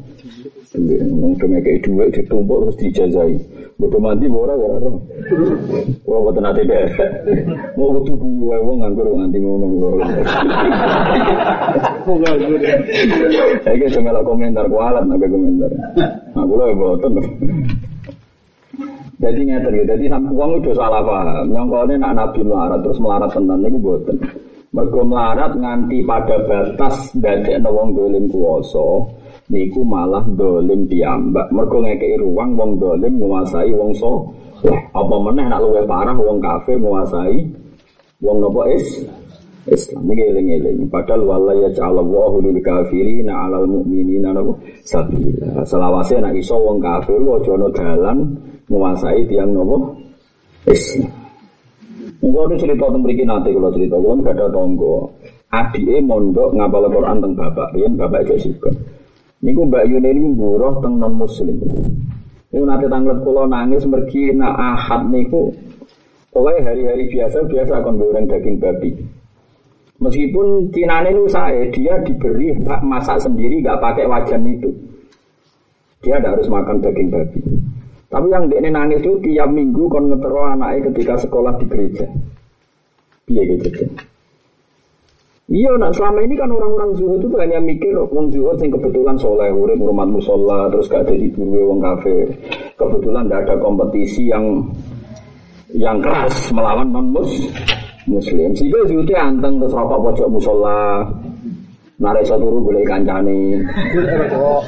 Pengen 0.76 1.64
kayak 1.64 1.88
dua 1.88 2.12
ditumpuk 2.12 2.68
terus 2.68 2.76
dijazahi. 2.84 3.40
Bodoh 3.80 3.96
mati 4.04 4.28
ora 4.28 4.60
ya 4.60 4.68
ora. 4.76 4.92
Ora 6.04 6.20
boten 6.20 6.52
ate 6.52 6.68
deh. 6.68 6.84
Mau 7.80 7.96
guyu 8.04 8.52
wae 8.52 8.60
wong 8.60 8.84
nganggur 8.84 9.08
nganti 9.08 9.40
ngono. 9.40 9.66
Kok 12.04 12.16
nganggur. 12.20 12.60
Saiki 13.64 13.88
semelok 13.88 14.28
komentar 14.28 14.68
kualat 14.68 15.08
nek 15.08 15.24
komentar. 15.32 15.72
Nah 16.36 16.44
kula 16.44 16.76
boten. 16.76 17.16
Jadi 19.20 19.42
ngeten 19.44 19.76
gitu. 19.76 19.84
Jadi 19.84 20.06
uang 20.16 20.52
itu 20.64 20.72
salah 20.72 21.04
paham. 21.04 21.52
Nyongkone 21.52 22.00
nak 22.00 22.16
nabi 22.16 22.40
melarat 22.40 22.80
terus 22.80 23.00
melarat 23.04 23.30
tenan 23.36 23.60
niku 23.60 23.78
boten. 23.84 24.16
Mergo 24.72 25.02
melarat 25.04 25.60
nganti 25.60 26.06
pada 26.08 26.40
batas 26.48 27.12
dadekno 27.20 27.74
wong 27.74 28.00
dolim 28.00 28.32
kuwasa 28.32 29.12
niku 29.52 29.84
malah 29.84 30.24
dolim 30.24 30.88
piyambak. 30.88 31.52
Mergo 31.52 31.84
ngekeki 31.84 32.24
ruang 32.24 32.56
wong 32.56 32.80
dolim 32.80 33.20
menguasai 33.20 33.72
wong 33.76 33.92
so. 33.92 34.32
Wah, 34.60 34.80
apa 34.92 35.16
meneh 35.24 35.48
nak 35.48 35.64
luwih 35.64 35.88
parah 35.88 36.16
wong 36.16 36.40
kafir 36.44 36.76
menguasai 36.80 37.36
wong 38.24 38.38
nopo 38.44 38.68
is 38.72 39.04
Islam 39.68 40.08
ini 40.16 40.32
eling-eling. 40.32 40.88
Padahal 40.88 41.28
wala 41.28 41.54
ya 41.60 41.70
ja'alallahu 41.76 42.40
lil 42.40 42.60
kafirina 42.64 43.36
'alal 43.36 43.68
mu'minina 43.68 44.32
napa 44.32 44.56
sabila. 44.88 45.64
Selawase 45.68 46.24
nak 46.24 46.34
iso 46.40 46.56
wong 46.56 46.80
kafir 46.80 47.20
aja 47.20 47.52
ana 47.56 47.68
dalan 47.76 48.18
menguasai 48.70 49.26
tiang 49.28 49.52
nopo 49.52 49.98
Islam. 50.70 51.12
Enggak 52.20 52.44
ada 52.46 52.56
cerita 52.60 52.84
tentang 52.88 53.04
mriki 53.04 53.24
nanti 53.24 53.50
kalau 53.56 53.72
cerita 53.74 53.96
kan 53.96 54.18
gak 54.22 54.36
ada 54.38 54.48
tonggo. 54.54 54.96
Adike 55.50 55.96
mondok 56.06 56.54
ngapal 56.54 56.86
Quran 56.94 57.18
tentang 57.18 57.34
bapak, 57.34 57.68
riyen 57.74 57.98
bapak 57.98 58.22
aja 58.22 58.36
suka. 58.38 58.70
Niku 59.40 59.66
Mbak 59.66 59.88
Yuni 59.88 60.10
ini 60.14 60.30
buruh 60.36 60.78
teng 60.84 61.00
non 61.00 61.16
muslim. 61.16 61.58
Niku 62.52 62.64
nanti 62.68 62.86
tanglet 62.92 63.24
pulau 63.24 63.50
nangis 63.50 63.88
mergi 63.88 64.36
na 64.36 64.52
ahad 64.54 65.10
niku 65.10 65.50
Pokoknya 66.30 66.62
hari-hari 66.62 67.10
biasa 67.10 67.42
biasa 67.50 67.82
akan 67.82 67.94
goreng 67.98 68.30
daging 68.30 68.62
babi. 68.62 68.94
Meskipun 70.00 70.70
Cinane 70.72 71.12
itu 71.12 71.26
saya, 71.28 71.66
dia 71.74 71.98
diberi 72.06 72.56
hak 72.64 72.86
masak 72.86 73.20
sendiri, 73.20 73.60
gak 73.66 73.82
pakai 73.82 74.08
wajan 74.08 74.46
itu. 74.48 74.70
Dia 76.00 76.22
tidak 76.22 76.40
harus 76.40 76.48
makan 76.48 76.80
daging 76.80 77.10
babi. 77.12 77.42
Tapi 78.10 78.28
yang 78.34 78.50
dia 78.50 78.58
nangis 78.66 79.06
itu 79.06 79.22
tiap 79.22 79.54
minggu 79.54 79.86
kon 79.86 80.10
ngetero 80.10 80.42
anaknya 80.50 80.90
ketika 80.90 81.14
sekolah 81.22 81.54
di 81.62 81.66
gereja. 81.70 82.10
Iya 83.30 83.42
gitu. 83.54 83.86
Iya, 85.50 85.82
nak 85.82 85.98
selama 85.98 86.22
ini 86.22 86.38
kan 86.38 86.50
orang-orang 86.54 86.94
zuhud 86.94 87.26
itu 87.26 87.34
hanya 87.42 87.58
mikir 87.58 87.90
wong 87.98 88.30
zuhud 88.30 88.62
yang 88.62 88.70
kebetulan 88.70 89.18
soleh, 89.18 89.50
urip 89.50 89.82
rumah 89.82 90.06
musola, 90.06 90.70
terus 90.70 90.86
gak 90.86 91.10
ada 91.10 91.14
diburu 91.18 91.74
wong 91.74 91.82
kafe. 91.82 92.38
Kebetulan 92.78 93.26
tidak 93.26 93.42
ada 93.50 93.56
kompetisi 93.58 94.30
yang 94.30 94.46
yang 95.74 95.98
keras 96.06 96.54
melawan 96.54 96.94
non 96.94 97.10
muslim. 98.06 98.50
Sehingga 98.54 98.90
zuhudnya 98.90 99.26
anteng 99.26 99.58
terus 99.58 99.74
rokok 99.74 100.14
pojok 100.14 100.28
musola, 100.30 101.06
narik 102.00 102.24
satu 102.24 102.64
boleh 102.64 102.84
kancane. 102.88 103.60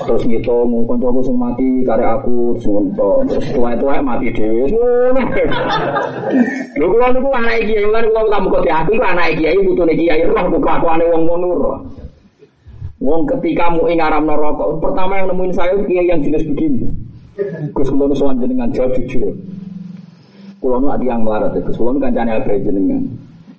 Terus 0.03 0.23
ngitung 0.27 0.83
kancaku 0.83 1.19
sing 1.23 1.35
mati 1.39 1.69
karek 1.87 2.19
aku 2.19 2.59
terus 2.59 2.67
ngontok. 2.67 3.17
Terus 3.31 3.45
tuwa-tuwa 3.55 4.03
mati 4.03 4.27
dhewe. 4.35 4.67
Ngono. 4.67 5.21
Lho 6.75 6.85
kula 6.91 7.07
niku 7.15 7.29
anak 7.31 7.63
kiai. 7.63 7.87
Lan 7.87 8.03
kula 8.11 8.21
tamu 8.27 8.47
kok 8.51 8.67
aku 8.67 8.91
ku 8.99 9.03
anak 9.03 9.39
kiai 9.39 9.57
putune 9.63 9.93
kiai. 9.95 10.27
Roh 10.27 10.43
ku 10.51 10.59
kelakuane 10.59 11.03
wong 11.07 11.21
ngono 11.23 11.47
roh. 11.55 11.77
Wong 13.01 13.25
ketika 13.25 13.73
mu 13.73 13.89
ing 13.89 13.97
aram 13.97 14.29
rokok, 14.29 14.77
pertama 14.77 15.17
yang 15.17 15.33
nemuin 15.33 15.55
saya 15.55 15.73
kiai 15.87 16.05
yang 16.05 16.21
jenis 16.21 16.45
begini. 16.45 16.85
Gus 17.73 17.89
kula 17.89 18.11
nu 18.11 18.13
sowan 18.13 18.43
jenengan 18.43 18.69
jawab 18.75 18.93
jujur. 18.99 19.31
Kula 20.61 20.77
nu 20.77 20.93
yang 21.01 21.23
melarat, 21.25 21.55
Gus. 21.63 21.79
Kula 21.79 21.95
nu 21.95 21.99
kancane 22.03 22.43
abe 22.43 22.59
jenengan. 22.61 23.07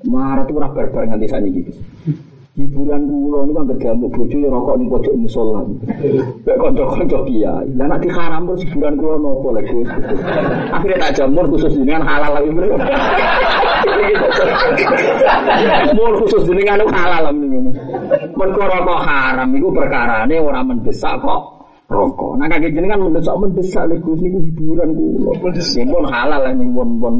Ora 0.07 0.45
barbar 0.71 1.09
nganti 1.09 1.27
saniki, 1.27 1.61
Gus 1.67 1.79
hiburan 2.53 3.09
kula 3.09 3.49
niku 3.49 3.57
kan 3.57 3.65
bergamuk 3.65 4.11
bojo 4.13 4.37
ya 4.37 4.49
rokok 4.53 4.75
ning 4.77 4.89
pojok 4.93 5.15
musala. 5.17 5.65
Nek 6.45 6.57
kanca-kanca 6.61 7.19
kiai. 7.25 7.69
Lah 7.81 7.87
nek 7.89 8.01
diharam 8.05 8.45
terus 8.45 8.63
hiburan 8.69 8.95
kula 9.01 9.17
nopo 9.17 9.49
lek. 9.57 9.69
Akhire 10.69 10.97
tak 11.01 11.13
jamur 11.17 11.49
khusus 11.49 11.73
dengan 11.81 12.05
halal 12.05 12.37
lagi 12.37 12.51
mereka. 12.53 12.77
Mul 15.97 16.13
khusus 16.21 16.45
dengan 16.45 16.85
halal 16.93 17.33
niku. 17.33 17.73
Mergo 18.37 18.63
rokok 18.69 19.01
haram 19.01 19.49
iku 19.57 19.69
perkarane 19.73 20.37
ora 20.37 20.61
mendesak 20.61 21.17
kok 21.25 21.62
rokok. 21.93 22.41
Nah 22.41 22.49
kakek 22.49 22.73
jenengan 22.73 23.05
mendesak 23.05 23.37
mendesak 23.37 23.85
lek 23.93 24.01
Gus 24.01 24.19
niku 24.25 24.41
hiburan 24.41 24.97
kula. 24.97 25.33
Mendesak 25.45 25.85
pun 25.85 26.05
halal 26.09 26.43
ning 26.57 26.73
pun 26.73 26.89
pun 26.97 27.15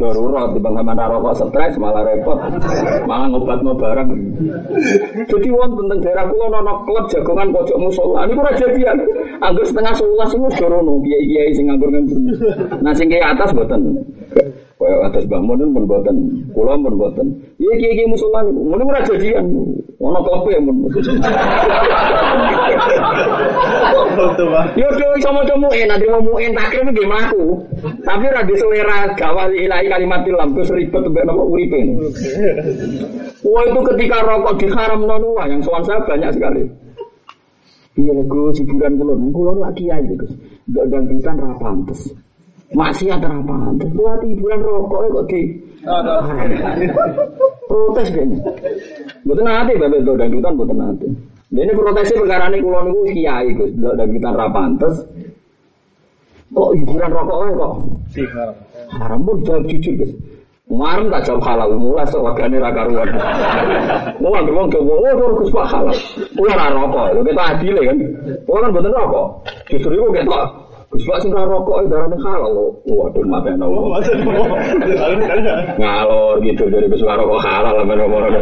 darurat 0.00 0.56
di 0.56 0.60
bangsa 0.64 0.80
mana 0.80 1.04
rokok 1.12 1.36
stres 1.36 1.76
malah 1.76 2.02
repot. 2.02 2.40
Malah 3.04 3.26
ngobat 3.28 3.60
barang. 3.60 4.08
Jadi 5.28 5.48
wong 5.52 5.70
tentang 5.76 5.98
daerah 6.00 6.24
kula 6.32 6.46
ana 6.56 6.72
klub 6.88 7.04
jagongan 7.12 7.52
pojok 7.52 7.76
musola. 7.76 8.24
Niku 8.24 8.40
ora 8.40 8.52
jadian. 8.56 8.96
Anggur 9.44 9.64
setengah 9.68 9.92
sebelas 9.92 10.32
niku 10.32 10.48
dorono 10.56 11.04
kiai-kiai 11.04 11.52
sing 11.52 11.68
nganggur 11.68 11.92
nganggur. 11.92 12.18
Nah 12.80 12.92
sing 12.96 13.12
atas 13.12 13.52
mboten. 13.52 14.00
Kaya 14.76 15.08
atas 15.08 15.24
bangun 15.24 15.72
pun 15.72 15.88
buatan, 15.88 16.16
kula 16.52 16.76
pun 16.76 17.00
buatan. 17.00 17.26
Iya 17.56 17.72
kiai 17.80 17.96
kiai 17.96 18.12
musola, 18.12 18.44
mana 18.44 18.84
ora 18.84 19.00
jadian, 19.08 19.48
ono 19.96 20.20
klope 20.20 20.52
mun. 20.60 20.92
Yo 24.76 24.84
do 24.92 25.06
iso 25.16 25.32
maca 25.32 25.56
muin, 25.56 25.88
nanti 25.88 26.04
mau 26.12 26.20
muin 26.20 26.52
takrim 26.52 26.92
nggih 26.92 27.08
mlaku. 27.08 27.56
Tapi 28.04 28.28
ra 28.28 28.44
di 28.44 28.52
selera 28.60 29.16
gawal 29.16 29.48
ilahi 29.56 29.88
kalimat 29.88 30.28
ilam 30.28 30.52
terus 30.52 30.68
ribet 30.68 31.08
mbek 31.08 31.24
napa 31.24 31.40
uripe. 31.40 31.80
Wah 33.48 33.64
itu 33.64 33.80
ketika 33.80 34.28
rokok 34.28 34.60
diharam 34.60 35.08
non 35.08 35.24
yang 35.48 35.64
soal 35.64 35.80
saya 35.88 36.04
banyak 36.04 36.36
sekali. 36.36 36.68
Iya 37.96 38.12
Gus, 38.28 38.60
hiburan 38.60 39.00
kulo, 39.00 39.16
kulo 39.32 39.52
lagi 39.56 39.88
aja 39.88 40.12
Gus. 40.20 40.36
Gak 40.68 40.84
dangdutan 40.92 41.40
ra 41.40 41.56
pantes. 41.56 42.12
Maksiat 42.74 43.22
ra 43.22 43.38
pantes. 43.46 43.86
Buat 43.94 44.26
hiburan 44.26 44.58
rokok 44.58 45.00
kok 45.14 45.24
di 45.30 45.42
protes 47.70 48.08
kayaknya. 48.10 48.38
Betul 49.22 49.44
nanti 49.46 49.78
bapak 49.78 50.02
do 50.02 50.12
dangdutan 50.18 50.52
betul 50.58 50.74
nanti. 50.74 51.06
Ini 51.54 51.70
protesnya 51.78 52.18
perkara 52.26 52.50
ini 52.50 52.58
kulo 52.58 52.78
niku 52.90 53.00
kiai 53.14 53.54
Gus, 53.54 53.70
dangdutan 53.78 54.34
ra 54.34 54.46
pantes. 54.50 54.94
Kok 56.50 56.70
hiburan 56.74 57.10
rokok 57.14 57.38
kok? 57.54 57.74
Haram 58.98 59.22
pun 59.22 59.36
jawab 59.46 59.62
jujur 59.70 59.94
Gus. 60.02 60.10
Ngarem 60.66 61.06
tak 61.14 61.22
jawab 61.30 61.46
halal, 61.46 61.78
mulai 61.78 62.02
sewagane 62.10 62.58
ra 62.58 62.74
karuan. 62.74 63.06
Ngambil 64.18 64.54
wong 64.58 64.66
ke 64.66 64.82
wong, 64.82 64.98
oh 65.06 65.38
Gus 65.38 65.54
Pak 65.54 65.70
halal. 65.70 65.94
Kuwi 66.34 66.50
ora 66.50 66.74
rokok, 66.74 67.14
lho 67.14 67.20
kita 67.22 67.42
adile 67.54 67.80
kan. 67.86 67.96
Kuwi 68.42 68.58
kan 68.58 68.70
bener 68.74 68.90
rokok. 68.90 69.26
Justru 69.70 69.94
iku 69.94 70.10
ketok 70.10 70.65
Gus 70.96 71.04
Pak 71.04 71.20
sing 71.20 71.28
rokok 71.28 71.84
itu 71.84 71.92
darane 71.92 72.16
halal. 72.24 72.72
Waduh 72.88 73.24
mate 73.28 73.52
nopo. 73.52 74.00
Ngalor 75.76 76.40
gitu 76.40 76.72
dari 76.72 76.88
Pak 76.88 77.04
rokok 77.20 77.40
halal 77.44 77.84
men 77.84 78.00
ngomong. 78.00 78.32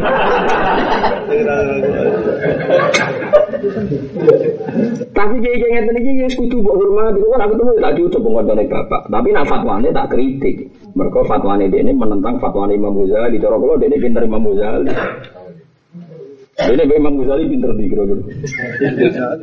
Tapi 5.11 5.34
kiai 5.42 5.59
kiai 5.59 5.72
ngeten 5.74 5.98
iki 5.98 6.11
wis 6.22 6.38
kudu 6.38 6.62
mbok 6.62 6.78
hormati. 6.78 7.18
Kok 7.18 7.42
aku 7.42 7.52
ketemu 7.59 7.70
tak 7.82 7.94
diucap 7.98 8.22
ngontone 8.22 8.64
bapak. 8.70 9.02
Tapi 9.11 9.28
nak 9.34 9.46
fatwane 9.50 9.88
tak 9.90 10.09
kritik. 10.14 10.57
Mergo 10.94 11.26
fatwane 11.26 11.66
dene 11.66 11.90
menentang 11.90 12.38
fatwane 12.38 12.78
Imam 12.78 12.94
Ghazali. 13.02 13.42
Cara 13.42 13.59
kula 13.59 13.82
dene 13.82 13.98
pinter 13.98 14.22
Imam 14.22 14.46
Ghazali. 14.46 14.94
Dene 16.55 16.86
Mbak 16.86 16.98
Imam 17.02 17.14
Ghazali 17.18 17.50
pinter 17.50 17.70
di 17.74 17.90
kira-kira. 17.90 18.22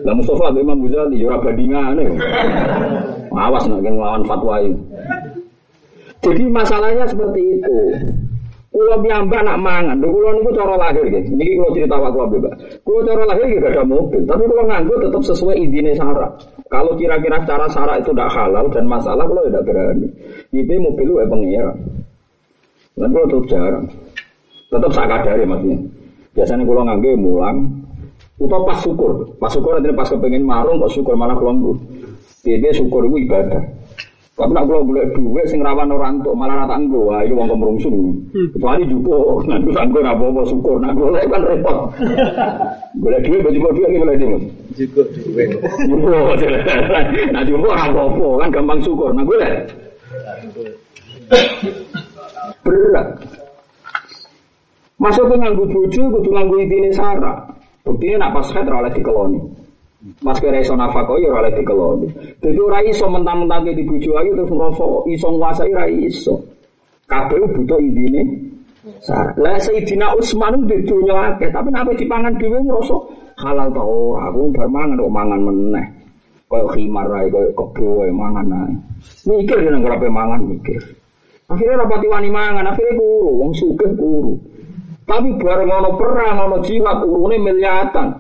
Lah 0.07 0.13
Mustafa 0.15 0.47
Mbak 0.55 0.63
Imam 0.63 0.79
Ghazali 0.87 1.17
ya 1.19 1.35
bandingane. 1.35 2.05
Awas 3.35 3.67
nak 3.67 3.83
ngelawan 3.83 4.23
fatwa 4.23 4.55
itu. 4.63 4.79
Jadi 6.23 6.43
masalahnya 6.47 7.03
seperti 7.11 7.59
itu. 7.59 7.77
Kulo 8.71 9.03
piyambak 9.03 9.43
nak 9.43 9.59
mangan, 9.59 9.99
lho 9.99 10.07
kulo 10.07 10.31
niku 10.31 10.55
cara 10.55 10.79
lahir 10.79 11.03
nggih. 11.03 11.35
Niki 11.35 11.59
kulo 11.59 11.75
cerita 11.75 11.99
waktu 11.99 12.15
kulo 12.15 12.39
Mbak. 12.39 12.53
Kulo 12.87 12.99
cara 13.03 13.23
lahir 13.27 13.43
nggih 13.51 13.67
ada 13.67 13.83
mobil, 13.83 14.21
tapi 14.23 14.43
kulo 14.47 14.63
nganggo 14.63 14.95
tetap 15.03 15.21
sesuai 15.27 15.55
idine 15.59 15.91
syarat. 15.91 16.31
Kalau 16.71 16.95
kira-kira 16.95 17.43
cara 17.43 17.67
syarat 17.67 17.99
itu 17.99 18.15
tidak 18.15 18.31
halal 18.31 18.71
dan 18.71 18.87
masalah 18.87 19.27
kulo 19.27 19.43
tidak 19.51 19.67
berani. 19.67 20.07
Itu 20.55 20.71
mobil 20.79 21.05
lu 21.11 21.19
pengira. 21.27 21.75
Dan 22.95 23.11
kulo 23.11 23.25
tetap 23.27 23.45
jarang. 23.51 23.85
Tetap 24.71 24.91
sakadari 24.95 25.43
maksudnya. 25.43 25.79
Biasanya 26.31 26.63
kulo 26.63 26.81
nganggo 26.87 27.11
mulang 27.19 27.57
utawa 28.41 28.73
pas 28.73 28.79
syukur. 28.81 29.35
Pas 29.37 29.51
syukur 29.51 29.77
nanti 29.77 29.93
pas 29.93 30.07
kepengen 30.07 30.47
marung 30.47 30.79
kok 30.81 30.91
syukur 30.95 31.13
malah 31.19 31.35
kulo 31.35 31.77
Dia 32.41 32.71
syukur 32.73 33.05
itu 33.05 33.29
ibadah. 33.29 33.61
Tapi 34.31 34.57
nak 34.57 34.65
kalau 34.65 34.81
boleh 34.81 35.05
duit 35.13 35.45
sing 35.51 35.61
rawan 35.61 35.91
orang 35.93 36.17
tuh 36.25 36.33
malah 36.33 36.65
rata 36.65 36.73
anggo, 36.73 37.13
wah 37.13 37.21
itu 37.21 37.37
uang 37.37 37.45
kemerungsung. 37.45 38.15
Kecuali 38.31 38.89
jupo, 38.89 39.43
nanti 39.45 39.69
anggo 39.77 40.01
nggak 40.01 40.17
apa 40.17 40.41
syukur, 40.49 40.81
nak 40.81 40.97
boleh 40.97 41.21
kan 41.29 41.45
repot. 41.45 41.93
Boleh 42.97 43.19
duit, 43.21 43.45
baju 43.45 43.59
baju 43.59 43.79
lagi 43.85 43.97
boleh 44.01 44.15
duit. 44.17 44.41
Cukup 44.73 45.07
duit. 45.13 45.49
Jupo, 45.85 46.09
nah 47.29 47.43
jupo 47.45 47.67
nggak 47.69 47.91
apa 47.93 48.27
kan 48.41 48.49
gampang 48.49 48.79
syukur, 48.81 49.09
nah 49.13 49.21
boleh. 49.27 49.51
Berat. 52.65 53.07
Masuk 55.01 55.33
ke 55.33 55.35
nganggu 55.41 55.65
bojo, 55.65 56.01
kudu 56.13 56.29
nganggu 56.29 56.61
intine 56.61 56.93
sarah. 56.93 57.41
Buktinya 57.81 58.29
nak 58.29 58.37
pas 58.37 58.47
head 58.53 58.69
oleh 58.69 58.93
dikeloni. 58.93 59.41
Mas 60.21 60.37
kira 60.37 60.61
iso 60.61 60.77
nafkah 60.77 61.09
ya 61.17 61.33
ora 61.33 61.49
oleh 61.49 61.57
dikeloni. 61.57 62.07
Dadi 62.37 62.59
ora 62.61 62.85
iso 62.85 63.09
mentang-mentang 63.09 63.65
di 63.65 63.81
bojo 63.81 64.13
ayu 64.21 64.37
terus 64.37 64.53
ngrasa 64.53 64.85
iso 65.09 65.27
nguasai 65.33 65.73
ora 65.73 65.85
iso. 65.89 66.37
Kabeh 67.09 67.41
butuh 67.49 67.81
intine 67.81 68.21
sarah. 69.01 69.33
Lah 69.41 69.57
Sayyidina 69.57 70.13
Utsman 70.13 70.69
di 70.69 70.77
dunya 70.85 71.33
akeh, 71.33 71.49
tapi 71.49 71.73
nek 71.73 71.97
dipangan 71.97 72.37
dhewe 72.37 72.61
ngrasa 72.61 72.97
halal 73.41 73.73
ta 73.73 73.81
ora. 73.81 74.29
Aku 74.29 74.53
bar 74.53 74.69
mangan 74.69 75.01
kok 75.01 75.09
mangan 75.09 75.41
meneh. 75.41 75.85
Kaya 76.45 76.65
khimar 76.77 77.09
ae 77.09 77.25
kaya 77.33 77.49
kebo 77.57 78.05
mangan 78.13 78.53
ae. 78.53 78.73
Mikir 79.25 79.65
nang 79.65 79.81
grape 79.81 80.05
mangan 80.13 80.45
mikir. 80.45 80.77
Akhirnya 81.51 81.83
rapati 81.83 82.07
wani 82.07 82.31
mangan, 82.31 82.63
akhirnya 82.63 82.95
kuru, 82.95 83.43
wong 83.43 83.51
sugih 83.51 83.91
kuru. 83.99 84.39
Tapi 85.11 85.27
bareng 85.43 85.67
ono 85.67 85.99
perang, 85.99 86.35
ono 86.47 86.57
jihad, 86.63 87.03
urune 87.03 87.35
miliatan. 87.35 88.15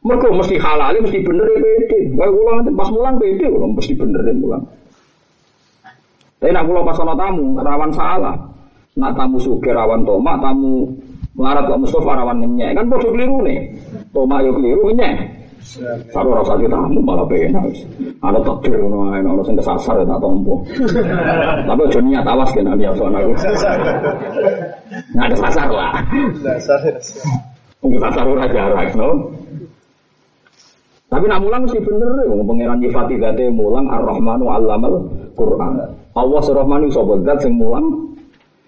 Mereka 0.00 0.32
mesti 0.32 0.56
halal, 0.56 0.96
mesti 1.04 1.20
bener 1.20 1.44
ya 1.44 1.58
pede. 1.60 2.00
Gak 2.16 2.30
ulang 2.32 2.64
pas 2.72 2.88
mulang 2.88 3.20
pede, 3.20 3.44
ulang 3.44 3.76
mesti 3.76 3.92
bener 3.92 4.24
ya 4.24 4.32
mulang. 4.40 4.64
Tapi 6.40 6.48
nak 6.48 6.64
pulang 6.64 6.84
pas 6.88 6.96
ono 6.96 7.12
tamu, 7.12 7.46
rawan 7.60 7.92
salah. 7.92 8.36
Nak 8.96 9.12
tamu 9.20 9.36
suge 9.36 9.68
rawan 9.68 10.00
toma, 10.08 10.40
tamu 10.40 10.88
melarat 11.36 11.68
kok 11.68 11.76
Mustafa 11.84 12.24
rawan 12.24 12.40
ngenyek. 12.40 12.72
Kan 12.72 12.88
bodoh 12.88 13.12
keliru 13.12 13.44
nih. 13.44 13.60
Toma 14.16 14.40
yo 14.40 14.56
keliru 14.56 14.88
ngenyek. 14.88 15.16
Saru 16.08 16.32
rasa 16.32 16.56
kita 16.56 16.72
tamu 16.72 17.04
malah 17.04 17.28
penak. 17.28 17.68
Ada 18.24 18.40
takdir 18.40 18.80
ngono 18.80 19.12
ae, 19.12 19.20
ono 19.20 19.44
sing 19.44 19.60
kesasar 19.60 20.00
tak 20.00 20.20
tompo. 20.24 20.64
Tapi 21.68 21.80
aja 21.84 22.00
niat 22.00 22.24
awas 22.24 22.48
kena 22.56 22.72
lihat 22.78 22.96
soal 22.96 23.12
aku. 23.12 23.34
Nggak 25.16 25.32
ada 25.32 25.36
sasar 25.48 25.68
lah. 25.72 25.92
Dasar. 26.44 26.80
Untuk 27.80 28.00
sasar 28.04 28.24
ora 28.28 28.44
jarak, 28.52 28.92
no. 29.00 29.32
Tapi 31.08 31.24
nak 31.24 31.40
mulang 31.40 31.64
mesti 31.64 31.80
bener, 31.80 32.28
wong 32.28 32.44
pangeran 32.44 32.76
nyifati 32.82 33.16
zate 33.16 33.48
mulang 33.48 33.88
Ar-Rahmanu 33.88 34.44
'allamal 34.52 34.94
Qur'an. 35.32 35.80
Allah 36.12 36.42
Ar-Rahmanu 36.44 36.92
sapa 36.92 37.16
zat 37.24 37.40
sing 37.40 37.56
mulang 37.56 38.12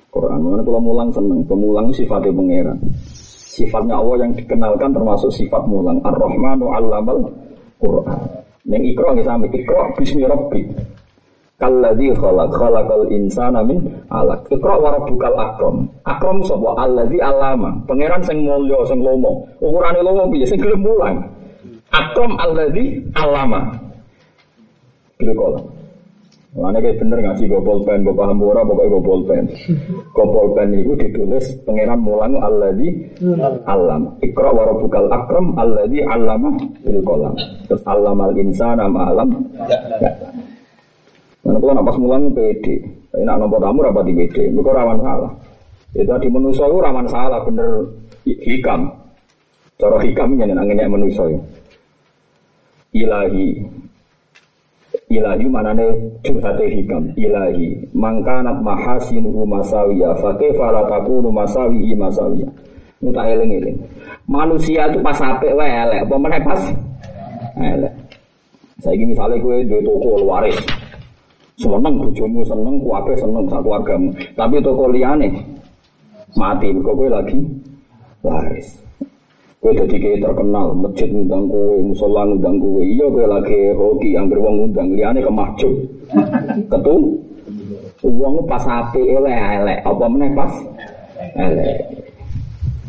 Quran. 0.09 0.41
Mulane 0.41 0.63
kula 0.65 0.81
mulang 0.81 1.11
seneng, 1.13 1.45
pemulang 1.45 1.93
sifatnya 1.93 2.33
pangeran. 2.33 2.79
Sifatnya 3.59 4.01
Allah 4.01 4.25
yang 4.25 4.33
dikenalkan 4.33 4.91
termasuk 4.97 5.29
sifat 5.35 5.67
mulang. 5.69 6.01
Ar-Rahmanu 6.01 6.65
'allamal 6.73 7.19
Qur'an. 7.77 8.17
Ning 8.65 8.83
ikra 8.97 9.13
nggih 9.13 9.27
sami 9.27 9.53
ikra 9.53 9.93
bismi 9.99 10.25
rabbik. 10.25 10.65
Kalladzi 11.59 12.15
khalaq 12.15 12.55
khalaqal 12.55 13.11
insana 13.11 13.67
min 13.67 13.83
'alaq. 14.15 14.47
Ikra 14.47 14.79
wa 14.79 14.95
rabbukal 14.95 15.35
akram. 15.35 15.91
Akram 16.07 16.39
sapa? 16.47 16.71
Alladzi 16.87 17.19
'allama. 17.19 17.83
Pangeran 17.83 18.23
sing 18.23 18.47
mulya, 18.47 18.79
sing 18.87 19.03
lomo. 19.03 19.43
Ukurane 19.59 19.99
lomo 19.99 20.31
piye? 20.31 20.47
Sing 20.47 20.63
gelem 20.63 20.87
mulang. 20.87 21.19
Akram 21.91 22.39
alladzi 22.39 23.03
'allama. 23.19 23.75
Gitu 25.19 25.35
kok. 25.35 25.79
Mana 26.59 26.79
kayak 26.83 26.99
bener 26.99 27.19
ngaji 27.23 27.45
gue 27.45 27.61
pulpen, 27.61 28.03
gue 28.03 28.15
paham 28.17 28.41
ora 28.41 28.65
pokoknya 28.65 28.91
gue 28.95 29.03
pulpen. 29.05 29.45
Gue 30.15 30.27
pulpen 30.35 30.69
itu 30.75 30.95
ditulis 30.95 31.45
pangeran 31.67 32.01
mulang 32.01 32.39
alladzi 32.39 32.89
alam. 33.67 34.15
Ikra 34.23 34.51
wa 34.55 34.63
rabbukal 34.63 35.11
akram 35.11 35.59
alladzi 35.59 36.07
allama 36.07 36.55
bil 36.87 37.03
qalam. 37.03 37.35
Terus 37.67 37.83
allamal 37.83 38.31
insana 38.39 38.87
ma 38.87 39.11
alam. 39.11 39.43
Ya. 39.67 40.09
Mana 41.47 41.59
kalau 41.63 41.75
napas 41.79 41.97
mulang 41.99 42.31
pede. 42.35 42.83
Tapi 43.11 43.25
nak 43.25 43.39
nomor 43.41 43.59
tamu 43.63 43.85
rapat 43.85 44.05
di 44.09 44.13
pede. 44.15 44.51
Mereka 44.53 44.71
rawan 44.75 44.99
salah. 45.01 45.33
Itu 45.97 46.15
di 46.21 46.29
manusia 46.29 46.65
itu 46.69 46.77
rawan 46.79 47.07
salah 47.09 47.41
bener 47.47 47.73
hikam. 48.25 48.91
Cara 49.79 49.97
hikam 50.03 50.35
ini 50.35 50.53
nangennya 50.53 50.91
manusia 50.91 51.25
itu. 51.31 51.41
Ilahi 52.89 53.49
ilahi 55.09 55.47
manane 55.49 55.87
curhate 56.21 56.69
hikam 56.69 57.13
ilahi 57.17 57.81
mangkanat 57.97 58.61
mahasinuhu 58.61 59.49
masawiya 59.49 60.13
fakih 60.21 60.53
fala 60.61 60.85
takunu 60.85 61.33
masawihi 61.33 61.97
masawiya 61.97 62.49
itu 63.01 63.09
tak 63.17 63.27
eling 63.33 63.57
eling 63.57 63.77
manusia 64.29 64.85
itu 64.93 65.01
pas 65.01 65.17
apik 65.17 65.57
wae 65.57 65.65
elek 65.65 66.05
apa 66.05 66.15
meneh 66.21 66.41
pas 66.45 66.61
elek 67.57 67.93
saiki 68.85 69.05
misale 69.09 69.41
kowe 69.41 69.57
duwe 69.65 69.81
toko 69.81 70.11
waris 70.29 70.59
seneng 71.59 71.95
bojomu 71.99 72.41
seneng 72.47 72.79
kuwabe 72.79 73.13
seneng 73.19 73.45
sak 73.51 73.61
keluargamu 73.67 74.15
tapi 74.39 74.63
toko 74.63 74.87
liyane 74.95 75.29
mati 76.39 76.71
kok 76.71 76.95
kowe 76.95 77.09
lagi 77.11 77.39
waris 78.23 78.89
Kowe 79.59 79.75
dadi 79.75 79.99
kayak 79.99 80.23
terkenal, 80.23 80.71
masjid 80.71 81.11
ngundang 81.11 81.51
kowe, 81.51 81.83
musola 81.83 82.23
ngundang 82.23 82.63
kowe. 82.63 82.79
Iya 82.79 83.11
kowe 83.11 83.27
lagi 83.27 83.75
hoki, 83.75 84.15
anggar 84.15 84.39
wong 84.39 84.55
ngundang 84.63 84.95
liyane 84.95 85.19
kemahjub. 85.19 85.75
Ketu 86.71 86.95
wong 88.07 88.47
pas 88.47 88.63
apik 88.63 89.03
elek 89.03 89.35
elek, 89.35 89.79
apa 89.83 90.05
meneh 90.07 90.31
pas 90.31 90.53
elek. 91.35 92.08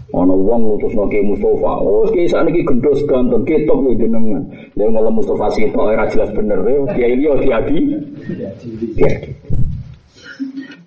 Ana 0.09 0.33
wong 0.33 0.61
ngutusno 0.65 1.05
Ki 1.05 1.21
Mustofa. 1.21 1.85
Oh, 1.85 2.01
ki 2.09 2.25
sakniki 2.25 2.65
gendos 2.65 3.05
ganteng 3.05 3.45
ketok 3.45 3.85
yo 3.85 3.93
jenengan. 3.93 4.41
Dia 4.73 4.89
malah 4.89 5.13
Mustofa 5.13 5.53
sitok 5.53 5.93
ora 5.93 6.09
jelas 6.09 6.33
bener. 6.33 6.57
Kiai 6.97 7.13
liya 7.13 7.37
diadi. 7.37 7.79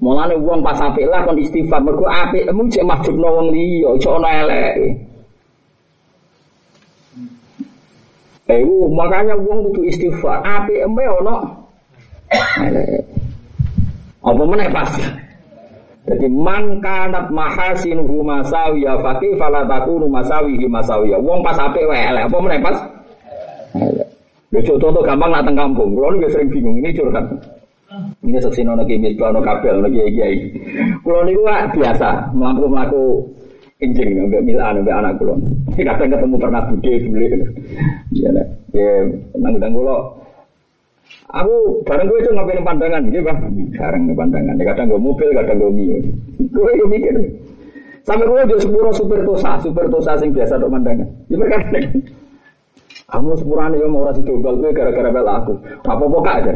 Mulane 0.03 0.35
wong 0.35 0.67
pas 0.67 0.83
apik 0.83 1.07
lah 1.07 1.23
kon 1.23 1.39
istighfar 1.39 1.79
mergo 1.79 2.03
apikmu 2.11 2.67
cek 2.67 2.83
mahjubno 2.83 3.29
wong 3.39 3.49
liya, 3.55 3.95
aja 3.95 4.11
ana 4.19 4.31
eleke. 4.43 4.89
Eh, 8.51 8.67
makanya 8.91 9.39
wong 9.39 9.71
kudu 9.71 9.87
istighfar. 9.87 10.43
Apikmu 10.43 10.99
ana 10.99 11.35
eleke. 12.67 13.07
Apa 14.27 14.43
meneh 14.43 14.67
pas? 14.75 15.22
Jadi 16.03 16.27
man 16.27 16.83
kanat 16.83 17.31
mahasinuhu 17.31 18.27
masawiya 18.27 18.99
fakih 18.99 19.39
fala 19.39 19.63
takunu 19.71 20.11
masawihi 20.11 20.67
masawiya. 20.67 21.15
Wong 21.23 21.47
pas 21.47 21.55
apik 21.55 21.87
wae 21.87 22.11
elek 22.11 22.27
apa 22.27 22.37
meneh 22.43 22.59
pas? 22.59 22.77
Elek. 23.79 24.67
Contoh 24.67 25.03
gampang 25.07 25.31
nak 25.31 25.47
teng 25.47 25.55
kampung. 25.55 25.95
Kulo 25.95 26.13
niku 26.13 26.29
sering 26.35 26.51
bingung 26.51 26.77
ini 26.83 26.91
curhat. 26.91 27.25
Ini 28.25 28.41
seksi 28.41 28.65
nono 28.67 28.83
kimis, 28.83 29.15
nono 29.21 29.41
kabel, 29.45 29.79
nono 29.79 29.89
kiai 29.95 30.11
kiai. 30.11 30.37
Kulo 31.07 31.23
niku 31.23 31.47
biasa 31.47 32.35
melaku 32.35 32.65
melaku 32.67 33.05
injing, 33.79 34.27
nggak 34.27 34.43
milan, 34.43 34.83
nggak 34.83 34.99
anak 35.07 35.13
kulo. 35.23 35.39
Kadang 35.79 36.11
ketemu 36.11 36.37
pernah 36.37 36.63
bude 36.67 36.93
bule. 37.07 37.27
Ya, 38.11 38.31
ya, 38.75 38.91
nang 39.39 39.73
kulo 39.73 40.22
Aku 41.33 41.81
bareng 41.89 42.13
gue 42.13 42.19
itu 42.21 42.31
ngapain 42.37 42.61
pandangan, 42.61 43.03
gitu 43.09 43.25
bang. 43.25 43.39
Bareng 43.73 44.03
pandangan. 44.13 44.55
Ya, 44.61 44.65
kadang 44.69 44.93
gue 44.93 45.01
mobil, 45.01 45.29
kadang 45.33 45.57
gue 45.65 45.71
mio. 45.73 45.97
Gue 46.53 46.71
itu 46.77 46.85
mikir. 46.85 47.15
Sampai 48.05 48.29
gue 48.29 48.37
jadi 48.45 48.61
sepuro 48.61 48.91
super 48.93 49.25
tosa, 49.25 49.57
super 49.65 49.89
tosa 49.89 50.13
sing 50.21 50.35
biasa 50.35 50.61
untuk 50.61 50.77
pandangan. 50.77 51.09
Ya 51.33 51.37
berkata, 51.41 51.79
kamu 53.09 53.33
sepurane 53.39 53.77
ya 53.81 53.87
mau 53.89 54.05
rasa 54.05 54.21
dobel 54.21 54.61
gue 54.61 54.71
gara-gara 54.77 55.09
bel 55.09 55.29
aku. 55.29 55.55
Apa-apa 55.89 56.19
kak 56.21 56.37
aja. 56.45 56.55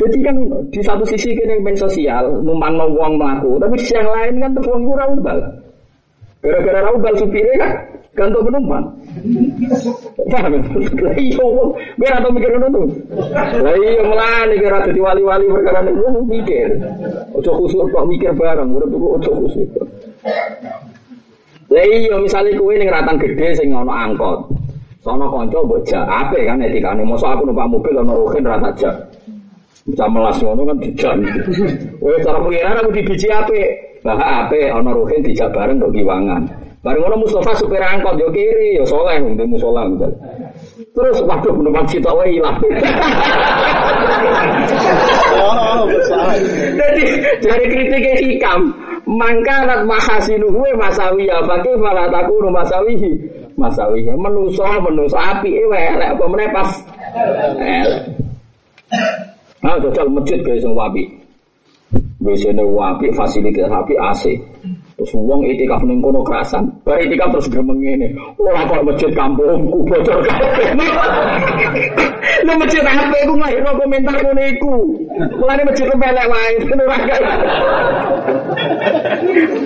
Jadi 0.00 0.18
kan 0.24 0.36
di 0.72 0.80
satu 0.80 1.04
sisi 1.04 1.36
kini 1.36 1.60
main 1.60 1.76
sosial, 1.76 2.40
numpang 2.40 2.80
uang 2.80 3.20
melaku, 3.20 3.60
tapi 3.60 3.76
sisi 3.76 3.92
yang 3.92 4.08
lain 4.08 4.40
kan 4.40 4.50
tuh 4.56 4.64
uang 4.72 4.82
kurang 4.88 5.10
bal. 5.20 5.38
Gara-gara 6.40 6.80
raubal 6.80 7.14
supirnya 7.20 7.54
kan, 7.60 7.72
gantung 8.12 8.44
penumpang. 8.44 8.84
Paham? 10.28 10.52
Lah 11.00 11.16
iya 11.16 11.46
biar 11.96 12.12
atau 12.20 12.28
mikir 12.28 12.52
ngono 12.52 12.68
tuh. 12.68 12.86
Lah 13.64 13.72
iya 13.72 14.02
melane 14.04 14.54
kira 14.60 14.84
dadi 14.84 15.00
wali-wali 15.00 15.48
perkara 15.48 15.80
niku 15.80 16.20
mikir. 16.28 16.68
Ojo 17.32 17.50
khusuk 17.56 17.88
kok 17.88 18.04
mikir 18.04 18.36
bareng, 18.36 18.76
urip 18.76 18.92
kok 18.92 19.12
ojo 19.16 19.30
khusuk. 19.40 19.68
Lah 21.72 21.84
iya 21.88 22.14
misale 22.20 22.52
kowe 22.52 22.72
ning 22.76 22.92
ratan 22.92 23.16
gede 23.16 23.56
sing 23.56 23.72
ana 23.72 24.12
angkot. 24.12 24.44
Sono 25.02 25.26
kanca 25.32 25.58
mbok 25.64 25.80
jak 25.88 26.04
ape 26.04 26.44
kan 26.44 26.60
etikane. 26.60 27.02
Mosok 27.02 27.32
aku 27.32 27.42
numpak 27.48 27.66
mobil 27.72 27.96
ana 27.96 28.12
rohin 28.12 28.44
rata 28.44 28.70
jak. 28.76 28.94
Bisa 29.88 30.04
melas 30.06 30.36
ngono 30.44 30.68
kan 30.68 30.76
dijan. 30.84 31.18
Wes 31.98 32.22
cara 32.22 32.38
pengiran 32.44 32.76
aku 32.76 32.90
dibiji 32.92 33.26
ape. 33.32 33.60
Lah 34.04 34.20
ape 34.44 34.68
ana 34.68 34.92
rohin 34.92 35.24
dijak 35.24 35.48
bareng 35.56 35.80
kok 35.80 35.96
kiwangan. 35.96 36.44
Bareng 36.82 36.98
ngono 37.06 37.22
Mustafa 37.22 37.54
supir 37.54 37.78
angkot 37.78 38.18
yo 38.18 38.26
kiri 38.34 38.74
yo 38.74 38.82
soleh 38.82 39.22
untuk 39.22 39.46
musola 39.46 39.86
misal. 39.86 40.10
Terus 40.90 41.22
waduh 41.22 41.54
penumpang 41.54 41.86
kita 41.86 42.10
wae 42.10 42.42
ilang. 42.42 42.58
Jadi 46.78 47.04
dari 47.38 47.64
kritiknya 47.70 48.14
hikam, 48.18 48.74
mangka 49.06 49.62
anak 49.62 49.86
mahasinu 49.86 50.50
gue 50.50 50.70
masawi 50.74 51.30
ya, 51.30 51.38
pakai 51.46 51.78
malah 51.78 52.10
takunu 52.10 52.50
masawihi 52.50 53.14
masawihi. 53.54 54.10
Menuso 54.18 54.66
menuso 54.82 55.14
api 55.14 55.54
eh 55.54 55.70
elek 55.70 56.18
apa 56.18 56.24
meneh 56.26 56.48
pas 56.50 56.70
elek. 57.62 58.02
Nah, 59.62 59.78
jajal 59.78 60.10
masjid 60.10 60.42
guys 60.42 60.66
yang 60.66 60.74
wapi. 60.74 61.06
Biasanya 62.18 62.66
wapi 62.66 63.06
fasilitas 63.14 63.70
api 63.70 63.94
AC. 63.94 64.22
Terus 64.92 65.12
wong 65.16 65.40
itikaf 65.48 65.80
ning 65.88 66.04
kono 66.04 66.20
kerasan. 66.20 66.68
Bar 66.84 67.00
itikaf 67.00 67.32
terus 67.32 67.48
gremeng 67.48 67.80
ngene. 67.80 68.12
Ora 68.36 68.68
kok 68.68 68.84
masjid 68.84 69.10
kampungku 69.16 69.78
bocor 69.88 70.20
kabeh. 70.20 70.68
Lu 72.46 72.52
masjid 72.60 72.84
apa 72.84 73.16
iku 73.24 73.32
nglahirno 73.38 73.72
komentar 73.80 74.16
ngene 74.20 74.42
iku. 74.52 74.74
Mulane 75.40 75.62
masjid 75.64 75.88
pelek 75.88 76.26
wae 76.28 76.52
ngono 76.60 76.82
ra 76.84 76.98
kae. 77.08 77.22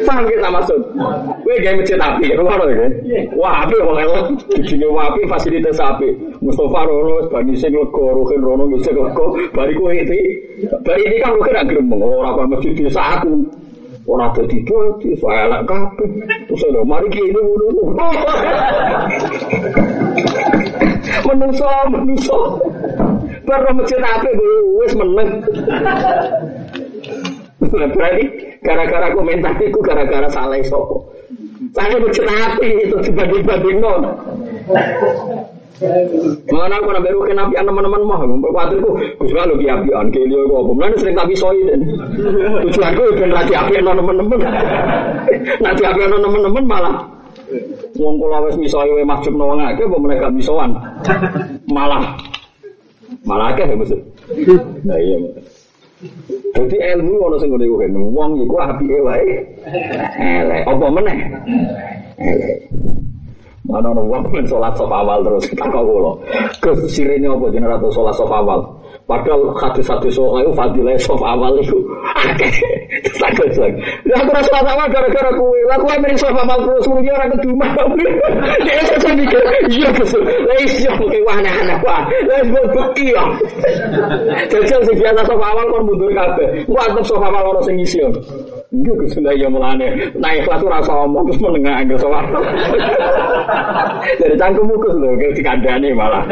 Paham 0.07 0.25
kita 0.31 0.49
maksud? 0.49 0.81
Kowe 1.43 1.55
gawe 1.59 1.75
masjid 1.75 1.99
api, 1.99 2.27
rumah 2.39 2.55
lho 2.63 2.87
Wah, 3.35 3.67
api 3.67 3.75
kok 3.75 3.99
elok. 3.99 4.25
Dijine 4.55 4.87
wapi 4.95 5.21
fasilitas 5.27 5.83
api. 5.83 6.09
Mustafa 6.39 6.87
rono 6.87 7.27
bani 7.27 7.59
sing 7.59 7.75
lega 7.75 8.05
rohin 8.15 8.41
rono 8.47 8.65
sing 8.79 8.95
lega 8.95 9.27
bariku 9.51 9.91
iki. 9.91 10.21
Bari 10.87 11.03
ini 11.03 11.17
kan 11.19 11.35
kira 11.43 11.67
gremeng 11.67 11.99
ora 11.99 12.31
kok 12.31 12.47
masjid 12.47 12.73
desa 12.79 13.19
aku. 13.19 13.66
Ora 14.07 14.31
dadi 14.31 14.63
dadi, 14.63 15.19
saya 15.19 15.51
elek 15.51 15.67
kabeh. 15.67 16.11
Terus 16.47 16.63
lho, 16.71 16.87
mari 16.87 17.11
ki 17.11 17.27
ini 17.27 17.41
ngono. 17.43 17.91
Menungso, 21.27 21.67
menungso. 21.91 22.39
Baru 23.47 23.71
masjid 23.75 23.99
ape 23.99 24.31
wis 24.79 24.95
meneng. 24.95 25.43
Berarti 27.67 28.25
gara-gara 28.63 29.11
komentar 29.11 29.59
itu 29.59 29.79
gara-gara 29.83 30.31
salah 30.31 30.59
sopo. 30.67 31.11
Saya 31.75 31.99
masjid 31.99 32.27
ape 32.27 32.67
itu 32.87 32.97
dibanding-banding 33.11 33.79
no. 33.83 33.95
Mana 36.49 36.81
aku 36.81 36.89
nabi 36.89 37.13
rukin 37.13 37.37
nabi 37.37 37.53
teman-teman 37.61 38.01
mah, 38.09 38.21
khawatirku 38.25 38.91
gus 39.21 39.33
kalau 39.37 39.61
ki 39.61 39.69
apian, 39.69 40.09
ki 40.09 40.25
liyo 40.25 40.49
kok, 40.49 40.73
mana 40.73 40.97
sering 40.97 41.13
tapi 41.13 41.37
soi 41.37 41.61
dan 41.69 41.85
tujuanku 42.65 43.13
ben 43.21 43.31
lagi 43.33 43.53
api 43.53 43.85
non 43.85 44.01
teman-teman, 44.01 44.41
nanti 45.61 45.83
api 45.85 46.01
teman-teman 46.09 46.65
malah 46.65 47.17
Wong 47.97 48.19
kula 48.21 48.43
wis 48.45 48.57
misoi 48.59 48.91
wae 48.93 49.07
mahjub 49.07 49.39
wong 49.39 49.63
akeh 49.63 49.87
apa 49.87 49.97
mereka 50.03 50.27
misoan. 50.29 50.75
Malah 51.71 52.19
malah 53.23 53.55
akeh 53.55 53.65
ya 53.71 53.77
maksud. 53.79 54.01
Nah 54.83 54.99
iya. 54.99 55.17
Jadi 56.53 56.77
ilmu 56.77 57.23
ono 57.23 57.37
sing 57.39 57.49
ngene 57.55 57.71
kuwi. 57.71 57.89
Wong 57.95 58.43
iku 58.43 58.57
apike 58.59 58.99
wae. 59.01 59.33
Elek. 60.19 60.63
Apa 60.67 60.87
meneh? 60.91 61.19
Elek. 62.19 62.59
Mana 63.67 63.91
ono 63.91 64.03
wong 64.07 64.31
men 64.31 64.47
salat 64.47 64.79
sop 64.79 64.91
awal 64.95 65.27
terus 65.27 65.51
tak 65.51 65.75
kula. 65.75 66.13
Gus 66.63 66.79
sirene 66.95 67.27
apa 67.27 67.51
jenenge 67.51 67.75
ratu 67.75 67.91
salat 67.91 68.15
sop 68.15 68.31
awal. 68.31 68.86
Padahal 69.07 69.55
hadis-hadis 69.55 70.19
soal 70.19 70.43
itu 70.43 70.51
fadilah 70.59 70.99
sof 70.99 71.23
awal 71.23 71.55
itu. 71.63 71.79
Sakit 73.15 73.55
lagi. 73.55 73.79
Ya 74.03 74.19
aku 74.19 74.35
rasa 74.35 74.59
sama 74.67 74.91
gara-gara 74.91 75.31
kue. 75.31 75.59
Lah 75.71 75.79
kue 75.79 75.95
miring 76.03 76.19
sof 76.19 76.35
awal 76.35 76.59
terus 76.67 76.91
mungkin 76.91 77.15
orang 77.15 77.31
kedua. 77.39 77.67
Dia 78.67 78.83
saya 78.83 79.15
mikir, 79.15 79.39
iya 79.71 79.95
betul. 79.95 80.27
Lah 80.27 80.59
iya 80.59 80.91
oke 80.99 81.19
wah 81.23 81.39
anak 81.39 81.79
wah. 81.87 82.03
Lah 82.27 82.43
buat 82.51 82.67
beki 82.75 83.15
ya. 83.15 83.25
Jajal 84.51 84.83
sih 84.91 84.95
biasa 84.99 85.23
sof 85.23 85.39
awal 85.39 85.65
kon 85.71 85.87
mundur 85.87 86.11
kabeh. 86.11 86.67
Gua 86.67 86.83
anggap 86.91 87.07
sof 87.07 87.23
awal 87.23 87.47
orang 87.47 87.63
sing 87.63 87.79
isi. 87.79 88.03
Itu 88.75 88.91
kesudah 89.07 89.39
ya 89.39 89.47
mulane. 89.47 89.87
Naik 90.19 90.51
kelas 90.51 90.59
tuh 90.59 90.67
rasa 90.67 90.91
omong 91.07 91.31
terus 91.31 91.39
menengah 91.47 91.79
anggap 91.79 92.03
sof 92.03 92.11
awal. 92.11 92.43
Dari 94.19 94.35
cangkem 94.35 94.67
mukus 94.67 94.95
loh, 94.99 95.15
kayak 95.15 95.39
dikandani 95.39 95.95
malah. 95.95 96.27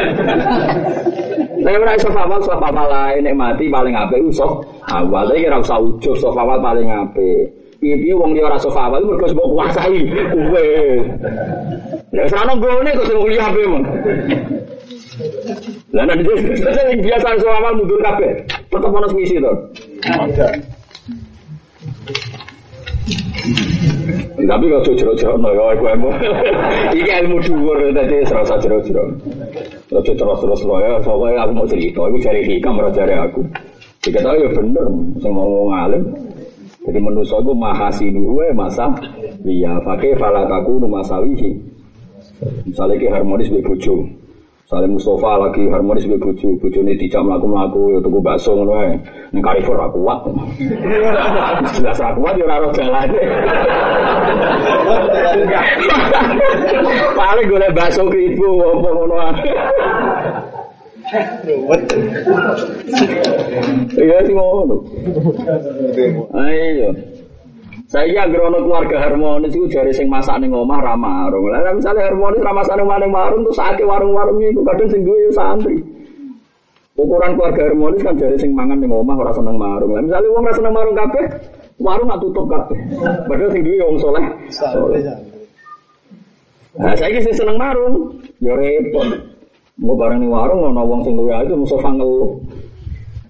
Nah, 1.65 1.81
ora 1.81 1.97
iso 1.97 2.13
awal 2.13 2.45
sof 2.45 2.61
awal 2.61 2.85
lain 2.93 3.25
mati 3.33 3.65
paling 3.73 3.97
apik 3.97 4.21
usah 4.21 4.61
awal. 4.85 5.33
Iki 5.33 5.49
ora 5.49 5.65
usah 5.65 5.81
ujug 5.81 6.13
sof 6.21 6.37
awal 6.37 6.61
paling 6.61 6.85
apik. 6.93 7.49
Piye 7.81 8.13
wong 8.13 8.37
liya 8.37 8.53
ora 8.53 8.61
sof 8.61 8.77
awal 8.77 9.01
mergo 9.01 9.25
mbok 9.33 9.49
kuasai 9.49 10.05
kowe. 10.29 10.67
Lah 12.13 12.25
sana 12.29 12.53
gone 12.53 12.89
kok 12.93 13.07
sing 13.09 13.17
kuliah 13.17 13.49
ape 13.49 13.61
mong. 13.65 13.85
Lah 15.89 16.05
nek 16.05 16.21
sing 16.21 17.01
biasa 17.01 17.33
sof 17.41 17.49
awal 17.49 17.73
mundur 17.81 17.97
kabeh. 17.97 18.45
Tetep 18.69 18.93
ono 18.93 19.07
misi 19.17 19.41
to. 19.41 19.53
Tapi 24.35 24.65
kalau 24.65 24.81
jero-jero 24.97 25.37
no 25.37 25.49
ya 25.53 25.63
aku 25.77 25.83
ilmu. 25.85 26.09
Iki 26.97 27.11
ilmu 27.25 27.37
dhuwur 27.45 27.77
dadi 27.93 28.25
serasa 28.25 28.57
jero-jero. 28.57 29.13
Ojo 29.93 30.11
terus-terus 30.17 30.61
no 30.65 30.75
ya, 30.81 30.97
soalnya 31.05 31.45
aku 31.45 31.51
mau 31.53 31.67
cerita, 31.69 32.01
aku 32.01 32.17
cari 32.17 32.41
hikam 32.41 32.81
ora 32.81 32.89
cari 32.89 33.13
aku. 33.13 33.41
Jika 34.01 34.19
tahu 34.21 34.37
ya 34.41 34.49
bener, 34.53 34.85
sing 35.21 35.31
mau 35.33 35.69
ngalim. 35.69 36.03
Jadi 36.85 36.99
manusia 37.01 37.41
itu 37.41 37.53
mahasinu 37.57 38.37
we 38.37 38.53
masa 38.53 38.93
iya 39.41 39.81
pakai 39.81 40.13
falataku 40.17 40.77
numasawihi. 40.77 41.51
Misalnya 42.69 43.01
ki 43.01 43.07
harmonis 43.09 43.49
be. 43.49 43.61
Salim 44.65 44.97
Mustafa 44.97 45.37
lagi 45.37 45.61
harmonis 45.69 46.09
gue 46.09 46.17
bucu, 46.17 46.57
bucu 46.57 46.81
ini 46.81 46.97
tidak 46.97 47.21
melaku 47.21 47.45
melaku, 47.53 47.81
ya 47.93 47.99
tunggu 48.01 48.17
bakso 48.17 48.57
ngono 48.57 48.73
ya, 48.81 48.97
ini 49.29 49.37
karifur 49.37 49.77
aku 49.77 50.01
kuat, 50.01 50.25
sudah 51.77 51.93
aku 51.93 52.25
kuat 52.25 52.33
ya 52.33 52.49
raro 52.49 52.73
jalan, 52.73 53.13
paling 57.13 57.45
gue 57.45 57.69
bakso 57.77 58.09
ke 58.09 58.17
ibu, 58.33 58.49
apa 58.65 58.89
ngono 58.89 59.15
iya 64.01 64.17
sih 64.25 64.33
mau, 64.33 64.65
ayo. 66.41 66.89
Saya 67.95 68.27
kira 68.27 68.51
ono 68.51 68.59
keluarga 68.59 69.07
harmonis 69.07 69.55
itu 69.55 69.71
jari 69.71 69.95
sing 69.95 70.11
masak 70.11 70.43
ning 70.43 70.51
omah 70.51 70.83
ra 70.83 70.99
marung. 70.99 71.47
Lah 71.47 71.71
misale 71.71 72.03
harmonis 72.03 72.43
ra 72.43 72.51
masak 72.51 72.75
ning 72.75 72.91
warung 72.91 73.47
terus 73.47 73.55
ake 73.55 73.87
warung-warung 73.87 74.35
iku 74.43 74.67
kadang 74.67 74.91
sing 74.91 75.07
duwe 75.07 75.31
santri. 75.31 75.79
Ukuran 76.99 77.39
keluarga 77.39 77.71
harmonis 77.71 78.03
kan 78.03 78.19
jari 78.19 78.35
sing 78.35 78.51
mangan 78.51 78.83
ning 78.83 78.91
omah 78.91 79.15
ora 79.15 79.31
seneng 79.31 79.55
marung. 79.55 79.95
Lah 79.95 80.03
misale 80.03 80.27
wong 80.27 80.43
ora 80.43 80.53
seneng 80.59 80.75
marung 80.75 80.91
kabeh, 80.91 81.23
warung 81.79 82.07
tak 82.11 82.19
tutup 82.19 82.45
kabeh. 82.51 82.77
Padahal 83.31 83.51
sing 83.55 83.63
duwe 83.63 83.79
wong 83.79 83.97
soleh. 84.03 84.25
Nah, 86.75 86.91
saya 86.99 87.19
sing 87.23 87.31
seneng 87.31 87.55
marung, 87.55 88.19
ya 88.43 88.59
repot. 88.59 89.07
Mau 89.79 89.95
bareng 89.95 90.19
ning 90.19 90.35
warung 90.35 90.67
ono 90.67 90.83
wong 90.83 91.07
sing 91.07 91.15
luwe 91.15 91.31
itu 91.47 91.55
musuh 91.55 91.79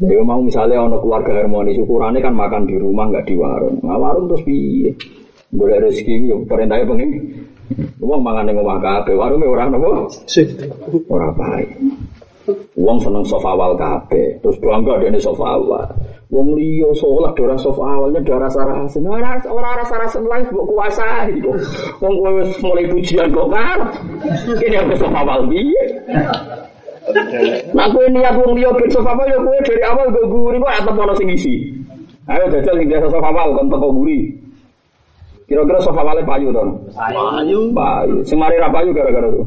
Ya 0.00 0.24
mau 0.24 0.40
misalnya 0.40 0.80
ono 0.80 0.96
keluarga 1.04 1.44
harmonis 1.44 1.76
ukurannya 1.76 2.24
kan 2.24 2.32
makan 2.32 2.64
di 2.64 2.80
rumah 2.80 3.12
nggak 3.12 3.28
di 3.28 3.36
warung. 3.36 3.84
Nah 3.84 4.00
warung 4.00 4.32
terus 4.32 4.42
piye? 4.48 4.96
Boleh 5.52 5.76
rezeki 5.76 6.30
yo 6.30 6.40
perintahnya 6.48 6.88
pengen. 6.88 7.10
Uang 8.00 8.24
mangan 8.24 8.48
yang 8.48 8.64
rumah 8.64 8.80
kafe, 8.80 9.12
warungnya 9.12 9.46
orang 9.46 9.76
nopo? 9.76 10.08
Orang 11.12 11.36
baik. 11.36 11.68
Uang 12.74 12.98
seneng 12.98 13.22
sofa 13.28 13.52
awal 13.52 13.76
kafe, 13.76 14.40
terus 14.40 14.56
bangga 14.58 14.98
dia 15.04 15.20
sofa 15.20 15.54
awal. 15.54 15.86
Wong 16.30 16.54
liyo 16.54 16.94
sholat 16.94 17.34
dora 17.34 17.58
sofa 17.58 17.82
awalnya 17.84 18.22
dora 18.22 18.48
sarah 18.48 18.86
asin. 18.86 19.02
Orang 19.04 19.42
orang 19.50 19.82
rasa 19.82 20.18
lain 20.22 20.46
buat 20.54 20.66
kuasa 20.70 21.26
gitu. 21.34 21.50
Wong 21.98 22.14
mulai 22.62 22.86
pujian 22.86 23.34
kok 23.34 23.50
kan? 23.50 23.78
Ini 24.46 24.76
aku 24.80 24.94
sofa 24.96 25.18
awal 25.26 25.50
biye. 25.50 25.84
Nah 27.74 27.86
kowe 27.90 28.06
niat 28.10 28.34
wong 28.38 28.52
liya 28.58 28.70
ben 28.74 28.90
sofa 28.90 29.12
apa 29.14 29.22
ya 29.26 29.38
kowe 29.38 29.58
dari 29.66 29.82
awal 29.84 30.06
go 30.10 30.22
guri 30.26 30.56
kok 30.58 30.74
atep 30.80 30.96
ono 30.96 31.14
sing 31.18 31.28
isi. 31.30 31.54
Ayo 32.30 32.46
jajal 32.52 32.74
sing 32.78 32.88
biasa 32.88 33.06
sofa 33.10 33.28
awal 33.30 33.48
kon 33.56 33.66
teko 33.70 33.88
guri. 33.90 34.20
Kira-kira 35.50 35.82
sofa 35.82 36.06
awalnya 36.06 36.22
payu 36.22 36.54
to? 36.54 36.62
Payu. 36.94 37.74
Payu. 37.74 38.16
Sing 38.22 38.38
mari 38.38 38.54
ra 38.54 38.70
payu 38.70 38.94
gara-gara 38.94 39.26
itu. 39.26 39.42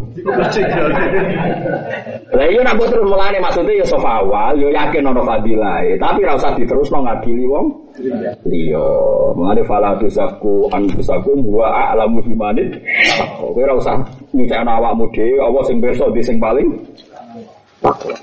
Lah 2.36 2.44
iya 2.44 2.60
nak 2.60 2.76
terus 2.76 3.08
mulane 3.08 3.40
maksudnya 3.40 3.80
ya 3.80 3.88
sofa 3.88 4.20
awal 4.20 4.52
yo 4.60 4.68
yakin 4.68 5.08
ono 5.08 5.24
fadilah, 5.24 5.80
tapi 5.96 6.28
ra 6.28 6.36
usah 6.36 6.60
diterusno 6.60 7.08
ngadili 7.08 7.48
wong 7.48 7.72
liya. 8.52 8.84
Mulane 9.32 9.64
fala 9.64 9.96
tusaku 9.96 10.68
anfusakum 10.76 11.40
wa 11.48 11.72
a'lamu 11.72 12.20
bimanit. 12.20 12.84
Kowe 13.40 13.64
ra 13.64 13.72
usah 13.72 13.96
nyucekno 14.36 14.76
awakmu 14.76 15.08
dhewe 15.16 15.40
apa 15.40 15.60
sing 15.72 15.80
pirsa 15.80 16.04
di 16.12 16.20
sing 16.20 16.36
paling 16.36 16.68
takwa. 17.84 18.16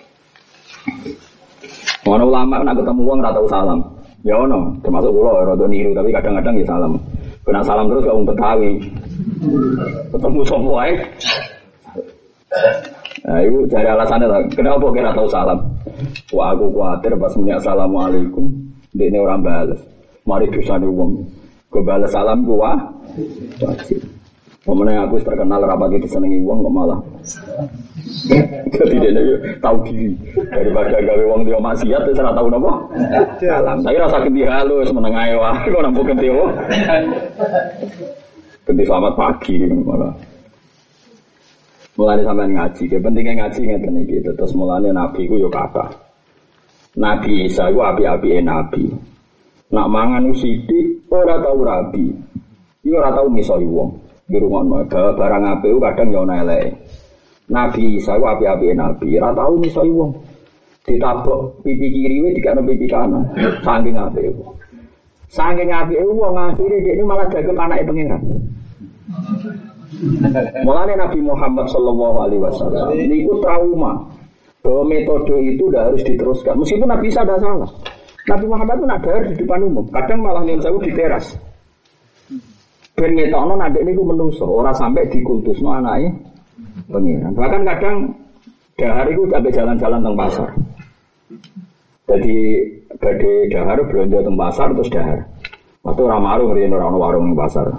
Ono 2.09 2.25
ulama 2.25 2.65
nak 2.65 2.81
ketemu 2.81 3.03
wong 3.05 3.19
ora 3.21 3.37
tau 3.37 3.47
salam. 3.47 3.81
Ya 4.25 4.37
ono, 4.37 4.73
termasuk 4.81 5.13
kula 5.13 5.45
rada 5.45 5.67
niru 5.69 5.93
tapi 5.93 6.09
kadang-kadang 6.13 6.57
ya 6.57 6.65
salam. 6.65 6.97
Kena 7.45 7.61
salam 7.65 7.89
terus 7.89 8.05
gak 8.05 8.17
umpet 8.17 8.37
tawi. 8.41 8.71
Ketemu 10.13 10.41
sapa 10.49 10.69
wae. 10.69 10.93
Nah, 13.21 13.39
itu 13.45 13.59
cari 13.69 13.89
alasannya 13.89 14.27
lah. 14.27 14.41
Kenapa 14.53 14.87
kira 14.91 15.13
tahu 15.13 15.29
salam? 15.29 15.61
Wah, 16.33 16.57
aku 16.57 16.73
khawatir 16.73 17.13
pas 17.21 17.33
muni 17.37 17.53
assalamualaikum, 17.53 18.45
dia 18.97 19.13
ini 19.13 19.21
orang 19.21 19.45
balas. 19.45 19.81
Mari 20.25 20.49
dosa 20.49 20.81
nih 20.81 20.89
wong. 20.89 21.21
Gue 21.71 21.83
balas 21.85 22.11
salam 22.11 22.43
gua 22.43 22.75
wajib. 23.63 24.01
Pemenang 24.61 25.09
aku 25.09 25.17
terkenal 25.25 25.65
rapat 25.65 25.97
itu 25.97 26.05
senengi 26.05 26.45
wong 26.45 26.61
kok 26.61 26.75
malah. 26.77 27.01
Jadi 28.69 28.97
dia 29.01 29.25
tahu 29.57 29.81
diri 29.89 30.13
daripada 30.53 31.01
gawe 31.01 31.25
wong 31.33 31.49
dia 31.49 31.57
maksiat 31.57 32.05
terus 32.05 32.21
ora 32.21 32.37
tahu 32.37 32.53
nopo. 32.53 32.93
Salam. 33.41 33.81
Saya 33.81 34.05
rasa 34.05 34.21
ganti 34.21 34.45
halus 34.45 34.93
meneng 34.93 35.17
ae 35.17 35.33
wae 35.33 35.65
kok 35.65 35.81
nampu 35.81 36.05
ganti 36.05 36.29
wo. 36.29 36.53
Ganti 38.69 38.83
selamat 38.85 39.13
pagi 39.17 39.65
malah. 39.65 40.13
Mulane 41.97 42.23
sampean 42.25 42.53
ngaji, 42.53 42.85
pentingnya 43.01 43.33
ngaji 43.41 43.61
ngeten 43.65 43.97
iki. 44.05 44.17
Terus 44.29 44.53
mulane 44.53 44.93
nabi 44.93 45.25
ku 45.25 45.41
yo 45.41 45.49
kata. 45.49 45.89
Nabi 47.01 47.49
Isa 47.49 47.73
ku 47.73 47.81
api-apike 47.81 48.45
nabi. 48.45 48.93
Nak 49.73 49.89
mangan 49.89 50.37
sithik 50.37 51.09
ora 51.09 51.41
tau 51.41 51.65
rabi. 51.65 52.13
Iku 52.85 52.93
ora 52.93 53.09
tau 53.17 53.33
wong. 53.33 54.10
Di 54.31 54.39
rumah 54.39 54.63
barang 54.87 55.45
apik 55.59 55.75
kadang 55.83 56.15
yo 56.15 56.23
ana 56.23 56.47
eleke. 56.47 56.71
Nabi 57.51 57.99
Isa 57.99 58.15
ku 58.15 58.31
api-apike 58.31 58.79
nabi, 58.79 59.19
ora 59.19 59.35
tau 59.35 59.59
misoi 59.59 59.91
wong. 59.91 60.15
Ditabok 60.87 61.67
pipi 61.67 61.91
kiri 61.91 62.23
wis 62.23 62.39
dikano 62.39 62.63
pipi 62.63 62.87
kanan. 62.87 63.27
Saking 63.67 63.99
apike. 63.99 64.31
Saking 65.27 65.75
apike 65.75 66.07
wong 66.07 66.39
akhire 66.39 66.79
dekne 66.79 67.03
malah 67.03 67.27
dagem 67.27 67.59
anake 67.59 67.83
pangeran. 67.83 68.23
Mulanya 70.63 70.95
Nabi 71.05 71.19
Muhammad 71.21 71.67
Shallallahu 71.69 72.17
Alaihi 72.23 72.41
Wasallam 72.41 72.95
itu 72.97 73.35
trauma 73.43 73.99
bahwa 74.63 74.83
metode 74.87 75.37
itu 75.43 75.67
udah 75.67 75.91
harus 75.91 76.07
diteruskan. 76.07 76.55
Meskipun 76.55 76.87
Nabi 76.87 77.11
Isa 77.11 77.27
ada 77.27 77.35
salah. 77.43 77.69
Nabi 78.31 78.47
Muhammad 78.47 78.77
pun 78.79 78.91
ada 78.95 79.13
di 79.27 79.35
depan 79.35 79.61
umum. 79.67 79.85
Kadang 79.91 80.23
malah 80.23 80.47
yang 80.47 80.63
saya 80.63 80.79
di 80.79 80.95
teras. 80.95 81.35
Ben 83.01 83.17
ngetokno 83.17 83.57
nadek 83.57 83.81
niku 83.81 84.05
menungso, 84.05 84.45
ora 84.45 84.77
sampai 84.77 85.09
dikultusno 85.09 85.73
anake 85.73 86.13
pengiran. 86.93 87.33
Bahkan 87.33 87.63
kadang 87.65 87.97
dahar 88.77 89.09
itu 89.09 89.25
sampai 89.25 89.57
jalan-jalan 89.57 90.05
teng 90.05 90.17
pasar. 90.21 90.49
Jadi 92.05 92.37
badhe 93.01 93.49
dahar 93.49 93.81
belanja 93.89 94.21
teng 94.21 94.37
pasar 94.37 94.69
terus 94.77 94.93
dahar. 94.93 95.25
Waktu 95.81 96.01
ora 96.05 96.21
marung 96.21 96.53
riyen 96.53 96.77
ora 96.77 96.93
ono 96.93 97.01
warung 97.01 97.33
ning 97.33 97.39
pasar. 97.41 97.73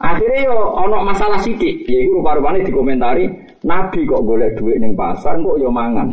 Akhirnya 0.00 0.48
yo 0.48 0.56
ono 0.56 1.04
masalah 1.04 1.44
sidik, 1.44 1.84
yaitu 1.84 2.16
rupa-rupanya 2.16 2.64
dikomentari 2.64 3.28
Nabi 3.60 4.08
kok 4.08 4.24
golek 4.24 4.56
duit 4.56 4.80
ning 4.80 4.96
pasar 4.96 5.36
kok 5.36 5.60
yo 5.60 5.68
mangan. 5.68 6.08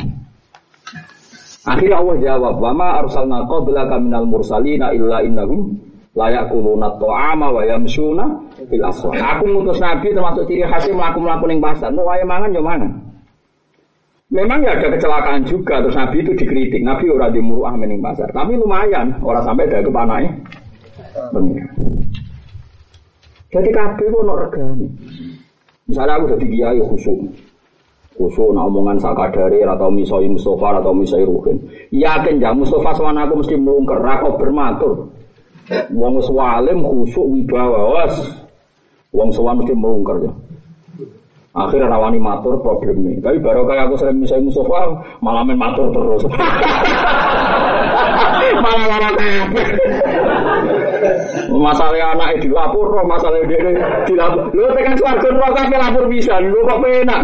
Akhirnya 1.64 2.04
Allah 2.04 2.16
jawab, 2.20 2.60
"Wa 2.60 2.76
ma 2.76 3.00
arsalna 3.00 3.48
qablaka 3.48 4.04
minal 4.04 4.28
mursalina 4.28 4.92
illa 4.92 5.24
innahum 5.24 5.85
la 6.16 6.32
yaquluna 6.32 6.96
ta'ama 6.98 7.48
wa 7.52 7.62
yamshuna 7.68 8.26
fil 8.72 8.84
aswaq." 8.84 9.20
Aku 9.20 9.44
ngutus 9.52 9.78
Nabi 9.84 10.16
termasuk 10.16 10.48
ciri 10.48 10.64
khasnya 10.64 10.96
mlaku-mlaku 10.96 11.46
ning 11.52 11.60
pasar, 11.60 11.92
mau 11.92 12.08
wae 12.08 12.24
mangan 12.24 12.56
yo 12.56 12.64
mangan. 12.64 12.92
Memang 14.34 14.66
ya 14.66 14.74
ada 14.74 14.90
kecelakaan 14.90 15.46
juga 15.46 15.86
terus 15.86 15.94
Nabi 15.94 16.26
itu 16.26 16.34
dikritik. 16.34 16.82
Nabi 16.82 17.14
ora 17.14 17.30
dimuruah 17.30 17.78
ning 17.78 18.02
pasar, 18.02 18.34
tapi 18.34 18.58
lumayan, 18.58 19.22
ora 19.22 19.44
sampai 19.46 19.70
dari 19.70 19.86
kepanai. 19.86 20.26
Benar. 21.32 21.64
Jadi 23.56 23.70
kabeh 23.72 24.12
ono 24.12 24.34
regane. 24.36 24.88
Misalnya 25.88 26.20
aku 26.20 26.36
jadi 26.36 26.46
kiai 26.52 26.80
khusuk. 26.84 27.20
Khusuk 28.20 28.52
nak 28.52 28.68
omongan 28.68 29.00
sakadare 29.00 29.64
atau 29.64 29.88
misoi 29.88 30.28
Mustafa 30.28 30.84
atau 30.84 30.92
misoi 30.92 31.24
Ruhin. 31.24 31.64
Yakin 31.96 32.44
ya 32.44 32.52
Mustafa 32.52 32.92
sama 33.00 33.16
aku 33.24 33.40
mesti 33.40 33.56
melungker 33.56 34.04
kok 34.04 34.36
bermatur. 34.36 35.08
Wong 35.94 36.22
wis 36.22 36.30
khusuk 36.30 37.26
wibawa 37.26 37.80
was. 37.98 38.16
Wong 39.16 39.34
sowan 39.34 39.64
mesti 39.64 39.74
melungker 39.74 40.30
ya. 40.30 40.32
Akhirnya 41.56 41.88
rawani 41.88 42.20
matur 42.20 42.60
problemnya. 42.60 43.24
Tapi 43.24 43.40
baru 43.40 43.64
kayak 43.64 43.88
aku 43.88 43.96
sering 43.96 44.20
misoi 44.20 44.44
Mustafa 44.44 44.92
malah 45.24 45.48
matur 45.48 45.88
terus. 45.96 46.28
lara 48.76 49.10
kabeh. 49.16 49.66
Masalah 51.56 52.12
anak 52.12 52.44
dilapor, 52.44 52.92
masalah 53.08 53.40
dia 53.48 53.72
dilapor. 54.04 54.52
Lu 54.52 54.68
tekan 54.76 55.00
suarga 55.00 55.30
neraka 55.32 55.62
apa 55.72 55.78
lapor 55.80 56.06
bisa, 56.12 56.44
lu 56.44 56.60
kok 56.68 56.84
penak. 56.84 57.24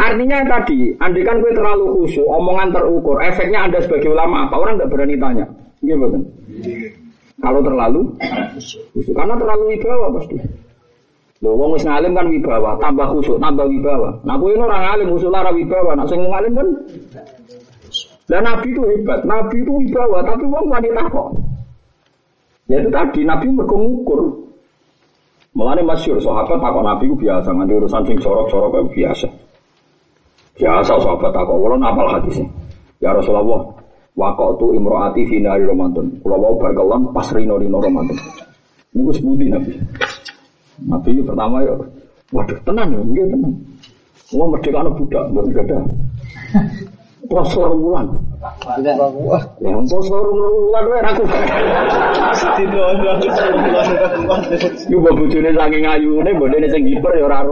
Artinya 0.00 0.38
tadi, 0.48 0.90
andikan 0.98 1.38
gue 1.38 1.52
terlalu 1.54 1.84
khusyuk, 2.02 2.26
omongan 2.26 2.74
terukur, 2.74 3.22
efeknya 3.22 3.68
anda 3.68 3.78
sebagai 3.84 4.10
ulama 4.10 4.48
apa? 4.48 4.54
Orang 4.58 4.74
nggak 4.80 4.90
berani 4.90 5.16
tanya. 5.20 5.46
Gimana? 5.80 6.18
Kalau 7.40 7.60
terlalu 7.62 8.00
khusyuk. 8.92 9.14
Karena 9.14 9.34
terlalu 9.38 9.62
wibawa 9.76 10.06
pasti. 10.18 10.36
Lho 11.40 11.56
wong 11.56 11.72
wis 11.72 11.88
ngalim 11.88 12.12
kan 12.12 12.26
wibawa, 12.28 12.76
tambah 12.82 13.06
khusyuk, 13.16 13.40
tambah 13.40 13.64
wibawa. 13.64 14.12
Nah 14.28 14.36
kuwi 14.36 14.60
orang 14.60 14.82
ngalim 14.84 15.08
khusyuk 15.16 15.32
lara 15.32 15.50
wibawa, 15.54 15.96
nak 15.96 16.06
sing 16.10 16.20
ngalim 16.20 16.52
kan 16.52 16.68
dan 18.30 18.46
Nabi 18.46 18.70
itu 18.70 18.82
hebat, 18.86 19.26
Nabi 19.26 19.58
itu 19.58 19.72
wibawa, 19.74 20.22
tapi 20.22 20.46
wong 20.46 20.70
wanita 20.70 21.02
kok. 21.10 21.34
Ya 22.70 22.78
itu 22.78 22.86
tadi, 22.94 23.26
Nabi 23.26 23.50
mergo 23.50 23.74
ngukur. 23.74 24.39
Mulane 25.50 25.82
masyhur 25.82 26.22
sahabat 26.22 26.62
takut 26.62 26.82
Nabi 26.86 27.10
itu 27.10 27.26
biasa, 27.26 27.50
nganti 27.50 27.74
urusan 27.74 28.02
sing 28.06 28.18
sorok-sorok 28.22 28.70
itu 28.70 29.02
biasa. 29.02 29.26
Biasa 30.54 30.92
sahabat 30.94 31.30
takut, 31.34 31.58
wala 31.58 31.76
apal 31.82 32.06
hadisnya. 32.06 32.46
Ya 33.02 33.10
Rasulullah, 33.10 33.74
waktu 34.14 34.66
imroati 34.78 35.26
fi 35.26 35.42
nari 35.42 35.66
Ramadan. 35.66 36.22
Kula 36.22 36.38
wau 36.38 36.54
berkelan 36.54 37.10
pas 37.10 37.26
rino-rino 37.34 37.82
Ramadan. 37.82 38.14
Niku 38.94 39.10
sebuti 39.10 39.50
Nabi. 39.50 39.72
Nabi 40.86 41.08
itu 41.18 41.22
pertama 41.26 41.66
ya, 41.66 41.74
waduh 42.30 42.58
tenang 42.62 42.88
ya, 42.94 43.00
nggih 43.02 43.26
tenang. 43.34 43.54
Wong 44.30 44.48
merdeka 44.54 44.86
budak, 44.86 45.24
mboten 45.34 45.50
gadah. 45.50 45.82
Poso 47.26 47.74
bulan. 48.40 49.36
Ya 49.60 49.76
poso 49.84 50.16
bulan 50.32 50.84
wae 50.88 51.00
aku. 51.04 51.24
Yo 54.88 54.96
bojone 55.04 55.50
saking 55.52 55.84
ayune, 55.84 56.30
ya 57.20 57.24
ora 57.28 57.44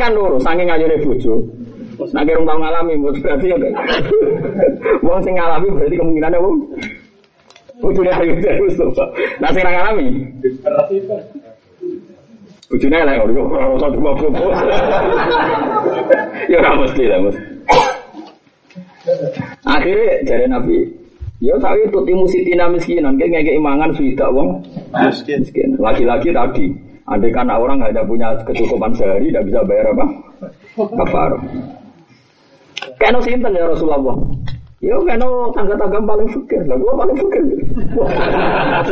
kan 0.00 0.12
loro, 0.16 0.40
saking 0.40 0.72
ayune 0.72 0.96
bojo. 1.04 1.44
Nek 1.94 2.26
urung 2.26 2.48
tau 2.48 2.58
ngalami 2.58 2.96
berarti 3.04 3.52
ya. 3.52 3.56
Wong 5.04 5.20
sing 5.20 5.36
ngalami 5.36 5.68
berarti 5.76 5.94
kemungkinane 6.00 6.36
wong 6.40 6.56
bojone 7.84 8.10
ayu 8.16 8.32
terus. 8.40 8.80
Nah 9.44 9.52
sing 9.52 9.62
ngalami. 9.62 10.06
Bojone 12.72 12.96
elek 12.96 13.20
ora 13.20 13.88
cuma 13.92 14.10
Ya 16.48 16.56
ora 16.64 16.80
mesti 16.80 17.04
lah. 17.12 17.53
Akhirnya 19.68 20.24
dari 20.24 20.46
Nabi, 20.48 20.76
ya 21.44 21.54
tapi 21.60 21.84
itu 21.84 21.98
timu 22.08 22.24
sitina 22.24 22.64
miskinan, 22.72 23.20
kayak 23.20 23.44
ngeke 23.44 23.52
imangan 23.60 23.90
sudah 23.92 24.28
wong 24.32 24.48
miskin. 24.96 25.44
miskin. 25.44 25.68
Laki-laki 25.76 26.32
tadi, 26.32 26.66
andai 27.04 27.32
kan 27.32 27.52
orang 27.52 27.84
ada 27.84 28.00
punya 28.04 28.32
kecukupan 28.48 28.96
sehari, 28.96 29.28
tidak 29.28 29.44
bisa 29.52 29.60
bayar 29.68 29.92
apa? 29.92 30.06
Kafar. 30.96 31.32
Kena 32.96 33.20
sinten 33.20 33.52
ya 33.52 33.68
Rasulullah. 33.68 34.16
Ya 34.84 35.00
kena 35.00 35.24
tangga-tangga 35.56 35.96
paling 36.04 36.28
fikir, 36.28 36.60
lah 36.68 36.76
gua 36.76 36.92
paling 36.92 37.16
fikir. 37.16 37.42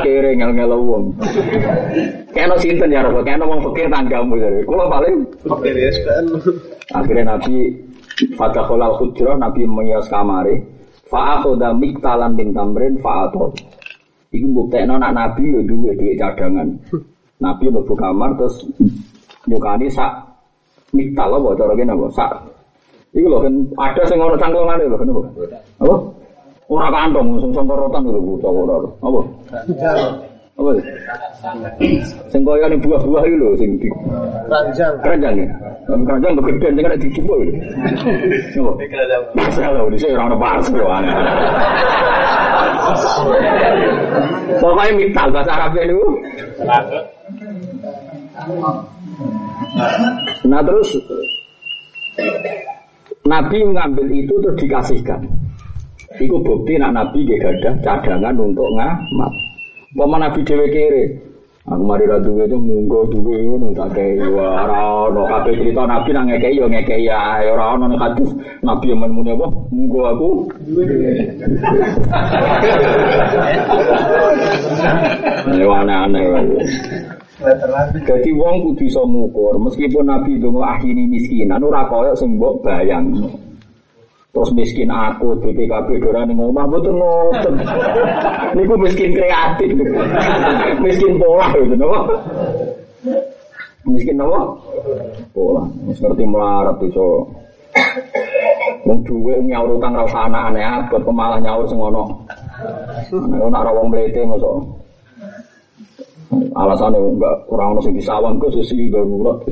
Kere 0.01 0.31
ngel-ngel 0.41 0.73
wong. 0.73 1.13
Kena 2.33 2.57
sinten 2.61 2.89
ya 2.89 3.05
Rasul, 3.05 3.21
kena 3.25 3.45
wong 3.45 3.61
fikir 3.61 3.93
tanggamu 3.93 4.41
jadi. 4.41 4.61
Kula 4.65 4.89
paling 4.89 5.21
fikir 5.45 5.75
ya 5.77 5.91
Akhirnya 6.97 7.37
Nabi 7.37 7.73
Fatahulal 8.39 8.97
hujrah 9.01 9.37
Nabi 9.37 9.67
mengias 9.67 10.07
kamari 10.09 10.61
Fa'akhoda 11.09 11.77
miktalan 11.77 12.37
bin 12.39 12.57
tamrin 12.57 12.97
fa'atol 13.01 13.53
Iku 14.33 14.47
buktinya 14.49 14.97
anak 14.97 15.13
Nabi 15.13 15.45
ya 15.53 15.61
duwe 15.61 15.93
duit 15.93 16.17
cadangan 16.17 16.69
Nabi 17.43 17.65
mlebu 17.69 17.93
kamar 17.93 18.33
terus 18.41 18.65
nyukani 19.45 19.93
sak 19.93 20.09
miktal 20.97 21.37
apa 21.37 21.49
cara 21.53 21.73
kene 21.77 21.93
sak 22.13 22.31
Iku 23.13 23.29
lho 23.29 23.45
kan 23.45 23.55
ada 23.77 24.03
sing 24.09 24.17
ono 24.17 24.41
cangklongane 24.41 24.89
lho 24.89 24.97
kenapa? 24.97 25.21
Apa? 25.85 25.95
Ora 26.73 26.89
kantong 26.89 27.45
sing 27.45 27.53
sangkorotan 27.53 28.09
lho 28.09 28.21
bocah 28.25 28.49
ora. 28.49 28.77
Apa? 29.05 29.21
Apa? 30.53 30.71
Sing 32.29 32.45
koyo 32.45 32.69
ning 32.69 32.81
buah-buah 32.85 33.25
iki 33.25 33.37
lho 33.41 33.57
sing 33.57 33.71
di 33.81 33.89
keranjang. 34.47 34.93
Keranjang 35.01 35.35
ya. 35.41 35.49
Tapi 35.89 36.03
keranjang 36.05 36.33
kegedean 36.37 36.73
sing 36.77 36.85
ada 36.85 36.97
di 37.01 37.09
iki. 37.09 37.21
Coba. 38.53 38.73
Masalah 39.33 39.81
lho 39.81 39.89
dhisik 39.97 40.13
ora 40.13 40.29
ono 40.29 40.37
pas 40.37 40.67
lho. 40.69 40.87
Pokoknya 44.61 44.93
mital 44.93 45.29
bahasa 45.33 45.53
Arab 45.57 45.73
itu. 45.81 46.01
Nah 50.45 50.61
terus 50.61 50.89
Nabi 53.25 53.57
mengambil 53.65 54.07
itu 54.13 54.35
terus 54.37 54.57
dikasihkan. 54.61 55.21
Iku 56.21 56.37
bukti 56.45 56.77
nak 56.77 56.93
Nabi 56.93 57.25
gak 57.25 57.57
ada 57.57 57.73
cadangan 57.81 58.37
untuk 58.37 58.69
ngamat. 58.77 59.33
Pama 59.93 60.17
Nabi 60.19 60.41
dhewe 60.41 60.67
kere. 60.73 61.05
Aku 61.63 61.85
mari 61.87 62.11
ra 62.11 62.19
duwe 62.19 62.43
itu 62.49 62.59
munggo 62.59 63.07
duwe 63.07 63.39
ngono 63.39 63.71
tak 63.71 63.95
kei 63.95 64.19
ora 64.19 65.07
ono 65.07 65.31
kabeh 65.31 65.55
cerita 65.55 65.87
Nabi 65.87 66.11
nang 66.11 66.27
ngekei 66.27 66.59
yo 66.59 66.67
ngekei 66.67 67.07
ya 67.07 67.39
ora 67.47 67.79
ono 67.79 67.87
nek 67.87 68.03
hadis 68.03 68.35
Nabi 68.67 68.91
yang 68.91 69.07
muni 69.07 69.31
apa 69.31 69.47
munggo 69.71 70.01
aku 70.11 70.29
duwe. 70.67 70.91
aneh-aneh. 75.71 76.25
Jadi 78.11 78.31
wong 78.35 78.57
kudu 78.67 78.83
iso 78.83 79.07
meskipun 79.63 80.11
Nabi 80.11 80.43
donga 80.43 80.67
akhiri 80.67 81.07
miskinan 81.07 81.63
ora 81.63 81.87
koyo 81.87 82.19
sing 82.19 82.43
mbok 82.43 82.59
bayang. 82.67 83.23
Terus 84.33 84.51
miskin 84.57 84.89
aku, 84.89 85.37
BPKB 85.45 86.01
doran 86.01 86.25
ning 86.25 86.41
omah 86.41 86.65
mboten 86.65 86.97
ngoten. 86.97 87.55
Niku 88.57 88.81
miskin 88.81 89.13
kreatif. 89.13 89.77
miskin 90.81 91.21
pola 91.21 91.53
gitu 91.53 91.77
napa? 91.77 92.01
Miskin 93.85 94.17
napa? 94.17 94.57
Pola. 95.37 95.69
Wis 95.85 96.01
ngerti 96.01 96.25
melarat 96.25 96.81
iso. 96.81 97.29
Wong 98.89 99.05
duwe 99.05 99.37
nyaur 99.45 99.77
utang 99.77 100.01
ra 100.01 100.09
usah 100.09 100.25
aneh 100.25 100.65
abot 100.65 101.05
malah 101.13 101.37
nyaur 101.37 101.69
sing 101.69 101.77
ono. 101.77 102.25
Nek 103.13 103.53
ora 103.53 103.69
wong 103.69 103.93
mlete 103.93 104.25
mosok. 104.25 104.65
Alasannya 106.57 107.05
enggak 107.05 107.37
kurang 107.53 107.77
ono 107.77 107.81
sing 107.85 107.93
disawang 107.93 108.41
kok 108.41 108.49
sesi 108.57 108.89
darurat. 108.89 109.45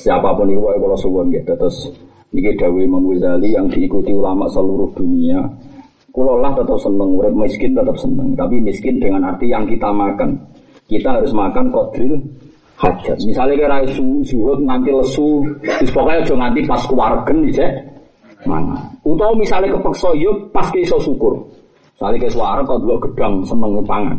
Siapa 0.00 0.32
pun 0.32 0.48
itu 0.48 0.64
kalau 0.64 0.96
suwon 0.96 1.28
gitu 1.28 1.52
terus 1.52 1.92
ini 2.32 2.56
Dawi 2.56 2.88
Imam 2.88 3.04
Ghazali 3.12 3.52
yang 3.52 3.68
diikuti 3.68 4.08
ulama 4.08 4.48
seluruh 4.48 4.88
dunia. 4.96 5.44
Kulo 6.12 6.40
lah 6.40 6.52
tetap 6.56 6.76
seneng, 6.80 7.16
urip 7.16 7.32
miskin 7.36 7.76
tetap 7.76 7.96
seneng. 7.96 8.32
Tapi 8.36 8.60
miskin 8.60 9.00
dengan 9.00 9.32
arti 9.32 9.52
yang 9.52 9.68
kita 9.68 9.92
makan. 9.92 10.36
Kita 10.88 11.20
harus 11.20 11.32
makan 11.32 11.72
kodril 11.72 12.20
hajat. 12.80 13.16
Misalnya 13.24 13.64
kira 13.64 13.76
su, 13.92 14.20
suhud 14.24 14.60
nanti 14.64 14.92
lesu, 14.92 15.44
terus 15.60 15.92
pokoknya 15.92 16.24
jangan 16.24 16.52
nanti 16.52 16.60
pas 16.68 16.82
keluargen 16.84 17.38
bisa 17.48 17.64
mana. 18.44 18.76
Utau 19.04 19.32
misalnya 19.36 19.72
kepeksa 19.76 20.12
yuk 20.16 20.52
pas 20.52 20.68
iso 20.76 21.00
syukur. 21.00 21.36
Misalnya 21.96 22.28
suara 22.28 22.60
kau 22.64 22.80
dua 22.80 22.96
gedang 23.08 23.44
seneng 23.46 23.80
pangan. 23.84 24.18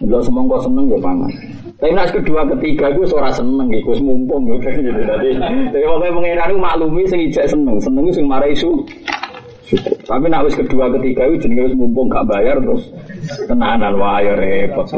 Lo 0.00 0.24
kau 0.24 0.60
seneng 0.64 0.88
ya 0.88 0.98
pangan. 1.00 1.32
Tapi 1.80 1.92
nas 1.96 2.12
kedua 2.12 2.44
ketiga 2.56 2.92
gue 2.92 3.08
suara 3.08 3.32
seneng 3.32 3.68
gitu, 3.72 3.96
mumpung 4.04 4.48
gitu. 4.52 4.68
Jadi 4.84 5.32
jadi 5.72 5.84
pokoknya 5.88 6.12
pengiran 6.12 6.50
maklumi 6.60 7.08
sing 7.08 7.24
ijek 7.24 7.48
seneng, 7.48 7.80
seneng 7.80 8.04
sing 8.12 8.28
marah 8.28 8.48
isu. 8.48 8.84
Tapi 10.04 10.26
nak 10.26 10.50
wis 10.50 10.58
kedua 10.58 10.90
ketiga 10.98 11.30
itu 11.30 11.46
jenenge 11.46 11.70
wis 11.70 11.78
mumpung 11.78 12.10
gak 12.10 12.26
bayar 12.26 12.58
terus 12.58 12.90
tenanan 13.46 13.94
wah 13.96 14.18
ya 14.18 14.34
repot. 14.34 14.88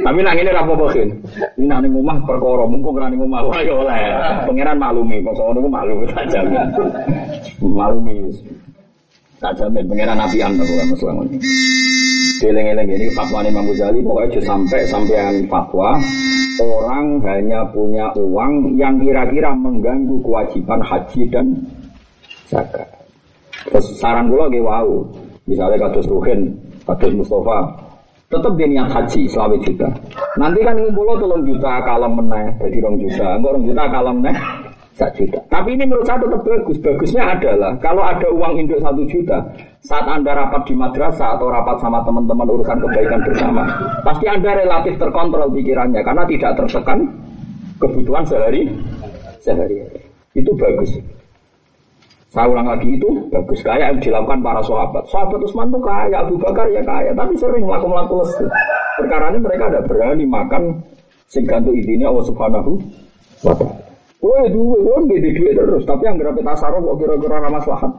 Tapi 0.00 0.18
nang 0.22 0.38
ini 0.38 0.54
rapo 0.54 0.78
bakin. 0.78 1.10
Ini 1.58 1.66
nang 1.66 1.84
omah 1.90 2.24
perkara 2.24 2.64
mumpung 2.64 2.96
nang 2.96 3.18
omah 3.18 3.42
wah 3.42 3.60
ya 3.60 3.74
oleh. 3.74 4.00
Pangeran 4.46 4.78
maklumi 4.78 5.24
kok 5.24 5.34
sono 5.34 5.58
ku 5.58 5.68
maklum 5.68 6.06
tak. 6.08 6.24
Maklumi. 7.58 8.16
Tak 9.42 9.52
jamin 9.58 9.84
pangeran 9.90 10.16
Nabi 10.16 10.38
Anta 10.40 10.62
bukan 10.64 10.86
masalah 10.94 11.24
ini. 11.26 11.36
Geleng-geleng 12.36 12.88
ini 12.92 13.08
fatwa 13.16 13.40
Imam 13.40 13.64
Ghazali 13.72 14.04
pokoknya 14.04 14.40
sampai 14.44 14.84
sampai 14.84 15.40
fatwa 15.48 15.96
orang 16.60 17.20
hanya 17.24 17.64
punya 17.72 18.12
uang 18.16 18.76
yang 18.76 19.00
kira-kira 19.00 19.56
mengganggu 19.56 20.20
kewajiban 20.20 20.80
haji 20.84 21.22
dan 21.32 21.46
zakat. 22.48 22.88
Terus 23.72 23.86
saran 23.98 24.28
gue 24.28 24.36
lagi 24.36 24.60
wow, 24.60 24.88
misalnya 25.48 25.88
kados 25.88 26.06
Ruhin, 26.06 26.54
kados 26.84 27.12
Mustafa, 27.16 27.72
tetap 28.28 28.52
dia 28.60 28.68
niat 28.68 28.88
haji 28.92 29.20
selama 29.32 29.56
juta. 29.64 29.88
Nanti 30.36 30.60
kan 30.60 30.76
ngumpul 30.76 31.16
tolong 31.18 31.42
juta 31.42 31.72
kalau 31.82 32.08
meneh, 32.12 32.46
jadi 32.62 32.76
rong 32.84 32.96
juta, 33.00 33.26
enggak 33.40 33.52
rong 33.56 33.64
juta 33.64 33.84
kalau 33.90 34.12
meneh 34.12 34.36
satu 34.96 35.12
juta. 35.12 35.38
Tapi 35.52 35.76
ini 35.76 35.84
menurut 35.84 36.08
saya 36.08 36.24
tetap 36.24 36.40
bagus. 36.40 36.80
Bagusnya 36.80 37.22
adalah 37.36 37.76
kalau 37.84 38.00
ada 38.00 38.28
uang 38.32 38.56
induk 38.56 38.80
satu 38.80 39.04
juta, 39.04 39.44
saat 39.84 40.08
anda 40.08 40.32
rapat 40.32 40.64
di 40.64 40.72
madrasah 40.72 41.36
atau 41.36 41.52
rapat 41.52 41.76
sama 41.84 42.00
teman-teman 42.08 42.48
urusan 42.48 42.80
kebaikan 42.80 43.20
bersama, 43.28 43.62
pasti 44.00 44.24
anda 44.24 44.56
relatif 44.56 44.96
terkontrol 44.96 45.52
pikirannya 45.52 46.00
karena 46.00 46.24
tidak 46.24 46.50
tertekan 46.56 46.98
kebutuhan 47.76 48.24
sehari 48.24 48.72
sehari. 49.44 49.84
Itu 50.32 50.56
bagus. 50.56 50.96
Saya 52.32 52.52
ulang 52.52 52.68
lagi 52.68 52.96
itu 52.96 53.08
bagus 53.32 53.64
kayak 53.64 53.96
yang 53.96 54.00
dilakukan 54.00 54.40
para 54.44 54.60
sahabat. 54.64 55.04
Sahabat 55.08 55.40
Utsman 55.40 55.72
tuh 55.72 55.80
kaya, 55.80 56.20
Abu 56.20 56.36
Bakar 56.36 56.68
ya 56.68 56.84
kaya, 56.84 57.12
tapi 57.16 57.32
sering 57.36 57.64
melakukan 57.64 58.12
lesu. 58.12 58.44
Perkara 58.96 59.32
ini 59.32 59.40
mereka 59.40 59.72
ada 59.72 59.80
berani 59.84 60.24
makan 60.24 60.84
sing 61.28 61.44
gantung 61.48 61.76
idine 61.76 62.04
Allah 62.08 62.24
Subhanahu 62.28 62.80
wa 63.44 63.52
taala. 63.56 63.85
Oh, 64.24 64.44
duwe 64.48 64.78
wong 64.80 65.12
gede 65.12 65.36
duit 65.36 65.54
terus, 65.54 65.84
tapi 65.84 66.08
yang 66.08 66.16
berapa 66.16 66.40
tasaruf 66.40 66.80
kok 66.80 66.96
kira-kira 67.04 67.36
ramah 67.36 67.60
maslahat. 67.60 67.92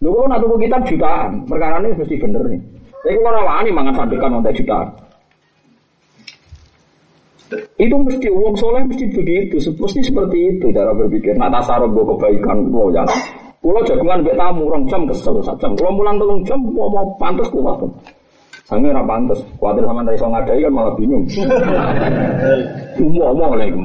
Lho 0.00 0.26
kalau 0.26 0.56
kitab 0.56 0.82
jutaan, 0.88 1.44
perkara 1.44 1.78
ini 1.84 1.94
mesti 1.94 2.16
bener 2.16 2.42
nih. 2.48 2.60
Tapi 3.00 3.20
kalau 3.20 3.44
wani 3.44 3.70
mangan 3.70 3.94
sadekan 3.96 4.40
untuk 4.40 4.56
jutaan. 4.56 4.88
Itu 7.80 7.94
mesti 7.98 8.28
uang 8.30 8.54
soleh 8.54 8.82
mesti 8.86 9.04
begitu, 9.10 9.56
mesti 9.58 10.00
seperti 10.04 10.38
itu 10.56 10.66
cara 10.74 10.92
berpikir. 10.94 11.34
Nak 11.38 11.52
tasaruf 11.54 11.90
gue 11.92 12.04
kebaikan 12.16 12.70
gue 12.70 12.86
ya. 12.94 13.04
Pulau 13.60 13.84
jagungan 13.84 14.24
bek 14.24 14.40
tamu 14.40 14.72
orang 14.72 14.88
jam 14.88 15.04
kesel 15.04 15.36
satu 15.44 15.60
jam. 15.60 15.76
Kalau 15.76 15.92
mulang 15.92 16.16
telung 16.16 16.40
jam 16.48 16.56
mau 16.64 16.88
mau 16.88 17.04
pantas 17.20 17.44
kuat. 17.52 17.76
Sange 18.70 18.86
ora 18.86 19.02
pantes. 19.02 19.42
Kuwatir 19.58 19.82
sampean 19.82 20.06
ra 20.06 20.14
iso 20.14 20.30
ngadai 20.30 20.62
kan 20.62 20.70
malah 20.70 20.94
bingung. 20.94 21.26
Ngomong 23.02 23.58
lagi. 23.58 23.82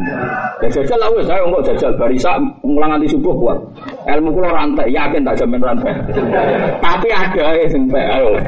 Ya 0.61 0.67
jajal 0.69 0.97
lah 1.01 1.09
wis 1.17 1.25
saya 1.25 1.41
kok 1.41 1.65
jajal 1.65 1.91
barisa 1.97 2.37
mulang 2.61 2.93
nanti 2.93 3.09
subuh 3.09 3.33
buat. 3.33 3.57
Ilmu 4.05 4.29
kula 4.37 4.53
rantai, 4.53 4.93
yakin 4.93 5.25
tak 5.25 5.41
jamin 5.41 5.65
rantai. 5.65 5.89
Tapi 6.77 7.07
ada 7.09 7.45
ya 7.57 7.65
sing 7.73 7.89
ayo. 7.89 8.29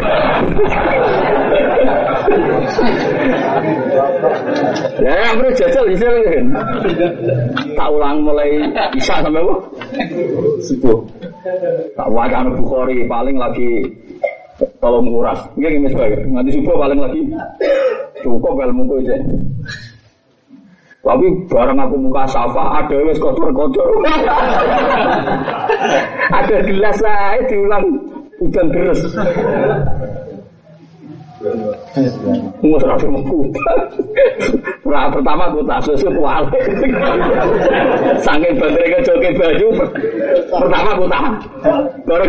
Ya, 4.97 5.13
yang 5.13 5.39
perlu 5.39 5.51
jajal 5.57 5.83
bisa 5.89 6.05
kan. 6.05 6.45
Tak 7.73 7.87
ulang 7.89 8.17
mulai 8.21 8.49
bisa 8.93 9.23
sampai 9.23 9.41
apa? 9.41 9.55
Subuh. 10.65 10.97
Tak 11.95 12.07
wajah 12.11 12.45
Bukhari 12.53 13.07
paling 13.07 13.37
lagi 13.39 13.87
tolong 14.81 15.05
nguras. 15.09 15.39
Nggih 15.57 15.81
nggih 15.81 15.91
sebagai 15.93 16.19
nganti 16.25 16.51
subuh 16.57 16.75
paling 16.77 16.99
lagi 16.99 17.21
cukup 18.21 18.53
ilmu 18.57 18.81
ku 18.89 18.93
aja. 19.01 19.15
Tapi 21.07 21.27
barang 21.47 21.79
aku 21.79 21.95
muka 22.03 22.27
safa 22.27 22.83
ada 22.83 22.97
wes 23.07 23.15
kotor-kotor. 23.21 23.87
ada 26.43 26.57
gelas 26.67 26.97
saya 26.99 27.39
diulang 27.47 27.85
hujan 28.43 28.67
mengkuta. 33.13 33.65
Nah, 34.87 35.05
pertama 35.13 35.45
kuta 35.53 35.77
susu 35.85 36.09
kuali. 36.09 36.49
Bandere 38.57 38.87
ke 38.89 38.99
joget 39.05 39.33
baju. 39.37 39.67
Pertama 40.49 40.91
kuta. 40.97 41.19
Baru 42.07 42.25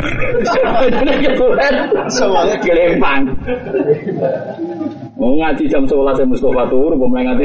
ketulen. 1.24 1.74
Semuanya 2.12 2.56
gelempang. 2.60 3.22
Mau 5.18 5.34
ngaji 5.34 5.64
jam 5.66 5.82
11 5.82 6.14
saya 6.14 6.26
Mustafa 6.30 6.62
turun, 6.70 6.94
mau 6.94 7.10
mulai 7.10 7.26
ngaji. 7.26 7.44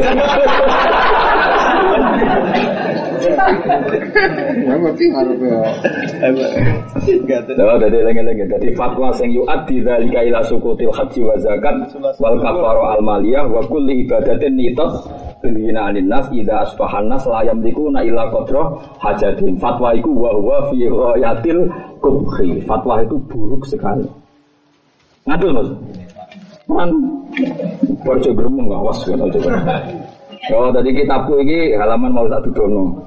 Oh, 7.64 7.78
jadi 7.80 7.98
lengi-lengi. 8.04 8.46
Jadi 8.52 8.68
fatwa 8.76 9.16
sing 9.16 9.32
yu'addi 9.32 9.80
dzalika 9.80 10.20
ila 10.28 10.44
sukutil 10.44 10.92
haji 10.92 11.22
wa 11.24 11.36
zakat 11.40 11.76
wal 12.20 12.38
kafaru 12.44 12.84
al 12.84 13.02
maliyah 13.02 13.48
wa 13.48 13.64
kulli 13.68 14.04
ibadatin 14.04 14.60
nitat 14.60 14.92
Bina 15.44 15.92
anin 15.92 16.08
nas 16.08 16.32
ida 16.32 16.64
asbahan 16.64 17.12
nas 17.12 17.28
la 17.28 17.44
yamlikuna 17.44 18.00
illa 18.08 18.32
qadra 18.32 18.64
hajatin. 19.04 19.60
Fatwa 19.60 19.92
itu 19.92 20.08
wa 20.08 20.32
huwa 20.32 20.72
fi 20.72 20.88
ghayatil 20.88 21.68
kubhi. 22.00 22.64
Fatwa 22.64 23.04
itu 23.04 23.20
buruk 23.28 23.68
sekali. 23.68 24.08
Ngadul 25.28 25.52
Mas. 25.52 25.68
Man 26.64 26.96
Borjo 28.08 28.32
gremeng 28.32 28.72
awas 28.72 29.04
kan 29.04 29.20
aja. 29.20 29.40
Oh, 30.52 30.72
tadi 30.72 30.92
kitabku 30.92 31.40
ini 31.40 31.76
halaman 31.76 32.12
mau 32.12 32.28
tak 32.28 32.44
dudono. 32.48 33.00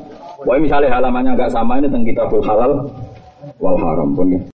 Wah 0.46 0.62
misalnya 0.62 0.94
halamannya 0.94 1.34
agak 1.34 1.50
sama 1.50 1.82
ini 1.82 1.90
tentang 1.90 2.06
kitabul 2.06 2.38
halal 2.46 2.86
wal 3.58 3.76
haram 3.82 4.14
pun 4.14 4.38
ya. 4.38 4.40